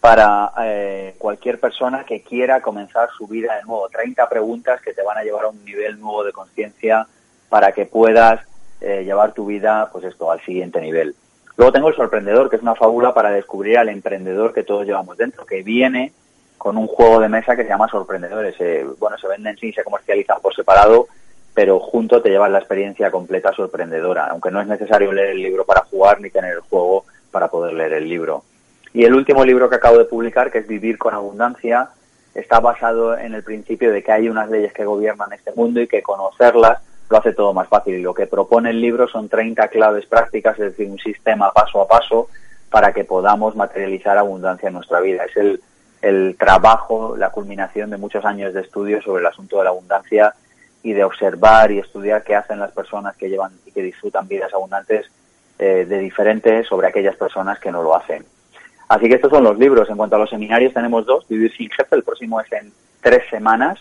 para 0.00 0.52
eh, 0.62 1.14
cualquier 1.18 1.60
persona 1.60 2.04
que 2.04 2.22
quiera 2.22 2.60
comenzar 2.60 3.10
su 3.16 3.26
vida 3.26 3.56
de 3.56 3.64
nuevo. 3.64 3.88
30 3.88 4.28
preguntas 4.28 4.80
que 4.80 4.94
te 4.94 5.02
van 5.02 5.18
a 5.18 5.22
llevar 5.22 5.44
a 5.44 5.48
un 5.48 5.64
nivel 5.64 6.00
nuevo 6.00 6.24
de 6.24 6.32
conciencia 6.32 7.06
para 7.48 7.72
que 7.72 7.84
puedas 7.84 8.40
eh, 8.80 9.04
llevar 9.04 9.34
tu 9.34 9.46
vida, 9.46 9.90
pues 9.92 10.04
esto, 10.04 10.30
al 10.30 10.40
siguiente 10.40 10.80
nivel. 10.80 11.14
Luego 11.56 11.72
tengo 11.72 11.88
el 11.88 11.96
sorprendedor, 11.96 12.48
que 12.48 12.56
es 12.56 12.62
una 12.62 12.74
fábula 12.74 13.12
para 13.12 13.30
descubrir 13.30 13.76
al 13.76 13.90
emprendedor 13.90 14.54
que 14.54 14.62
todos 14.62 14.86
llevamos 14.86 15.18
dentro, 15.18 15.44
que 15.44 15.62
viene 15.62 16.12
con 16.56 16.78
un 16.78 16.86
juego 16.86 17.20
de 17.20 17.28
mesa 17.28 17.54
que 17.54 17.64
se 17.64 17.68
llama 17.68 17.88
Sorprendedores. 17.88 18.54
Eh, 18.60 18.86
bueno, 18.98 19.18
se 19.18 19.28
venden 19.28 19.58
sí, 19.58 19.70
se 19.72 19.84
comercializan 19.84 20.40
por 20.40 20.54
separado, 20.54 21.08
pero 21.52 21.78
junto 21.78 22.22
te 22.22 22.30
llevas 22.30 22.50
la 22.50 22.58
experiencia 22.58 23.10
completa 23.10 23.52
sorprendedora, 23.52 24.28
aunque 24.28 24.50
no 24.50 24.62
es 24.62 24.66
necesario 24.66 25.12
leer 25.12 25.30
el 25.30 25.42
libro 25.42 25.66
para 25.66 25.84
jugar 25.84 26.20
ni 26.20 26.30
tener 26.30 26.54
el 26.54 26.60
juego 26.60 27.04
para 27.30 27.48
poder 27.48 27.74
leer 27.74 27.92
el 27.94 28.08
libro. 28.08 28.44
Y 28.92 29.04
el 29.04 29.14
último 29.14 29.44
libro 29.44 29.70
que 29.70 29.76
acabo 29.76 29.98
de 29.98 30.04
publicar, 30.04 30.50
que 30.50 30.58
es 30.58 30.66
Vivir 30.66 30.98
con 30.98 31.14
Abundancia, 31.14 31.90
está 32.34 32.60
basado 32.60 33.16
en 33.16 33.34
el 33.34 33.42
principio 33.42 33.92
de 33.92 34.02
que 34.02 34.12
hay 34.12 34.28
unas 34.28 34.50
leyes 34.50 34.72
que 34.72 34.84
gobiernan 34.84 35.32
este 35.32 35.52
mundo 35.52 35.80
y 35.80 35.86
que 35.86 36.02
conocerlas 36.02 36.80
lo 37.08 37.18
hace 37.18 37.32
todo 37.32 37.52
más 37.52 37.68
fácil. 37.68 37.94
Y 37.94 38.02
lo 38.02 38.14
que 38.14 38.26
propone 38.26 38.70
el 38.70 38.80
libro 38.80 39.08
son 39.08 39.28
30 39.28 39.68
claves 39.68 40.06
prácticas, 40.06 40.58
es 40.58 40.76
decir, 40.76 40.88
un 40.88 40.98
sistema 40.98 41.52
paso 41.52 41.82
a 41.82 41.88
paso 41.88 42.28
para 42.70 42.92
que 42.92 43.04
podamos 43.04 43.56
materializar 43.56 44.16
abundancia 44.16 44.68
en 44.68 44.74
nuestra 44.74 45.00
vida. 45.00 45.24
Es 45.24 45.60
el, 46.02 46.36
trabajo, 46.38 47.16
la 47.16 47.30
culminación 47.30 47.90
de 47.90 47.96
muchos 47.96 48.24
años 48.24 48.54
de 48.54 48.62
estudio 48.62 49.02
sobre 49.02 49.20
el 49.20 49.26
asunto 49.26 49.58
de 49.58 49.64
la 49.64 49.70
abundancia 49.70 50.34
y 50.82 50.92
de 50.94 51.04
observar 51.04 51.70
y 51.72 51.78
estudiar 51.78 52.22
qué 52.22 52.34
hacen 52.34 52.58
las 52.58 52.72
personas 52.72 53.16
que 53.16 53.28
llevan 53.28 53.52
y 53.66 53.72
que 53.72 53.82
disfrutan 53.82 54.26
vidas 54.26 54.54
abundantes 54.54 55.10
eh, 55.58 55.84
de 55.86 55.98
diferentes 55.98 56.66
sobre 56.66 56.88
aquellas 56.88 57.16
personas 57.16 57.58
que 57.58 57.70
no 57.70 57.82
lo 57.82 57.94
hacen. 57.94 58.24
Así 58.90 59.08
que 59.08 59.14
estos 59.14 59.30
son 59.30 59.44
los 59.44 59.56
libros. 59.56 59.88
En 59.88 59.96
cuanto 59.96 60.16
a 60.16 60.18
los 60.18 60.30
seminarios 60.30 60.74
tenemos 60.74 61.06
dos, 61.06 61.24
Vivir 61.28 61.52
sin 61.56 61.70
jefe, 61.70 61.94
el 61.94 62.02
próximo 62.02 62.40
es 62.40 62.50
en 62.50 62.72
tres 63.00 63.22
semanas, 63.30 63.78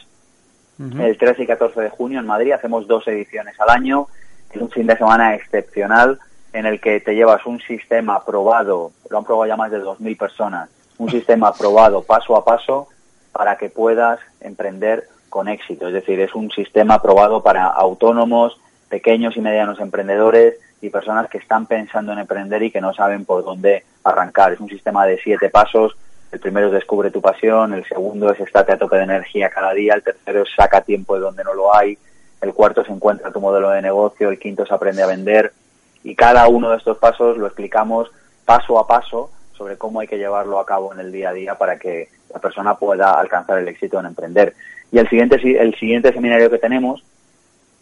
el 0.78 1.18
13 1.18 1.44
y 1.44 1.48
14 1.48 1.82
de 1.82 1.90
junio 1.90 2.20
en 2.20 2.28
Madrid, 2.28 2.52
hacemos 2.52 2.88
dos 2.88 3.06
ediciones 3.08 3.60
al 3.60 3.70
año, 3.72 4.08
es 4.54 4.62
un 4.62 4.70
fin 4.70 4.86
de 4.86 4.96
semana 4.96 5.34
excepcional 5.34 6.20
en 6.54 6.68
el 6.68 6.80
que 6.80 7.02
te 7.02 7.16
llevas 7.16 7.44
un 7.48 7.60
sistema 7.60 8.16
aprobado, 8.16 8.92
lo 9.10 9.18
han 9.18 9.24
probado 9.26 9.48
ya 9.48 9.58
más 9.58 9.72
de 9.72 9.82
2.000 9.82 10.16
personas, 10.16 10.70
un 11.00 11.10
sistema 11.12 11.48
aprobado 11.48 12.04
paso 12.04 12.38
a 12.38 12.46
paso 12.46 12.88
para 13.32 13.58
que 13.58 13.70
puedas 13.70 14.20
emprender 14.40 15.10
con 15.30 15.48
éxito. 15.48 15.88
Es 15.88 15.94
decir, 15.94 16.20
es 16.20 16.36
un 16.36 16.52
sistema 16.52 16.94
aprobado 16.94 17.42
para 17.42 17.66
autónomos, 17.66 18.62
pequeños 18.90 19.36
y 19.36 19.42
medianos 19.42 19.80
emprendedores 19.80 20.56
y 20.82 20.90
personas 20.90 21.30
que 21.30 21.38
están 21.38 21.66
pensando 21.66 22.14
en 22.14 22.20
emprender 22.20 22.64
y 22.64 22.72
que 22.72 22.82
no 22.82 22.94
saben 22.94 23.26
por 23.26 23.44
dónde 23.44 23.84
arrancar. 24.04 24.54
Es 24.54 24.60
un 24.60 24.70
sistema 24.70 25.06
de 25.06 25.20
siete 25.22 25.50
pasos. 25.50 25.96
El 26.32 26.40
primero 26.40 26.68
es 26.68 26.74
descubre 26.74 27.12
tu 27.12 27.22
pasión, 27.22 27.74
el 27.74 27.86
segundo 27.86 28.32
es 28.32 28.40
estate 28.40 28.74
a 28.74 28.78
tope 28.78 28.98
de 28.98 29.04
energía 29.04 29.50
cada 29.50 29.74
día, 29.74 29.96
el 29.96 30.04
tercero 30.04 30.44
es 30.44 30.50
saca 30.56 30.82
tiempo 30.82 31.16
de 31.16 31.22
donde 31.22 31.44
no 31.44 31.56
lo 31.56 31.76
hay, 31.76 31.98
el 32.42 32.54
cuarto 32.54 32.82
es 32.82 32.90
encuentra 32.90 33.32
tu 33.32 33.42
modelo 33.42 33.72
de 33.72 33.82
negocio, 33.82 34.30
el 34.30 34.38
quinto 34.38 34.64
es 34.64 34.72
aprende 34.72 35.02
a 35.02 35.08
vender 35.08 35.52
y 36.04 36.16
cada 36.16 36.48
uno 36.48 36.70
de 36.70 36.78
estos 36.78 36.98
pasos 36.98 37.38
lo 37.38 37.48
explicamos 37.48 38.12
paso 38.46 38.78
a 38.78 38.88
paso 38.88 39.32
sobre 39.58 39.78
cómo 39.78 40.00
hay 40.00 40.08
que 40.08 40.18
llevarlo 40.18 40.60
a 40.60 40.66
cabo 40.66 40.94
en 40.94 41.00
el 41.00 41.12
día 41.12 41.30
a 41.30 41.34
día 41.34 41.56
para 41.56 41.78
que 41.78 42.10
la 42.34 42.40
persona 42.40 42.76
pueda 42.76 43.20
alcanzar 43.20 43.60
el 43.60 43.68
éxito 43.68 44.00
en 44.00 44.06
emprender. 44.06 44.54
Y 44.92 45.00
el 45.00 45.10
siguiente, 45.10 45.36
el 45.60 45.76
siguiente 45.76 46.14
seminario 46.14 46.50
que 46.50 46.58
tenemos 46.58 47.04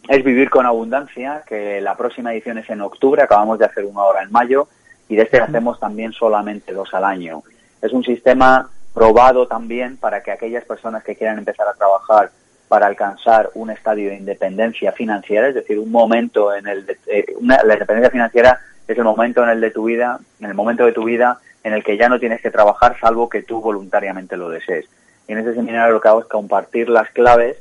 es 0.08 0.24
Vivir 0.24 0.48
con 0.48 0.64
Abundancia, 0.64 1.42
que 1.46 1.80
la 1.82 1.94
próxima 1.94 2.32
edición 2.32 2.56
es 2.56 2.68
en 2.70 2.80
octubre, 2.80 3.22
acabamos 3.22 3.58
de 3.58 3.66
hacer 3.66 3.84
una 3.84 4.02
hora 4.02 4.22
en 4.22 4.32
mayo, 4.32 4.66
y 5.06 5.16
de 5.16 5.22
este 5.22 5.40
hacemos 5.40 5.78
también 5.78 6.12
solamente 6.12 6.72
dos 6.72 6.92
al 6.94 7.04
año. 7.04 7.42
Es 7.82 7.92
un 7.92 8.02
sistema 8.02 8.70
probado 8.94 9.46
también 9.46 9.98
para 9.98 10.22
que 10.22 10.32
aquellas 10.32 10.64
personas 10.64 11.04
que 11.04 11.14
quieran 11.14 11.38
empezar 11.38 11.68
a 11.68 11.74
trabajar 11.74 12.30
para 12.68 12.86
alcanzar 12.86 13.50
un 13.54 13.70
estadio 13.70 14.10
de 14.10 14.16
independencia 14.16 14.92
financiera, 14.92 15.48
es 15.48 15.54
decir, 15.54 15.78
un 15.78 15.90
momento 15.90 16.54
en 16.54 16.66
el 16.66 16.86
de, 16.86 16.98
eh, 17.06 17.26
la 17.40 17.74
independencia 17.74 18.10
financiera 18.10 18.60
es 18.86 18.96
el 18.96 19.04
momento 19.04 19.42
en 19.42 19.50
el 19.50 19.60
de 19.60 19.70
tu 19.70 19.84
vida, 19.84 20.18
en 20.40 20.46
el 20.46 20.54
momento 20.54 20.84
de 20.84 20.92
tu 20.92 21.04
vida 21.04 21.38
en 21.64 21.74
el 21.74 21.84
que 21.84 21.96
ya 21.96 22.08
no 22.08 22.18
tienes 22.18 22.40
que 22.40 22.50
trabajar 22.50 22.96
salvo 22.98 23.28
que 23.28 23.42
tú 23.42 23.60
voluntariamente 23.60 24.36
lo 24.36 24.48
desees. 24.48 24.86
Y 25.26 25.32
en 25.32 25.38
ese 25.38 25.54
seminario 25.54 25.92
lo 25.92 26.00
que 26.00 26.08
hago 26.08 26.20
es 26.20 26.26
compartir 26.26 26.88
las 26.88 27.10
claves 27.10 27.58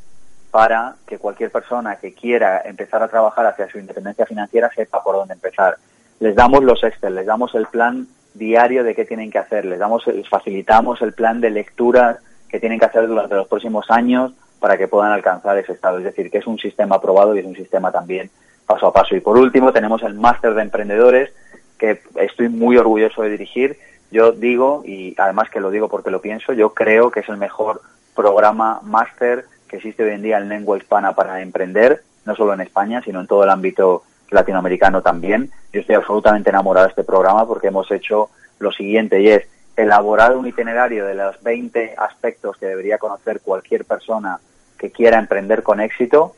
para 0.58 0.96
que 1.06 1.20
cualquier 1.20 1.52
persona 1.52 1.98
que 1.98 2.16
quiera 2.16 2.64
empezar 2.66 3.04
a 3.04 3.08
trabajar 3.08 3.46
hacia 3.46 3.70
su 3.70 3.78
independencia 3.78 4.26
financiera 4.26 4.72
sepa 4.76 5.04
por 5.04 5.14
dónde 5.16 5.36
empezar 5.36 5.78
les 6.20 6.34
damos 6.34 6.64
los 6.64 6.84
Excel, 6.84 7.14
les 7.14 7.28
damos 7.28 7.54
el 7.54 7.68
plan 7.68 8.08
diario 8.34 8.84
de 8.84 8.96
qué 8.96 9.06
tienen 9.06 9.30
que 9.30 9.38
hacer, 9.38 9.66
les 9.66 9.78
damos, 9.78 10.08
les 10.08 10.28
facilitamos 10.28 11.00
el 11.04 11.14
plan 11.14 11.42
de 11.42 11.52
lectura 11.52 12.18
que 12.50 12.60
tienen 12.60 12.80
que 12.80 12.86
hacer 12.86 13.08
durante 13.08 13.36
los 13.36 13.48
próximos 13.48 13.86
años 13.92 14.34
para 14.60 14.80
que 14.80 14.88
puedan 14.88 15.12
alcanzar 15.12 15.60
ese 15.60 15.74
estado. 15.74 16.00
Es 16.00 16.06
decir, 16.06 16.32
que 16.32 16.40
es 16.40 16.48
un 16.48 16.58
sistema 16.58 16.96
aprobado 16.96 17.36
y 17.36 17.40
es 17.42 17.46
un 17.46 17.56
sistema 17.56 17.92
también 17.92 18.32
paso 18.66 18.88
a 18.88 18.94
paso. 18.94 19.16
Y 19.16 19.20
por 19.20 19.38
último, 19.38 19.72
tenemos 19.72 20.02
el 20.02 20.16
máster 20.16 20.56
de 20.56 20.64
emprendedores 20.64 21.32
que 21.78 22.02
estoy 22.16 22.50
muy 22.50 22.78
orgulloso 22.78 23.22
de 23.22 23.30
dirigir. 23.30 23.78
Yo 24.10 24.32
digo, 24.32 24.82
y 24.88 25.14
además 25.20 25.52
que 25.52 25.60
lo 25.60 25.70
digo 25.70 25.88
porque 25.88 26.10
lo 26.10 26.20
pienso, 26.20 26.52
yo 26.54 26.74
creo 26.74 27.12
que 27.12 27.20
es 27.20 27.30
el 27.30 27.38
mejor 27.38 27.82
programa 28.16 28.80
máster 28.82 29.46
que 29.68 29.78
existe 29.78 30.04
hoy 30.04 30.12
en 30.12 30.22
día 30.22 30.38
en 30.38 30.50
lengua 30.50 30.78
hispana 30.78 31.14
para 31.14 31.42
emprender, 31.42 32.02
no 32.26 32.36
solo 32.36 32.54
en 32.54 32.62
España, 32.62 33.02
sino 33.04 33.20
en 33.22 33.28
todo 33.28 33.44
el 33.44 33.50
ámbito 33.50 34.04
latinoamericano 34.30 35.02
también. 35.02 35.52
Yo 35.72 35.82
estoy 35.82 35.96
absolutamente 35.96 36.50
enamorado 36.50 36.88
de 36.88 36.92
este 36.92 37.04
programa 37.04 37.48
porque 37.48 37.68
hemos 37.68 37.90
hecho 37.92 38.30
lo 38.60 38.72
siguiente 38.72 39.22
y 39.22 39.30
es 39.30 39.48
elaborar 39.76 40.36
un 40.36 40.48
itinerario 40.48 41.06
de 41.06 41.14
los 41.14 41.42
20 41.44 41.96
aspectos 41.98 42.58
que 42.58 42.66
debería 42.66 42.98
conocer 42.98 43.42
cualquier 43.42 43.86
persona 43.86 44.40
que 44.78 44.92
quiera 44.92 45.20
emprender 45.20 45.64
con 45.64 45.80
éxito 45.80 46.36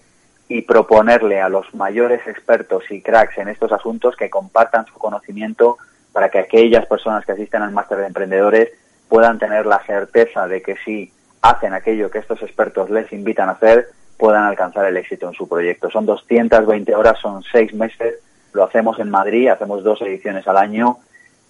y 0.48 0.64
proponerle 0.64 1.40
a 1.42 1.50
los 1.50 1.74
mayores 1.74 2.26
expertos 2.28 2.84
y 2.90 3.02
cracks 3.02 3.38
en 3.38 3.48
estos 3.48 3.72
asuntos 3.72 4.16
que 4.16 4.30
compartan 4.30 4.86
su 4.88 4.96
conocimiento 4.96 5.78
para 6.12 6.30
que 6.30 6.40
aquellas 6.40 6.86
personas 6.88 7.26
que 7.26 7.32
asisten 7.32 7.62
al 7.62 7.72
máster 7.72 8.00
de 8.00 8.08
emprendedores 8.08 8.70
puedan 9.08 9.40
tener 9.40 9.66
la 9.66 9.80
certeza 9.86 10.48
de 10.48 10.62
que 10.62 10.76
si 10.84 11.12
hacen 11.42 11.74
aquello 11.74 12.10
que 12.12 12.20
estos 12.20 12.42
expertos 12.42 12.90
les 12.90 13.12
invitan 13.14 13.50
a 13.50 13.54
hacer, 13.54 13.88
puedan 14.18 14.44
alcanzar 14.44 14.86
el 14.86 14.98
éxito 14.98 15.28
en 15.28 15.34
su 15.34 15.48
proyecto. 15.48 15.90
Son 15.90 16.06
220 16.06 16.94
horas, 16.94 17.18
son 17.20 17.42
seis 17.44 17.74
meses, 17.74 18.16
lo 18.54 18.64
hacemos 18.64 19.00
en 19.00 19.10
Madrid, 19.10 19.48
hacemos 19.48 19.84
dos 19.84 20.02
ediciones 20.02 20.48
al 20.48 20.58
año 20.58 20.98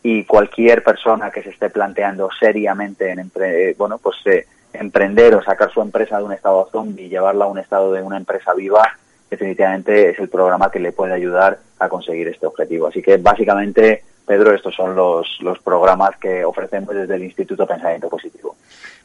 y 0.03 0.23
cualquier 0.23 0.83
persona 0.83 1.31
que 1.31 1.43
se 1.43 1.49
esté 1.49 1.69
planteando 1.69 2.29
seriamente 2.39 3.11
en 3.11 3.31
bueno, 3.77 3.97
pues 3.97 4.17
eh, 4.25 4.45
emprender 4.73 5.35
o 5.35 5.43
sacar 5.43 5.71
su 5.71 5.81
empresa 5.81 6.17
de 6.17 6.23
un 6.23 6.33
estado 6.33 6.69
zombie 6.71 7.05
y 7.05 7.09
llevarla 7.09 7.45
a 7.45 7.49
un 7.49 7.59
estado 7.59 7.91
de 7.91 8.01
una 8.01 8.17
empresa 8.17 8.53
viva, 8.53 8.97
definitivamente 9.29 10.09
es 10.09 10.19
el 10.19 10.29
programa 10.29 10.71
que 10.71 10.79
le 10.79 10.91
puede 10.91 11.13
ayudar 11.13 11.59
a 11.79 11.89
conseguir 11.89 12.27
este 12.27 12.45
objetivo. 12.45 12.87
Así 12.87 13.01
que 13.01 13.17
básicamente, 13.17 14.03
Pedro, 14.29 14.53
estos 14.53 14.75
son 14.75 14.95
los, 14.95 15.39
los 15.41 15.57
programas 15.57 16.15
que 16.17 16.45
ofrecemos 16.45 16.93
desde 16.93 17.15
el 17.15 17.23
Instituto 17.23 17.65
Pensamiento 17.65 18.07
Positivo. 18.07 18.55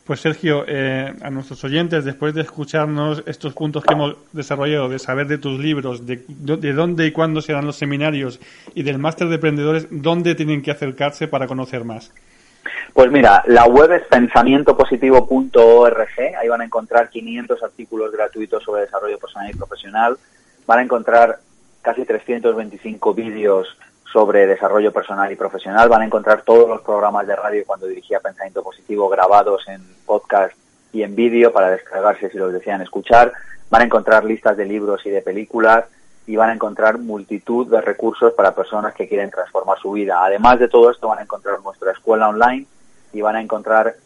Pues 0.07 0.21
Sergio, 0.21 0.67
eh, 0.69 1.15
a 1.23 1.31
nuestros 1.31 1.65
oyentes, 1.65 2.05
después 2.05 2.35
de 2.35 2.43
escucharnos 2.43 3.23
estos 3.25 3.55
puntos 3.55 3.85
que 3.85 3.95
hemos 3.95 4.17
desarrollado, 4.33 4.91
de 4.91 4.99
saber 4.99 5.27
de 5.27 5.39
tus 5.39 5.59
libros, 5.59 6.07
de, 6.07 6.23
dónde 6.29 7.07
y 7.07 7.13
cuándo 7.13 7.41
serán 7.41 7.65
los 7.65 7.77
seminarios 7.77 8.39
y 8.75 8.83
del 8.83 8.99
máster 8.99 9.29
de 9.29 9.37
emprendedores, 9.37 9.87
¿dónde 9.91 10.35
tienen 10.35 10.61
que 10.61 10.73
acercarse 10.73 11.27
para 11.27 11.47
conocer 11.47 11.85
más? 11.85 12.13
Pues 12.93 13.11
mira, 13.11 13.43
la 13.47 13.65
web 13.65 13.93
es 13.93 14.03
pensamientopositivo.org, 14.03 16.37
ahí 16.39 16.49
van 16.49 16.61
a 16.61 16.67
encontrar 16.67 17.09
500 17.09 17.63
artículos 17.63 18.13
gratuitos 18.13 18.63
sobre 18.63 18.83
desarrollo 18.83 19.19
personal 19.19 19.51
y 19.51 19.55
profesional, 19.55 20.19
van 20.67 20.81
a 20.81 20.83
encontrar 20.83 21.39
casi 21.81 22.05
325 22.05 23.15
vídeos 23.15 23.75
sobre 24.15 24.47
desarrollo 24.47 24.93
personal 24.93 25.33
y 25.33 25.35
profesional. 25.35 25.89
Van 25.89 26.03
a 26.03 26.05
encontrar 26.05 26.43
todos 26.43 26.69
los 26.69 26.83
programas 26.83 27.27
de 27.27 27.35
radio 27.35 27.65
cuando 27.67 27.89
dirigía 27.89 28.21
Pensamiento 28.21 28.63
Positivo 28.63 29.09
grabados 29.09 29.67
en 29.67 29.83
podcast 30.07 30.55
y 30.93 31.03
en 31.03 31.17
vídeo 31.17 31.53
para 31.53 31.71
descargarse 31.71 32.31
si 32.31 32.39
los 32.39 32.53
desean 32.53 32.81
escuchar. 32.81 33.33
Van 33.71 33.83
a 33.83 33.87
encontrar 33.87 34.25
listas 34.25 34.57
de 34.57 34.67
libros 34.67 35.05
y 35.05 35.11
de 35.11 35.21
películas 35.21 35.87
y 36.29 36.37
van 36.37 36.51
a 36.51 36.53
encontrar 36.53 36.99
multitud 36.99 37.67
de 37.67 37.81
recursos 37.81 38.33
para 38.35 38.55
personas 38.55 38.95
que 38.95 39.09
quieren 39.09 39.31
transformar 39.31 39.79
su 39.81 39.91
vida. 39.91 40.25
Además 40.25 40.61
de 40.61 40.69
todo 40.69 40.93
esto 40.93 41.09
van 41.09 41.19
a 41.19 41.23
encontrar 41.23 41.61
nuestra 41.61 41.91
escuela 41.91 42.29
online 42.29 42.67
y 43.13 43.21
van 43.21 43.35
a 43.35 43.41
encontrar 43.41 43.97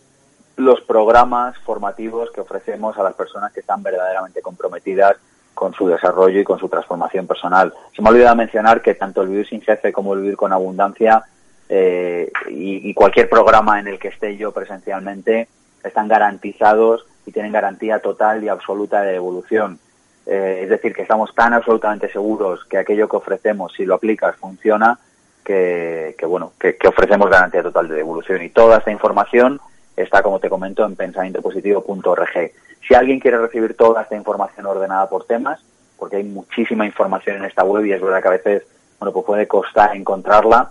los 0.56 0.80
programas 0.80 1.58
formativos 1.58 2.30
que 2.30 2.40
ofrecemos 2.40 2.96
a 2.96 3.02
las 3.02 3.14
personas 3.14 3.52
que 3.52 3.60
están 3.60 3.82
verdaderamente 3.82 4.40
comprometidas 4.40 5.18
con 5.58 5.74
su 5.74 5.88
desarrollo 5.88 6.38
y 6.38 6.44
con 6.44 6.60
su 6.60 6.68
transformación 6.68 7.26
personal. 7.26 7.74
Se 7.92 8.00
me 8.00 8.08
ha 8.08 8.12
olvidado 8.12 8.36
mencionar 8.36 8.80
que 8.80 8.94
tanto 8.94 9.22
el 9.22 9.28
vivir 9.28 9.48
sin 9.48 9.60
jefe 9.60 9.92
como 9.92 10.14
el 10.14 10.20
vivir 10.20 10.36
con 10.36 10.52
abundancia 10.52 11.24
eh, 11.68 12.30
y, 12.48 12.94
cualquier 12.94 13.28
programa 13.28 13.80
en 13.80 13.88
el 13.88 13.98
que 13.98 14.06
esté 14.06 14.36
yo 14.36 14.52
presencialmente 14.52 15.48
están 15.82 16.06
garantizados 16.06 17.04
y 17.26 17.32
tienen 17.32 17.50
garantía 17.50 17.98
total 17.98 18.44
y 18.44 18.48
absoluta 18.48 19.02
de 19.02 19.16
evolución. 19.16 19.80
Eh, 20.26 20.60
es 20.62 20.68
decir, 20.68 20.94
que 20.94 21.02
estamos 21.02 21.34
tan 21.34 21.52
absolutamente 21.52 22.08
seguros 22.08 22.64
que 22.66 22.78
aquello 22.78 23.08
que 23.08 23.16
ofrecemos, 23.16 23.72
si 23.72 23.84
lo 23.84 23.96
aplicas, 23.96 24.36
funciona, 24.36 24.96
que, 25.44 26.14
bueno, 26.28 26.52
que, 26.60 26.76
que, 26.76 26.86
ofrecemos 26.86 27.28
garantía 27.30 27.64
total 27.64 27.88
de 27.88 27.96
devolución. 27.96 28.42
Y 28.42 28.50
toda 28.50 28.78
esta 28.78 28.92
información 28.92 29.60
está, 29.96 30.22
como 30.22 30.38
te 30.38 30.48
comento, 30.48 30.86
en 30.86 30.94
pensamientopositivo.org. 30.94 32.52
Si 32.88 32.94
alguien 32.94 33.20
quiere 33.20 33.36
recibir 33.36 33.76
toda 33.76 34.00
esta 34.02 34.16
información 34.16 34.64
ordenada 34.64 35.10
por 35.10 35.26
temas, 35.26 35.60
porque 35.98 36.16
hay 36.16 36.24
muchísima 36.24 36.86
información 36.86 37.36
en 37.36 37.44
esta 37.44 37.62
web 37.62 37.84
y 37.84 37.92
es 37.92 38.00
verdad 38.00 38.22
que 38.22 38.28
a 38.28 38.32
veces 38.32 38.62
bueno, 38.98 39.12
pues 39.12 39.26
puede 39.26 39.46
costar 39.46 39.94
encontrarla. 39.94 40.70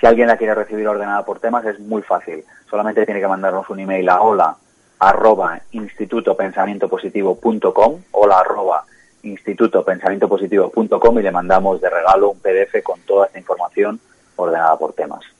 Si 0.00 0.06
alguien 0.06 0.28
la 0.28 0.36
quiere 0.36 0.54
recibir 0.54 0.86
ordenada 0.86 1.24
por 1.24 1.40
temas 1.40 1.64
es 1.64 1.80
muy 1.80 2.02
fácil. 2.02 2.44
Solamente 2.70 3.04
tiene 3.04 3.20
que 3.20 3.26
mandarnos 3.26 3.68
un 3.68 3.80
email 3.80 4.08
a 4.08 4.20
hola 4.20 4.56
arroba 5.00 5.60
institutopensamientopositivo.com 5.72 8.02
hola 8.12 8.38
arroba 8.38 8.84
institutopensamientopositivo.com 9.24 11.18
y 11.18 11.22
le 11.22 11.32
mandamos 11.32 11.80
de 11.80 11.90
regalo 11.90 12.30
un 12.30 12.38
PDF 12.38 12.80
con 12.82 13.00
toda 13.00 13.26
esta 13.26 13.40
información 13.40 13.98
ordenada 14.36 14.78
por 14.78 14.92
temas. 14.92 15.33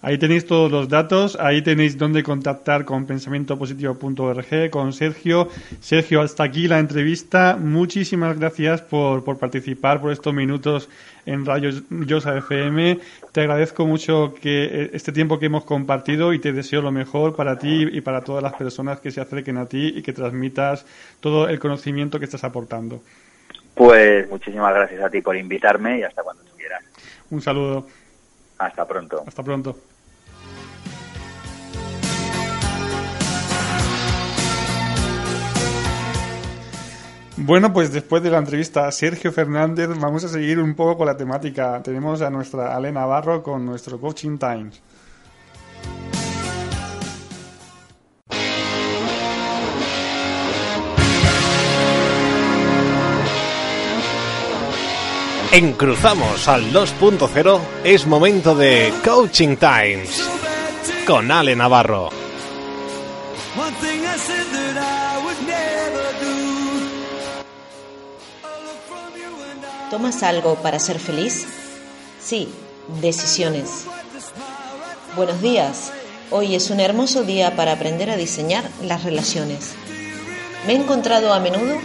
Ahí 0.00 0.16
tenéis 0.16 0.46
todos 0.46 0.70
los 0.70 0.88
datos, 0.88 1.36
ahí 1.40 1.60
tenéis 1.60 1.98
dónde 1.98 2.22
contactar 2.22 2.84
con 2.84 3.04
pensamientopositivo.org, 3.04 4.70
con 4.70 4.92
Sergio. 4.92 5.48
Sergio, 5.80 6.20
hasta 6.20 6.44
aquí 6.44 6.68
la 6.68 6.78
entrevista. 6.78 7.56
Muchísimas 7.58 8.38
gracias 8.38 8.80
por, 8.80 9.24
por 9.24 9.38
participar, 9.38 10.00
por 10.00 10.12
estos 10.12 10.32
minutos 10.32 10.88
en 11.26 11.44
Radio 11.44 11.70
Yosa 11.90 12.36
FM. 12.38 13.00
Te 13.32 13.40
agradezco 13.40 13.86
mucho 13.86 14.34
que 14.40 14.64
eh, 14.64 14.90
este 14.92 15.10
tiempo 15.10 15.38
que 15.38 15.46
hemos 15.46 15.64
compartido 15.64 16.32
y 16.32 16.38
te 16.38 16.52
deseo 16.52 16.80
lo 16.80 16.92
mejor 16.92 17.34
para 17.34 17.58
ti 17.58 17.88
y 17.90 18.00
para 18.00 18.22
todas 18.22 18.42
las 18.42 18.54
personas 18.54 19.00
que 19.00 19.10
se 19.10 19.20
acerquen 19.20 19.58
a 19.58 19.66
ti 19.66 19.94
y 19.96 20.02
que 20.02 20.12
transmitas 20.12 20.86
todo 21.18 21.48
el 21.48 21.58
conocimiento 21.58 22.20
que 22.20 22.26
estás 22.26 22.44
aportando. 22.44 23.02
Pues 23.74 24.28
muchísimas 24.28 24.72
gracias 24.72 25.02
a 25.02 25.10
ti 25.10 25.20
por 25.20 25.36
invitarme 25.36 25.98
y 25.98 26.02
hasta 26.04 26.22
cuando 26.22 26.44
tú 26.44 26.52
quieras. 26.56 26.84
Un 27.30 27.42
saludo. 27.42 27.86
Hasta 28.58 28.86
pronto. 28.86 29.24
Hasta 29.26 29.42
pronto. 29.42 29.76
Bueno, 37.40 37.72
pues 37.72 37.92
después 37.92 38.20
de 38.22 38.30
la 38.30 38.38
entrevista 38.38 38.88
a 38.88 38.92
Sergio 38.92 39.32
Fernández, 39.32 39.88
vamos 40.00 40.24
a 40.24 40.28
seguir 40.28 40.58
un 40.58 40.74
poco 40.74 40.98
con 40.98 41.06
la 41.06 41.16
temática. 41.16 41.80
Tenemos 41.82 42.20
a 42.20 42.30
nuestra 42.30 42.74
Ale 42.74 42.90
Navarro 42.90 43.44
con 43.44 43.64
nuestro 43.64 44.00
Coaching 44.00 44.38
Times. 44.38 44.82
En 55.52 55.72
Cruzamos 55.74 56.46
al 56.48 56.72
2.0 56.72 57.60
es 57.84 58.06
momento 58.06 58.54
de 58.56 58.92
Coaching 59.04 59.56
Times 59.56 60.28
con 61.06 61.30
Ale 61.30 61.54
Navarro. 61.54 62.10
¿Tomas 69.90 70.22
algo 70.22 70.56
para 70.56 70.78
ser 70.78 70.98
feliz? 70.98 71.46
Sí, 72.22 72.48
decisiones. 73.00 73.84
Buenos 75.16 75.40
días. 75.40 75.92
Hoy 76.30 76.54
es 76.54 76.68
un 76.68 76.78
hermoso 76.78 77.22
día 77.22 77.56
para 77.56 77.72
aprender 77.72 78.10
a 78.10 78.18
diseñar 78.18 78.68
las 78.82 79.04
relaciones. 79.04 79.70
Me 80.66 80.74
he 80.74 80.76
encontrado 80.76 81.32
a 81.32 81.40
menudo 81.40 81.78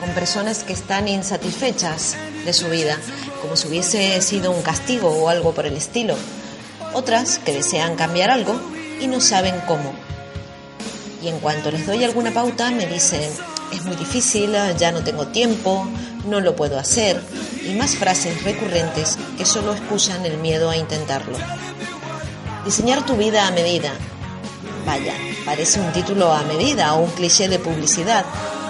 con 0.00 0.10
personas 0.10 0.64
que 0.64 0.72
están 0.72 1.06
insatisfechas 1.06 2.16
de 2.44 2.52
su 2.52 2.68
vida, 2.68 2.98
como 3.40 3.56
si 3.56 3.68
hubiese 3.68 4.20
sido 4.22 4.50
un 4.50 4.62
castigo 4.62 5.08
o 5.10 5.28
algo 5.28 5.54
por 5.54 5.66
el 5.66 5.76
estilo. 5.76 6.16
Otras 6.94 7.38
que 7.38 7.52
desean 7.52 7.94
cambiar 7.94 8.30
algo 8.30 8.60
y 9.00 9.06
no 9.06 9.20
saben 9.20 9.54
cómo. 9.68 9.94
Y 11.22 11.28
en 11.28 11.38
cuanto 11.38 11.70
les 11.70 11.86
doy 11.86 12.02
alguna 12.02 12.32
pauta 12.32 12.72
me 12.72 12.86
dicen, 12.86 13.30
es 13.72 13.84
muy 13.84 13.94
difícil, 13.94 14.52
ya 14.78 14.90
no 14.90 15.04
tengo 15.04 15.28
tiempo, 15.28 15.86
no 16.26 16.40
lo 16.40 16.56
puedo 16.56 16.78
hacer, 16.78 17.22
y 17.64 17.74
más 17.74 17.96
frases 17.96 18.42
recurrentes 18.42 19.18
que 19.36 19.46
solo 19.46 19.72
excusan 19.72 20.26
el 20.26 20.38
miedo 20.38 20.70
a 20.70 20.76
intentarlo. 20.76 21.36
Diseñar 22.64 23.04
tu 23.06 23.16
vida 23.16 23.46
a 23.46 23.50
medida. 23.52 23.92
Vaya, 24.84 25.14
parece 25.44 25.80
un 25.80 25.92
título 25.92 26.32
a 26.32 26.42
medida 26.42 26.94
o 26.94 27.04
un 27.04 27.10
cliché 27.10 27.48
de 27.48 27.58
publicidad, 27.58 28.24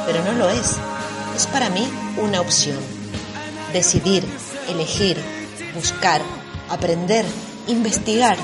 pero 0.06 0.22
no 0.24 0.32
lo 0.32 0.48
es. 0.48 0.76
Es 1.34 1.46
para 1.46 1.68
mí 1.70 1.88
una 2.16 2.40
opción. 2.40 2.78
Decidir, 3.72 4.24
elegir, 4.68 5.18
buscar, 5.74 6.22
aprender, 6.68 7.24
investigar, 7.66 8.36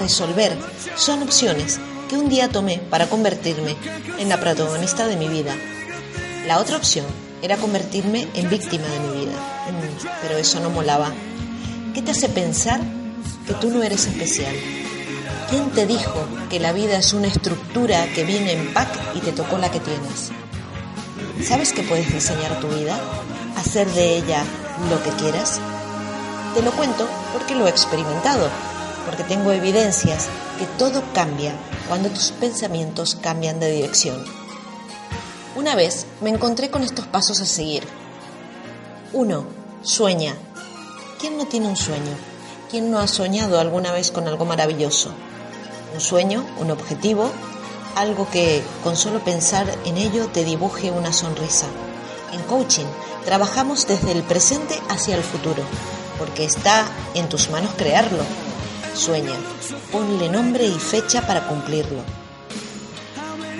resolver, 0.00 0.56
son 0.96 1.22
opciones 1.22 1.78
que 2.08 2.16
un 2.16 2.28
día 2.28 2.48
tomé 2.48 2.78
para 2.78 3.08
convertirme 3.08 3.76
en 4.18 4.28
la 4.28 4.40
protagonista 4.40 5.06
de 5.06 5.16
mi 5.16 5.28
vida. 5.28 5.54
La 6.46 6.58
otra 6.58 6.76
opción 6.76 7.06
era 7.42 7.56
convertirme 7.56 8.28
en 8.34 8.48
víctima 8.48 8.86
de 8.86 9.00
mi 9.00 9.20
vida, 9.20 9.32
pero 10.22 10.36
eso 10.36 10.60
no 10.60 10.70
molaba. 10.70 11.12
¿Qué 11.94 12.02
te 12.02 12.10
hace 12.10 12.28
pensar 12.28 12.80
que 13.46 13.54
tú 13.54 13.70
no 13.70 13.82
eres 13.82 14.06
especial? 14.06 14.54
¿Quién 15.48 15.70
te 15.70 15.86
dijo 15.86 16.14
que 16.48 16.60
la 16.60 16.72
vida 16.72 16.98
es 16.98 17.12
una 17.12 17.26
estructura 17.26 18.06
que 18.14 18.24
viene 18.24 18.52
en 18.52 18.72
pack 18.72 19.16
y 19.16 19.20
te 19.20 19.32
tocó 19.32 19.58
la 19.58 19.70
que 19.70 19.80
tienes? 19.80 20.30
¿Sabes 21.46 21.72
que 21.72 21.82
puedes 21.82 22.12
diseñar 22.12 22.60
tu 22.60 22.68
vida? 22.68 23.00
¿Hacer 23.56 23.88
de 23.90 24.16
ella 24.16 24.44
lo 24.88 25.02
que 25.02 25.10
quieras? 25.22 25.58
Te 26.54 26.62
lo 26.62 26.70
cuento 26.72 27.08
porque 27.32 27.54
lo 27.54 27.66
he 27.66 27.70
experimentado, 27.70 28.48
porque 29.06 29.24
tengo 29.24 29.50
evidencias 29.52 30.28
que 30.58 30.66
todo 30.78 31.02
cambia 31.14 31.54
cuando 31.88 32.10
tus 32.10 32.30
pensamientos 32.32 33.16
cambian 33.20 33.58
de 33.58 33.72
dirección. 33.72 34.39
Una 35.56 35.74
vez 35.74 36.06
me 36.20 36.30
encontré 36.30 36.70
con 36.70 36.84
estos 36.84 37.08
pasos 37.08 37.40
a 37.40 37.44
seguir. 37.44 37.82
1. 39.12 39.44
Sueña. 39.82 40.36
¿Quién 41.18 41.36
no 41.36 41.46
tiene 41.46 41.66
un 41.66 41.76
sueño? 41.76 42.12
¿Quién 42.70 42.88
no 42.88 43.00
ha 43.00 43.08
soñado 43.08 43.58
alguna 43.58 43.90
vez 43.90 44.12
con 44.12 44.28
algo 44.28 44.44
maravilloso? 44.44 45.12
Un 45.92 46.00
sueño, 46.00 46.46
un 46.60 46.70
objetivo, 46.70 47.32
algo 47.96 48.30
que 48.30 48.62
con 48.84 48.96
solo 48.96 49.24
pensar 49.24 49.66
en 49.84 49.96
ello 49.96 50.28
te 50.28 50.44
dibuje 50.44 50.92
una 50.92 51.12
sonrisa. 51.12 51.66
En 52.32 52.42
coaching 52.42 52.86
trabajamos 53.24 53.88
desde 53.88 54.12
el 54.12 54.22
presente 54.22 54.80
hacia 54.88 55.16
el 55.16 55.24
futuro, 55.24 55.64
porque 56.16 56.44
está 56.44 56.86
en 57.14 57.28
tus 57.28 57.50
manos 57.50 57.72
crearlo. 57.76 58.22
Sueña, 58.94 59.34
ponle 59.90 60.28
nombre 60.28 60.64
y 60.64 60.78
fecha 60.78 61.26
para 61.26 61.48
cumplirlo. 61.48 62.02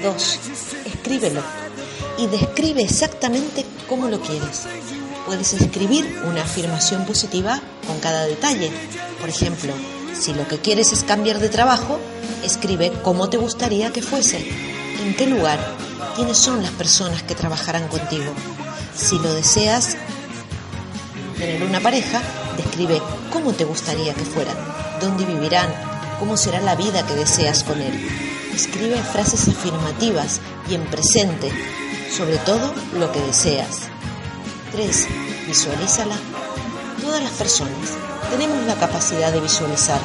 2. 0.04 0.38
Escríbelo 0.86 1.59
y 2.20 2.26
describe 2.26 2.82
exactamente 2.82 3.64
cómo 3.88 4.08
lo 4.08 4.20
quieres. 4.20 4.66
Puedes 5.24 5.54
escribir 5.54 6.20
una 6.26 6.42
afirmación 6.42 7.06
positiva 7.06 7.60
con 7.86 7.98
cada 8.00 8.26
detalle. 8.26 8.70
Por 9.18 9.30
ejemplo, 9.30 9.72
si 10.18 10.34
lo 10.34 10.46
que 10.46 10.58
quieres 10.58 10.92
es 10.92 11.02
cambiar 11.02 11.38
de 11.38 11.48
trabajo, 11.48 11.98
escribe 12.44 12.92
cómo 13.02 13.30
te 13.30 13.38
gustaría 13.38 13.90
que 13.90 14.02
fuese, 14.02 14.38
en 15.02 15.14
qué 15.16 15.26
lugar, 15.26 15.58
quiénes 16.14 16.36
son 16.36 16.62
las 16.62 16.72
personas 16.72 17.22
que 17.22 17.34
trabajarán 17.34 17.88
contigo. 17.88 18.32
Si 18.94 19.18
lo 19.18 19.32
deseas 19.32 19.96
tener 21.38 21.62
una 21.62 21.80
pareja, 21.80 22.20
describe 22.58 23.00
cómo 23.32 23.52
te 23.52 23.64
gustaría 23.64 24.12
que 24.12 24.24
fueran, 24.24 24.56
dónde 25.00 25.24
vivirán, 25.24 25.72
cómo 26.18 26.36
será 26.36 26.60
la 26.60 26.76
vida 26.76 27.06
que 27.06 27.14
deseas 27.14 27.64
con 27.64 27.80
él. 27.80 27.94
Escribe 28.54 28.96
frases 28.96 29.48
afirmativas 29.48 30.40
y 30.68 30.74
en 30.74 30.84
presente, 30.86 31.50
sobre 32.10 32.38
todo 32.38 32.74
lo 32.98 33.10
que 33.12 33.20
deseas. 33.20 33.88
3. 34.72 35.08
Visualízala. 35.46 36.16
Todas 37.00 37.22
las 37.22 37.32
personas 37.32 37.96
tenemos 38.30 38.64
la 38.66 38.74
capacidad 38.74 39.32
de 39.32 39.40
visualizar, 39.40 40.00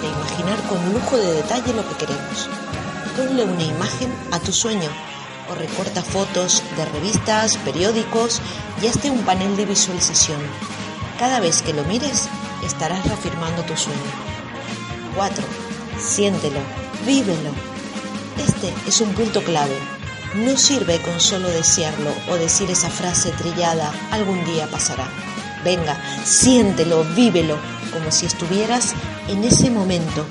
de 0.00 0.08
imaginar 0.08 0.62
con 0.68 0.92
lujo 0.92 1.16
de 1.16 1.32
detalle 1.34 1.72
lo 1.72 1.86
que 1.88 1.96
queremos. 1.96 2.48
Ponle 3.16 3.44
una 3.44 3.64
imagen 3.64 4.14
a 4.30 4.38
tu 4.38 4.52
sueño 4.52 4.88
o 5.50 5.54
recorta 5.54 6.02
fotos 6.02 6.62
de 6.76 6.84
revistas, 6.84 7.56
periódicos 7.58 8.40
y 8.82 8.86
hazte 8.86 9.10
un 9.10 9.22
panel 9.22 9.56
de 9.56 9.66
visualización. 9.66 10.40
Cada 11.18 11.40
vez 11.40 11.62
que 11.62 11.72
lo 11.72 11.82
mires, 11.84 12.28
estarás 12.64 13.04
reafirmando 13.06 13.62
tu 13.62 13.76
sueño. 13.76 13.98
4. 15.16 15.44
Siéntelo, 15.98 16.60
vívelo. 17.04 17.50
Este 18.38 18.72
es 18.86 19.00
un 19.00 19.12
punto 19.14 19.42
clave. 19.42 19.97
No 20.34 20.56
sirve 20.58 21.00
con 21.00 21.20
solo 21.20 21.48
desearlo 21.48 22.10
o 22.28 22.34
decir 22.34 22.70
esa 22.70 22.90
frase 22.90 23.30
trillada, 23.32 23.90
algún 24.10 24.44
día 24.44 24.66
pasará. 24.70 25.08
Venga, 25.64 25.98
siéntelo, 26.24 27.02
vívelo, 27.16 27.56
como 27.92 28.10
si 28.10 28.26
estuvieras 28.26 28.92
en 29.28 29.42
ese 29.44 29.70
momento. 29.70 30.26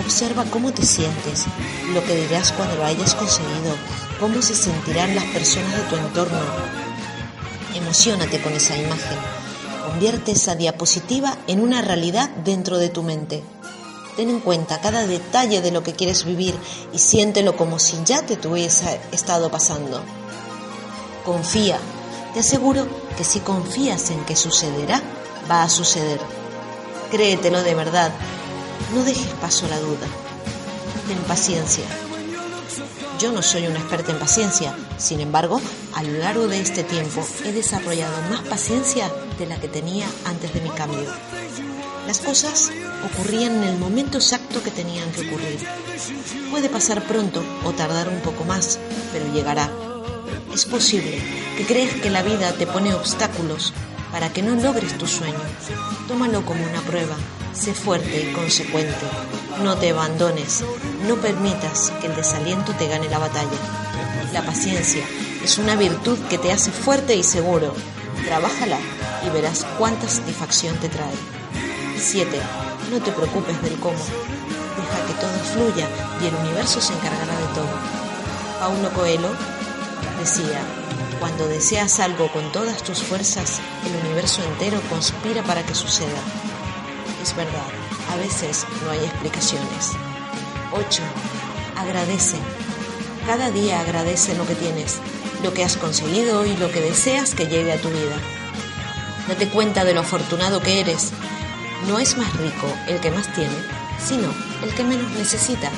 Observa 0.00 0.44
cómo 0.46 0.72
te 0.72 0.84
sientes, 0.86 1.44
lo 1.92 2.02
que 2.04 2.16
dirás 2.16 2.50
cuando 2.52 2.76
lo 2.76 2.84
hayas 2.84 3.14
conseguido, 3.14 3.76
cómo 4.18 4.40
se 4.40 4.54
sentirán 4.54 5.14
las 5.14 5.24
personas 5.26 5.76
de 5.76 5.82
tu 5.82 5.96
entorno. 5.96 6.40
Emocionate 7.74 8.40
con 8.40 8.54
esa 8.54 8.76
imagen. 8.76 9.18
Convierte 9.86 10.32
esa 10.32 10.54
diapositiva 10.54 11.36
en 11.46 11.60
una 11.60 11.82
realidad 11.82 12.30
dentro 12.42 12.78
de 12.78 12.88
tu 12.88 13.02
mente. 13.02 13.42
Ten 14.16 14.28
en 14.28 14.40
cuenta 14.40 14.80
cada 14.80 15.06
detalle 15.06 15.60
de 15.60 15.70
lo 15.70 15.82
que 15.82 15.94
quieres 15.94 16.24
vivir 16.24 16.54
y 16.92 16.98
siéntelo 16.98 17.56
como 17.56 17.78
si 17.78 17.98
ya 18.04 18.22
te 18.22 18.36
tuviese 18.36 19.00
estado 19.10 19.50
pasando. 19.50 20.02
Confía. 21.24 21.78
Te 22.34 22.40
aseguro 22.40 22.86
que 23.16 23.24
si 23.24 23.40
confías 23.40 24.10
en 24.10 24.24
que 24.24 24.36
sucederá, 24.36 25.02
va 25.50 25.62
a 25.62 25.68
suceder. 25.68 26.20
Créetelo 27.10 27.62
de 27.62 27.74
verdad. 27.74 28.12
No 28.94 29.04
dejes 29.04 29.32
paso 29.40 29.66
a 29.66 29.70
la 29.70 29.80
duda. 29.80 30.06
Ten 31.06 31.18
paciencia. 31.24 31.84
Yo 33.18 33.32
no 33.32 33.40
soy 33.40 33.66
una 33.66 33.78
experta 33.78 34.12
en 34.12 34.18
paciencia, 34.18 34.74
sin 34.98 35.20
embargo, 35.20 35.60
a 35.94 36.02
lo 36.02 36.18
largo 36.18 36.48
de 36.48 36.60
este 36.60 36.82
tiempo 36.82 37.24
he 37.44 37.52
desarrollado 37.52 38.20
más 38.30 38.40
paciencia 38.42 39.12
de 39.38 39.46
la 39.46 39.60
que 39.60 39.68
tenía 39.68 40.06
antes 40.24 40.52
de 40.52 40.60
mi 40.60 40.70
cambio. 40.70 41.08
Las 42.06 42.18
cosas 42.18 42.70
ocurrían 43.04 43.62
en 43.62 43.64
el 43.64 43.78
momento 43.78 44.18
exacto 44.18 44.62
que 44.62 44.70
tenían 44.70 45.10
que 45.12 45.28
ocurrir. 45.28 45.60
Puede 46.50 46.68
pasar 46.68 47.06
pronto 47.06 47.42
o 47.64 47.72
tardar 47.72 48.08
un 48.08 48.20
poco 48.20 48.44
más, 48.44 48.78
pero 49.12 49.32
llegará. 49.32 49.70
Es 50.52 50.64
posible 50.64 51.18
que 51.56 51.64
creas 51.64 51.94
que 51.94 52.10
la 52.10 52.22
vida 52.22 52.52
te 52.52 52.66
pone 52.66 52.92
obstáculos 52.92 53.72
para 54.10 54.32
que 54.32 54.42
no 54.42 54.54
logres 54.56 54.98
tu 54.98 55.06
sueño. 55.06 55.38
Tómalo 56.08 56.44
como 56.44 56.64
una 56.64 56.80
prueba. 56.82 57.16
Sé 57.54 57.72
fuerte 57.72 58.28
y 58.28 58.32
consecuente. 58.32 59.06
No 59.62 59.76
te 59.76 59.90
abandones. 59.90 60.64
No 61.06 61.16
permitas 61.16 61.92
que 62.00 62.08
el 62.08 62.16
desaliento 62.16 62.72
te 62.72 62.88
gane 62.88 63.08
la 63.08 63.18
batalla. 63.18 63.58
La 64.32 64.44
paciencia 64.44 65.04
es 65.42 65.58
una 65.58 65.76
virtud 65.76 66.18
que 66.28 66.38
te 66.38 66.52
hace 66.52 66.70
fuerte 66.70 67.14
y 67.16 67.22
seguro. 67.22 67.74
Trabájala 68.24 68.78
y 69.26 69.30
verás 69.30 69.66
cuánta 69.78 70.08
satisfacción 70.08 70.76
te 70.76 70.88
trae. 70.88 71.41
7. 72.02 72.40
No 72.90 73.00
te 73.00 73.12
preocupes 73.12 73.62
del 73.62 73.78
cómo. 73.78 73.96
Deja 73.96 75.06
que 75.06 75.14
todo 75.20 75.38
fluya 75.54 75.88
y 76.20 76.26
el 76.26 76.34
universo 76.34 76.80
se 76.80 76.92
encargará 76.92 77.38
de 77.38 77.46
todo. 77.54 77.70
Paulo 78.58 78.92
Coelho 78.92 79.30
decía, 80.18 80.60
cuando 81.20 81.46
deseas 81.46 82.00
algo 82.00 82.30
con 82.32 82.50
todas 82.50 82.82
tus 82.82 83.02
fuerzas, 83.02 83.60
el 83.86 84.06
universo 84.06 84.42
entero 84.42 84.80
conspira 84.90 85.42
para 85.44 85.64
que 85.64 85.74
suceda. 85.74 86.20
Es 87.22 87.36
verdad, 87.36 87.68
a 88.12 88.16
veces 88.16 88.66
no 88.84 88.90
hay 88.90 88.98
explicaciones. 88.98 89.92
8. 90.72 91.02
Agradece. 91.76 92.36
Cada 93.26 93.50
día 93.50 93.80
agradece 93.80 94.34
lo 94.34 94.44
que 94.46 94.56
tienes, 94.56 94.98
lo 95.44 95.54
que 95.54 95.62
has 95.62 95.76
conseguido 95.76 96.44
y 96.46 96.56
lo 96.56 96.70
que 96.72 96.80
deseas 96.80 97.34
que 97.34 97.46
llegue 97.46 97.72
a 97.72 97.80
tu 97.80 97.88
vida. 97.88 98.16
Date 99.28 99.48
cuenta 99.48 99.84
de 99.84 99.94
lo 99.94 100.00
afortunado 100.00 100.60
que 100.60 100.80
eres. 100.80 101.12
No 101.86 101.98
es 101.98 102.16
más 102.16 102.36
rico 102.36 102.72
el 102.88 103.00
que 103.00 103.10
más 103.10 103.32
tiene, 103.34 103.56
sino 103.98 104.32
el 104.64 104.74
que 104.74 104.84
menos 104.84 105.10
necesita. 105.12 105.70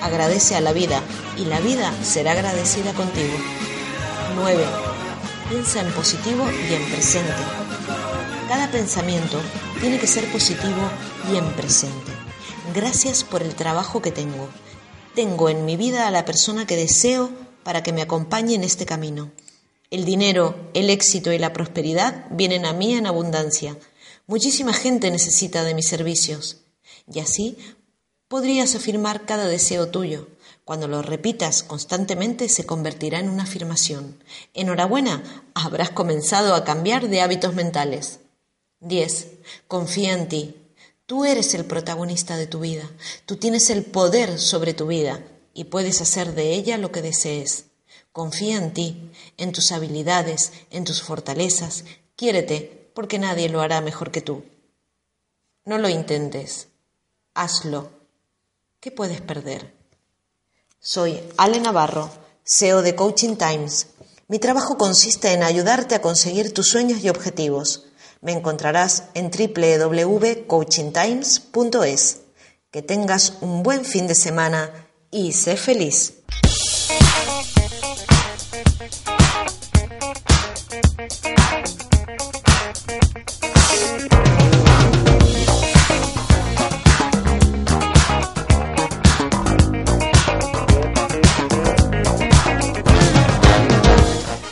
Agradece 0.00 0.56
a 0.56 0.60
la 0.60 0.72
vida 0.72 1.00
y 1.36 1.44
la 1.44 1.60
vida 1.60 1.92
será 2.02 2.32
agradecida 2.32 2.92
contigo. 2.92 3.34
9. 4.36 4.64
Piensa 5.48 5.80
en 5.80 5.92
positivo 5.92 6.44
y 6.68 6.74
en 6.74 6.90
presente. 6.90 7.32
Cada 8.48 8.70
pensamiento 8.70 9.40
tiene 9.80 9.98
que 9.98 10.06
ser 10.06 10.30
positivo 10.30 10.90
y 11.32 11.36
en 11.36 11.46
presente. 11.52 12.12
Gracias 12.74 13.24
por 13.24 13.42
el 13.42 13.54
trabajo 13.54 14.02
que 14.02 14.12
tengo. 14.12 14.48
Tengo 15.14 15.48
en 15.48 15.64
mi 15.64 15.76
vida 15.76 16.06
a 16.06 16.10
la 16.10 16.24
persona 16.24 16.66
que 16.66 16.76
deseo 16.76 17.30
para 17.64 17.82
que 17.82 17.92
me 17.92 18.02
acompañe 18.02 18.54
en 18.54 18.64
este 18.64 18.86
camino. 18.86 19.30
El 19.90 20.04
dinero, 20.04 20.54
el 20.74 20.90
éxito 20.90 21.32
y 21.32 21.38
la 21.38 21.52
prosperidad 21.52 22.26
vienen 22.30 22.64
a 22.64 22.72
mí 22.72 22.94
en 22.94 23.06
abundancia. 23.06 23.76
Muchísima 24.32 24.72
gente 24.72 25.10
necesita 25.10 25.62
de 25.62 25.74
mis 25.74 25.88
servicios. 25.88 26.62
Y 27.06 27.20
así 27.20 27.58
podrías 28.28 28.74
afirmar 28.74 29.26
cada 29.26 29.46
deseo 29.46 29.88
tuyo. 29.88 30.26
Cuando 30.64 30.88
lo 30.88 31.02
repitas 31.02 31.62
constantemente 31.62 32.48
se 32.48 32.64
convertirá 32.64 33.20
en 33.20 33.28
una 33.28 33.42
afirmación. 33.42 34.24
Enhorabuena, 34.54 35.22
habrás 35.52 35.90
comenzado 35.90 36.54
a 36.54 36.64
cambiar 36.64 37.10
de 37.10 37.20
hábitos 37.20 37.54
mentales. 37.54 38.20
10. 38.80 39.26
Confía 39.68 40.14
en 40.14 40.28
ti. 40.28 40.56
Tú 41.04 41.26
eres 41.26 41.52
el 41.52 41.66
protagonista 41.66 42.38
de 42.38 42.46
tu 42.46 42.60
vida. 42.60 42.90
Tú 43.26 43.36
tienes 43.36 43.68
el 43.68 43.84
poder 43.84 44.38
sobre 44.38 44.72
tu 44.72 44.86
vida 44.86 45.22
y 45.52 45.64
puedes 45.64 46.00
hacer 46.00 46.34
de 46.34 46.54
ella 46.54 46.78
lo 46.78 46.90
que 46.90 47.02
desees. 47.02 47.66
Confía 48.12 48.56
en 48.56 48.72
ti, 48.72 49.10
en 49.36 49.52
tus 49.52 49.72
habilidades, 49.72 50.52
en 50.70 50.84
tus 50.84 51.02
fortalezas. 51.02 51.84
Quiérete, 52.16 52.81
porque 52.94 53.18
nadie 53.18 53.48
lo 53.48 53.60
hará 53.60 53.80
mejor 53.80 54.10
que 54.10 54.20
tú. 54.20 54.44
No 55.64 55.78
lo 55.78 55.88
intentes. 55.88 56.68
Hazlo. 57.34 57.90
¿Qué 58.80 58.90
puedes 58.90 59.20
perder? 59.20 59.72
Soy 60.80 61.22
Ale 61.36 61.60
Navarro, 61.60 62.10
CEO 62.44 62.82
de 62.82 62.96
Coaching 62.96 63.36
Times. 63.36 63.86
Mi 64.26 64.40
trabajo 64.40 64.76
consiste 64.76 65.32
en 65.32 65.44
ayudarte 65.44 65.94
a 65.94 66.02
conseguir 66.02 66.52
tus 66.52 66.68
sueños 66.68 67.04
y 67.04 67.08
objetivos. 67.08 67.86
Me 68.20 68.32
encontrarás 68.32 69.04
en 69.14 69.30
www.coachingtimes.es. 69.30 72.18
Que 72.70 72.82
tengas 72.82 73.34
un 73.40 73.62
buen 73.62 73.84
fin 73.84 74.06
de 74.06 74.14
semana 74.14 74.88
y 75.10 75.32
sé 75.32 75.56
feliz. 75.56 76.22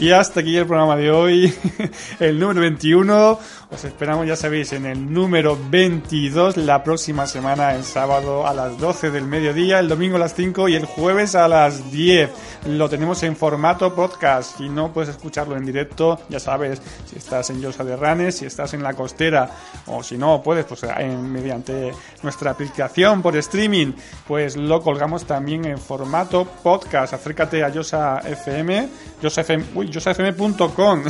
Y 0.01 0.13
hasta 0.13 0.41
aquí 0.41 0.57
el 0.57 0.65
programa 0.65 0.97
de 0.97 1.11
hoy, 1.11 1.53
el 2.21 2.41
número 2.41 2.63
21. 2.63 3.39
Os 3.73 3.85
esperamos, 3.85 4.27
ya 4.27 4.35
sabéis, 4.35 4.73
en 4.73 4.85
el 4.85 5.13
número 5.13 5.57
22 5.71 6.57
la 6.57 6.83
próxima 6.83 7.29
semana, 7.29 7.77
el 7.77 7.85
sábado 7.85 8.45
a 8.45 8.53
las 8.53 8.77
12 8.79 9.13
del 9.13 9.27
mediodía, 9.27 9.79
el 9.79 9.89
domingo 9.89 10.17
a 10.17 10.19
las 10.19 10.35
5 10.35 10.69
y 10.69 10.75
el 10.75 10.87
jueves 10.87 11.37
a 11.37 11.47
las 11.47 11.93
10. 11.93 12.31
Lo 12.67 12.89
tenemos 12.89 13.23
en 13.23 13.37
formato 13.37 13.95
podcast. 13.95 14.59
Si 14.59 14.69
no 14.69 14.93
puedes 14.93 15.11
escucharlo 15.11 15.57
en 15.57 15.65
directo, 15.65 16.19
ya 16.29 16.41
sabes, 16.41 16.83
si 17.07 17.17
estás 17.17 17.49
en 17.51 17.61
Yosa 17.61 17.85
de 17.85 17.95
Ranes, 17.95 18.39
si 18.39 18.47
estás 18.47 18.75
en 18.75 18.83
la 18.83 18.95
costera 18.95 19.49
o 19.87 20.03
si 20.03 20.19
no 20.19 20.43
puedes, 20.43 20.65
pues 20.65 20.83
en, 20.83 21.33
mediante 21.33 21.93
nuestra 22.25 22.51
aplicación 22.51 23.23
por 23.23 23.37
streaming, 23.37 23.93
pues 24.27 24.57
lo 24.57 24.83
colgamos 24.83 25.27
también 25.27 25.65
en 25.65 25.79
formato 25.79 26.45
podcast. 26.45 27.15
Acércate 27.15 27.63
a 27.63 27.69
Yosa 27.69 28.19
FM, 28.19 28.89
yosafm.com, 29.23 31.05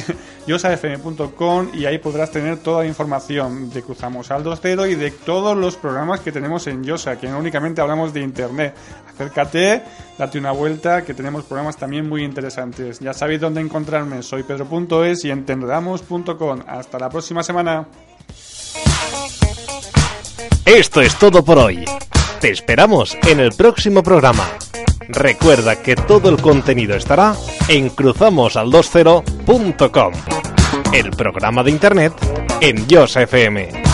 yosafm.com 0.46 1.70
y 1.74 1.86
ahí 1.86 1.96
podrás 1.96 2.30
tener 2.30 2.49
toda 2.56 2.82
la 2.82 2.88
información 2.88 3.70
de 3.70 3.82
Cruzamos 3.82 4.30
al 4.30 4.44
2.0 4.44 4.90
y 4.90 4.94
de 4.94 5.10
todos 5.10 5.56
los 5.56 5.76
programas 5.76 6.20
que 6.20 6.32
tenemos 6.32 6.66
en 6.66 6.84
Yosa, 6.84 7.18
que 7.18 7.28
no 7.28 7.38
únicamente 7.38 7.80
hablamos 7.80 8.12
de 8.12 8.20
Internet. 8.20 8.74
Acércate, 9.12 9.82
date 10.18 10.38
una 10.38 10.52
vuelta, 10.52 11.04
que 11.04 11.14
tenemos 11.14 11.44
programas 11.44 11.76
también 11.76 12.08
muy 12.08 12.24
interesantes. 12.24 12.98
Ya 13.00 13.12
sabéis 13.12 13.40
dónde 13.40 13.60
encontrarme, 13.60 14.22
soy 14.22 14.42
pedro.es 14.42 15.24
y 15.24 15.30
entendamos.com. 15.30 16.60
Hasta 16.66 16.98
la 16.98 17.10
próxima 17.10 17.42
semana. 17.42 17.86
Esto 20.64 21.00
es 21.00 21.16
todo 21.16 21.44
por 21.44 21.58
hoy. 21.58 21.84
Te 22.40 22.50
esperamos 22.50 23.16
en 23.26 23.40
el 23.40 23.52
próximo 23.52 24.02
programa. 24.02 24.46
Recuerda 25.08 25.82
que 25.82 25.96
todo 25.96 26.30
el 26.30 26.40
contenido 26.40 26.94
estará 26.94 27.34
en 27.68 27.90
cruzamosal20.com, 27.90 30.12
el 30.92 31.10
programa 31.10 31.64
de 31.64 31.72
internet 31.72 32.39
en 32.60 32.86
Yosa 32.88 33.22
FM. 33.22 33.89